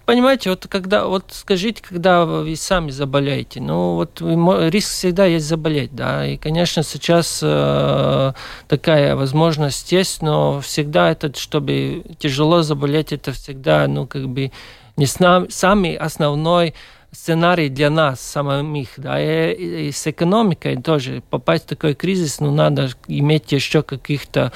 понимаете, 0.06 0.50
вот 0.50 0.66
когда, 0.68 1.06
вот 1.06 1.24
скажите, 1.30 1.82
когда 1.82 2.24
вы 2.24 2.54
сами 2.56 2.90
заболеете, 2.90 3.60
ну 3.60 3.94
вот 3.94 4.20
риск 4.20 4.90
всегда 4.90 5.26
есть 5.26 5.46
заболеть, 5.46 5.94
да, 5.94 6.26
и, 6.26 6.36
конечно, 6.36 6.82
сейчас 6.82 7.40
э, 7.42 8.32
такая 8.68 9.16
возможность 9.16 9.90
есть, 9.92 10.22
но 10.22 10.60
всегда 10.60 11.10
это, 11.10 11.36
чтобы 11.38 12.04
тяжело 12.18 12.62
заболеть, 12.62 13.12
это 13.12 13.32
всегда, 13.32 13.86
ну, 13.88 14.06
как 14.06 14.28
бы 14.28 14.52
не 14.96 15.06
с 15.06 15.18
нам- 15.20 15.50
самый 15.50 15.94
основной 15.96 16.74
сценарий 17.10 17.68
для 17.68 17.90
нас 17.90 18.20
самих, 18.20 18.88
да, 18.96 19.20
и- 19.20 19.88
и 19.88 19.92
с 19.92 20.06
экономикой 20.06 20.80
тоже. 20.80 21.22
Попасть 21.28 21.64
в 21.64 21.68
такой 21.68 21.94
кризис, 21.94 22.40
ну, 22.40 22.50
надо 22.52 22.88
иметь 23.06 23.52
еще 23.52 23.82
каких-то 23.82 24.52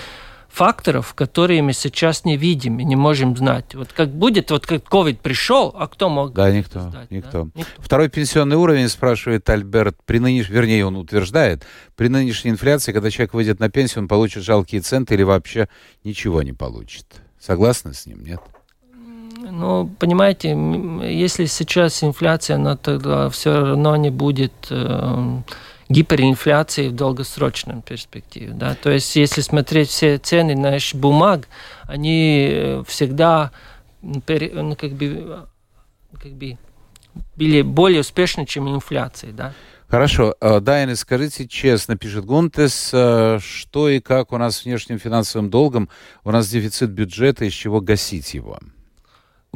факторов, 0.57 1.13
которые 1.13 1.61
мы 1.61 1.75
сейчас 1.75 2.25
не 2.25 2.39
видим 2.39 2.79
и 2.81 2.85
не 2.85 2.97
можем 2.97 3.37
знать. 3.37 3.75
Вот 3.75 3.93
как 3.93 4.09
будет, 4.09 4.51
вот 4.51 4.67
как 4.67 4.85
COVID 4.85 5.19
пришел, 5.19 5.75
а 5.79 5.87
кто 5.87 6.09
мог 6.09 6.33
Да, 6.33 6.51
никто, 6.51 6.81
знать, 6.81 7.09
да? 7.11 7.17
никто. 7.17 7.51
Никто. 7.55 7.73
Второй 7.79 8.09
пенсионный 8.09 8.57
уровень, 8.57 8.89
спрашивает 8.89 9.49
Альберт, 9.51 9.99
при 10.07 10.19
нынеш... 10.19 10.49
вернее, 10.49 10.87
он 10.87 10.97
утверждает, 10.97 11.67
при 11.95 12.09
нынешней 12.09 12.53
инфляции, 12.53 12.93
когда 12.93 13.11
человек 13.11 13.35
выйдет 13.35 13.61
на 13.61 13.69
пенсию, 13.69 14.05
он 14.05 14.09
получит 14.09 14.45
жалкие 14.45 14.81
центы 14.81 15.13
или 15.13 15.25
вообще 15.25 15.69
ничего 16.05 16.43
не 16.43 16.55
получит. 16.55 17.05
Согласны 17.39 17.93
с 17.93 18.07
ним, 18.07 18.25
нет? 18.25 18.41
Ну, 19.51 19.91
понимаете, 19.99 20.57
если 21.03 21.45
сейчас 21.45 22.03
инфляция, 22.03 22.57
но 22.57 22.77
тогда 22.77 23.29
все 23.29 23.61
равно 23.61 23.95
не 23.97 24.09
будет 24.11 24.55
э, 24.71 25.43
гиперинфляции 25.89 26.89
в 26.89 26.95
долгосрочном 26.95 27.83
перспективе. 27.83 28.53
Да? 28.53 28.75
То 28.75 28.91
есть, 28.91 29.15
если 29.17 29.41
смотреть 29.41 29.89
все 29.89 30.19
цены 30.19 30.57
наших 30.57 30.99
бумаг, 31.01 31.49
они 31.85 32.49
э, 32.51 32.85
всегда 32.87 33.53
ну, 34.03 34.23
как 34.77 34.93
бы, 34.93 35.47
как 36.21 36.33
бы 36.33 36.59
были 37.37 37.63
более 37.63 38.01
успешны, 38.01 38.47
чем 38.47 38.69
инфляция. 38.69 39.33
Да? 39.33 39.53
Хорошо. 39.89 40.35
Э, 40.41 40.61
Дайна, 40.61 40.97
скажите 40.97 41.47
честно, 41.47 41.97
пишет 41.97 42.25
Гунтес, 42.25 42.91
э, 42.93 43.39
что 43.41 43.89
и 43.89 44.01
как 44.01 44.33
у 44.33 44.39
нас 44.39 44.59
с 44.59 44.65
внешним 44.65 44.99
финансовым 44.99 45.51
долгом, 45.51 45.89
у 46.25 46.31
нас 46.33 46.49
дефицит 46.49 46.91
бюджета, 46.91 47.45
из 47.45 47.53
чего 47.53 47.81
гасить 47.81 48.35
его? 48.35 48.59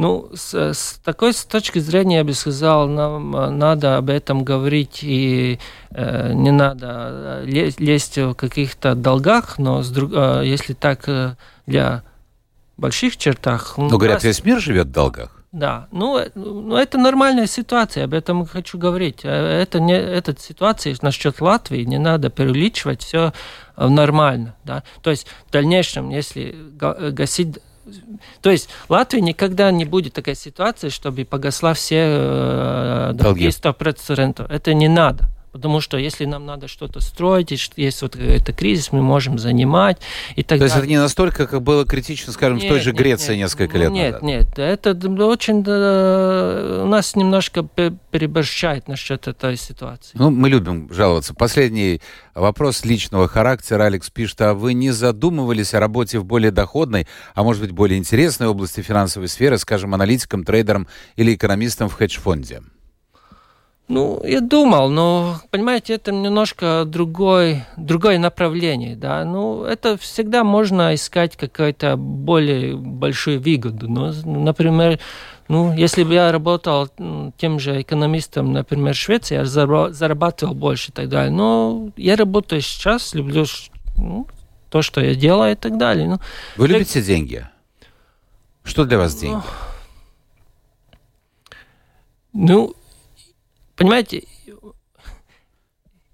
Ну, 0.01 0.30
с, 0.34 0.55
с 0.55 0.98
такой 1.05 1.34
с 1.34 1.44
точки 1.44 1.78
зрения, 1.78 2.16
я 2.18 2.24
бы 2.24 2.32
сказал, 2.32 2.88
нам 2.88 3.36
э, 3.36 3.51
надо 3.51 3.98
об 3.98 4.09
этом 4.09 4.44
говорить, 4.44 5.01
и 5.03 5.59
э, 5.90 6.32
не 6.32 6.51
надо 6.53 6.86
э, 6.86 7.44
ле- 7.44 7.74
лезть 7.78 8.16
в 8.16 8.32
каких-то 8.32 8.94
долгах, 8.94 9.59
но 9.59 9.82
с 9.82 9.90
друг- 9.90 10.12
э, 10.14 10.42
если 10.46 10.72
так 10.72 11.07
э, 11.07 11.36
для 11.66 12.03
больших 12.78 13.18
чертах... 13.18 13.74
Ну, 13.76 13.88
говорят, 13.88 14.14
раз- 14.14 14.24
весь 14.24 14.42
мир 14.42 14.59
живет 14.59 14.86
в 14.86 14.92
долгах. 14.92 15.36
Да, 15.53 15.86
ну, 15.92 16.18
ну, 16.34 16.76
это 16.76 16.96
нормальная 16.96 17.46
ситуация, 17.46 18.05
об 18.05 18.14
этом 18.14 18.46
хочу 18.46 18.78
говорить. 18.78 19.18
Это 19.24 19.80
не, 19.80 19.92
эта 19.92 20.34
ситуация 20.40 20.96
насчет 21.03 21.42
Латвии, 21.42 21.82
не 21.82 21.98
надо 21.98 22.30
преувеличивать, 22.30 23.03
все 23.03 23.32
нормально. 23.76 24.55
Да? 24.64 24.82
То 25.03 25.11
есть 25.11 25.26
в 25.48 25.53
дальнейшем, 25.53 26.09
если 26.09 26.55
га- 26.78 27.11
гасить 27.11 27.59
то 28.41 28.51
есть 28.51 28.68
Латвия 28.88 29.20
никогда 29.20 29.70
не 29.70 29.84
будет 29.84 30.14
такая 30.14 30.34
ситуация, 30.34 30.91
чтобы 30.91 31.24
погасла 31.24 31.74
все 31.74 32.05
э, 32.07 33.11
долги 33.14 33.49
100%. 33.49 34.47
Это 34.51 34.74
не 34.74 34.88
надо. 34.88 35.28
Потому 35.53 35.80
что 35.80 35.96
если 35.96 36.24
нам 36.24 36.46
надо 36.46 36.68
что-то 36.68 37.01
строить, 37.01 37.51
есть 37.76 38.03
вот 38.03 38.16
это 38.16 38.53
кризис, 38.53 38.92
мы 38.92 39.03
можем 39.03 39.38
занимать 39.38 39.98
и 40.36 40.42
так 40.42 40.59
То 40.59 40.64
есть 40.64 40.76
это 40.76 40.86
не 40.86 40.98
настолько, 40.98 41.46
как 41.46 41.62
было 41.62 41.84
критично, 41.84 42.32
скажем, 42.32 42.59
нет, 42.59 42.66
в 42.66 42.68
той 42.68 42.80
же 42.80 42.90
нет, 42.90 42.98
Греции 42.98 43.32
нет, 43.32 43.46
несколько 43.46 43.78
лет 43.78 43.90
нет, 43.90 44.07
назад? 44.07 44.22
Нет, 44.22 44.59
нет. 44.59 44.59
Это 44.59 44.90
очень... 45.24 45.61
у 45.61 46.86
нас 46.86 47.16
немножко 47.16 47.62
переборщает 47.62 48.88
насчет 48.88 49.26
этой 49.26 49.57
ситуации. 49.57 50.12
Ну, 50.14 50.30
мы 50.30 50.48
любим 50.48 50.92
жаловаться. 50.92 51.34
Последний 51.34 52.01
вопрос 52.34 52.84
личного 52.84 53.28
характера. 53.28 53.84
Алекс 53.84 54.09
пишет, 54.11 54.40
а 54.42 54.55
вы 54.55 54.74
не 54.74 54.90
задумывались 54.90 55.74
о 55.74 55.80
работе 55.80 56.18
в 56.18 56.24
более 56.24 56.51
доходной, 56.51 57.07
а 57.34 57.42
может 57.42 57.62
быть 57.62 57.72
более 57.72 57.98
интересной 57.98 58.46
области 58.46 58.80
финансовой 58.80 59.28
сферы, 59.28 59.59
скажем, 59.59 59.94
аналитиком, 59.94 60.44
трейдером 60.44 60.86
или 61.16 61.34
экономистом 61.34 61.88
в 61.88 61.94
хедж-фонде? 61.94 62.62
Ну, 63.91 64.22
я 64.24 64.41
думал, 64.41 64.88
но, 64.88 65.41
понимаете, 65.51 65.95
это 65.95 66.12
немножко 66.12 66.84
другой, 66.86 67.64
другое 67.76 68.20
направление, 68.20 68.95
да. 68.95 69.24
Ну, 69.24 69.64
это 69.64 69.99
всегда 69.99 70.45
можно 70.45 70.95
искать 70.95 71.36
какую-то 71.36 71.97
более 71.97 72.76
большую 72.76 73.41
выгоду. 73.41 73.88
Ну, 73.88 74.12
например, 74.24 75.01
ну, 75.49 75.74
если 75.74 76.05
бы 76.05 76.14
я 76.14 76.30
работал 76.30 76.88
тем 77.36 77.59
же 77.59 77.82
экономистом, 77.82 78.53
например, 78.53 78.95
в 78.95 78.97
Швеции, 78.97 79.34
я 79.34 79.45
зарабатывал 79.45 80.55
больше 80.55 80.93
и 80.93 80.95
так 80.95 81.09
далее. 81.09 81.32
Но 81.32 81.91
я 81.97 82.14
работаю 82.14 82.61
сейчас, 82.61 83.12
люблю 83.12 83.45
ну, 83.97 84.28
то, 84.68 84.82
что 84.82 85.01
я 85.01 85.16
делаю 85.16 85.55
и 85.55 85.57
так 85.57 85.78
далее. 85.78 86.07
Ну, 86.07 86.20
Вы 86.57 86.68
любите 86.68 87.03
деньги? 87.03 87.45
Что 88.62 88.84
для 88.84 88.99
вас 88.99 89.16
деньги? 89.16 89.43
Ну, 92.32 92.76
понимаете, 93.80 94.24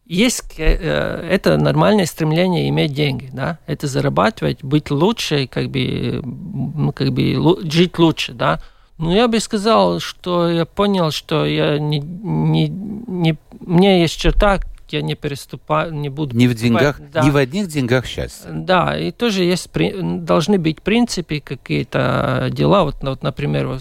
есть 0.05 0.55
э, 0.59 1.29
это 1.29 1.57
нормальное 1.57 2.07
стремление 2.07 2.69
иметь 2.69 2.93
деньги, 2.93 3.29
да, 3.33 3.59
это 3.67 3.89
зарабатывать, 3.89 4.63
быть 4.63 4.91
лучше, 4.91 5.49
как 5.49 5.69
бы, 5.69 6.23
ну, 6.23 6.93
как 6.93 7.13
бы 7.13 7.59
жить 7.69 7.99
лучше, 7.99 8.33
да. 8.33 8.63
Ну, 8.99 9.13
я 9.13 9.27
бы 9.27 9.41
сказал, 9.41 9.99
что 9.99 10.49
я 10.49 10.65
понял, 10.65 11.11
что 11.11 11.45
я 11.45 11.79
не, 11.79 11.99
не, 11.99 12.69
не, 12.69 13.37
мне 13.61 14.03
есть 14.03 14.17
черта, 14.17 14.61
я 14.93 15.03
не 15.03 15.15
переступаю, 15.15 15.93
не 15.95 16.09
буду... 16.09 16.37
Не 16.37 16.49
в 16.49 16.55
деньгах, 16.55 17.01
да. 17.13 17.23
не 17.23 17.31
в 17.31 17.37
одних 17.37 17.69
деньгах 17.69 18.07
счастье. 18.07 18.51
Да, 18.51 18.99
и 18.99 19.11
тоже 19.11 19.45
есть, 19.45 19.71
должны 19.73 20.59
быть 20.59 20.83
принципы, 20.83 21.41
какие-то 21.41 22.49
дела. 22.51 22.85
Вот, 22.85 22.97
вот 23.03 23.23
например, 23.23 23.67
вы 23.67 23.81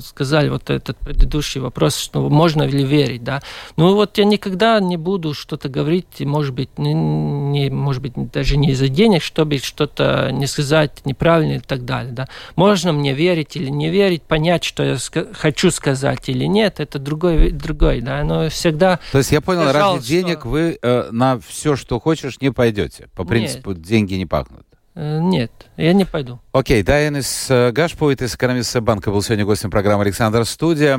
сказали 0.00 0.48
вот 0.48 0.70
этот 0.70 0.96
предыдущий 0.98 1.60
вопрос, 1.60 1.96
что 1.96 2.28
можно 2.28 2.62
ли 2.62 2.84
верить, 2.84 3.24
да. 3.24 3.42
Ну 3.76 3.94
вот 3.94 4.18
я 4.18 4.24
никогда 4.24 4.80
не 4.80 4.96
буду 4.96 5.34
что-то 5.34 5.68
говорить, 5.68 6.20
может 6.20 6.54
быть, 6.54 6.78
не, 6.78 6.94
не, 6.94 7.70
может 7.70 8.02
быть, 8.02 8.12
даже 8.32 8.56
не 8.56 8.70
из-за 8.70 8.88
денег, 8.88 9.22
чтобы 9.22 9.58
что-то 9.58 10.30
не 10.32 10.46
сказать 10.46 11.04
неправильно 11.04 11.54
и 11.54 11.60
так 11.60 11.84
далее, 11.84 12.12
да. 12.12 12.28
Можно 12.56 12.92
мне 12.92 13.14
верить 13.14 13.56
или 13.56 13.68
не 13.68 13.90
верить, 13.90 14.22
понять, 14.22 14.64
что 14.64 14.82
я 14.82 14.96
хочу 15.32 15.70
сказать 15.70 16.28
или 16.28 16.44
нет, 16.44 16.80
это 16.80 16.98
другой, 16.98 17.50
другой, 17.50 18.00
да, 18.00 18.22
но 18.24 18.48
всегда... 18.48 18.98
То 19.12 19.18
есть 19.18 19.32
я 19.32 19.40
понял, 19.40 19.70
ради 19.72 20.06
денег 20.06 20.43
вы 20.44 20.78
э, 20.80 21.10
на 21.10 21.38
все, 21.38 21.76
что 21.76 22.00
хочешь, 22.00 22.40
не 22.40 22.50
пойдете. 22.50 23.08
По 23.14 23.24
принципу, 23.24 23.70
Нет. 23.70 23.82
деньги 23.82 24.14
не 24.14 24.26
пахнут. 24.26 24.66
Э, 24.94 25.18
нет, 25.20 25.50
я 25.76 25.92
не 25.92 26.04
пойду. 26.04 26.40
Окей, 26.52 26.82
okay, 26.82 26.84
Дайанис 26.84 27.50
э, 27.50 27.72
Гашпойт 27.72 28.22
из 28.22 28.34
экономиста 28.34 28.80
банка 28.80 29.10
был 29.10 29.22
сегодня 29.22 29.44
гостем 29.44 29.70
программы 29.70 30.02
«Александр 30.02 30.44
Студия». 30.44 30.98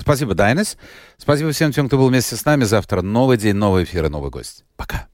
Спасибо, 0.00 0.34
Дайнес. 0.34 0.76
Спасибо 1.16 1.52
всем 1.52 1.72
тем, 1.72 1.86
кто 1.86 1.96
был 1.96 2.08
вместе 2.08 2.34
с 2.34 2.44
нами. 2.44 2.64
Завтра 2.64 3.02
новый 3.02 3.36
день, 3.36 3.54
новый 3.54 3.84
эфир 3.84 4.06
и 4.06 4.08
новый 4.08 4.30
гость. 4.30 4.64
Пока. 4.76 5.07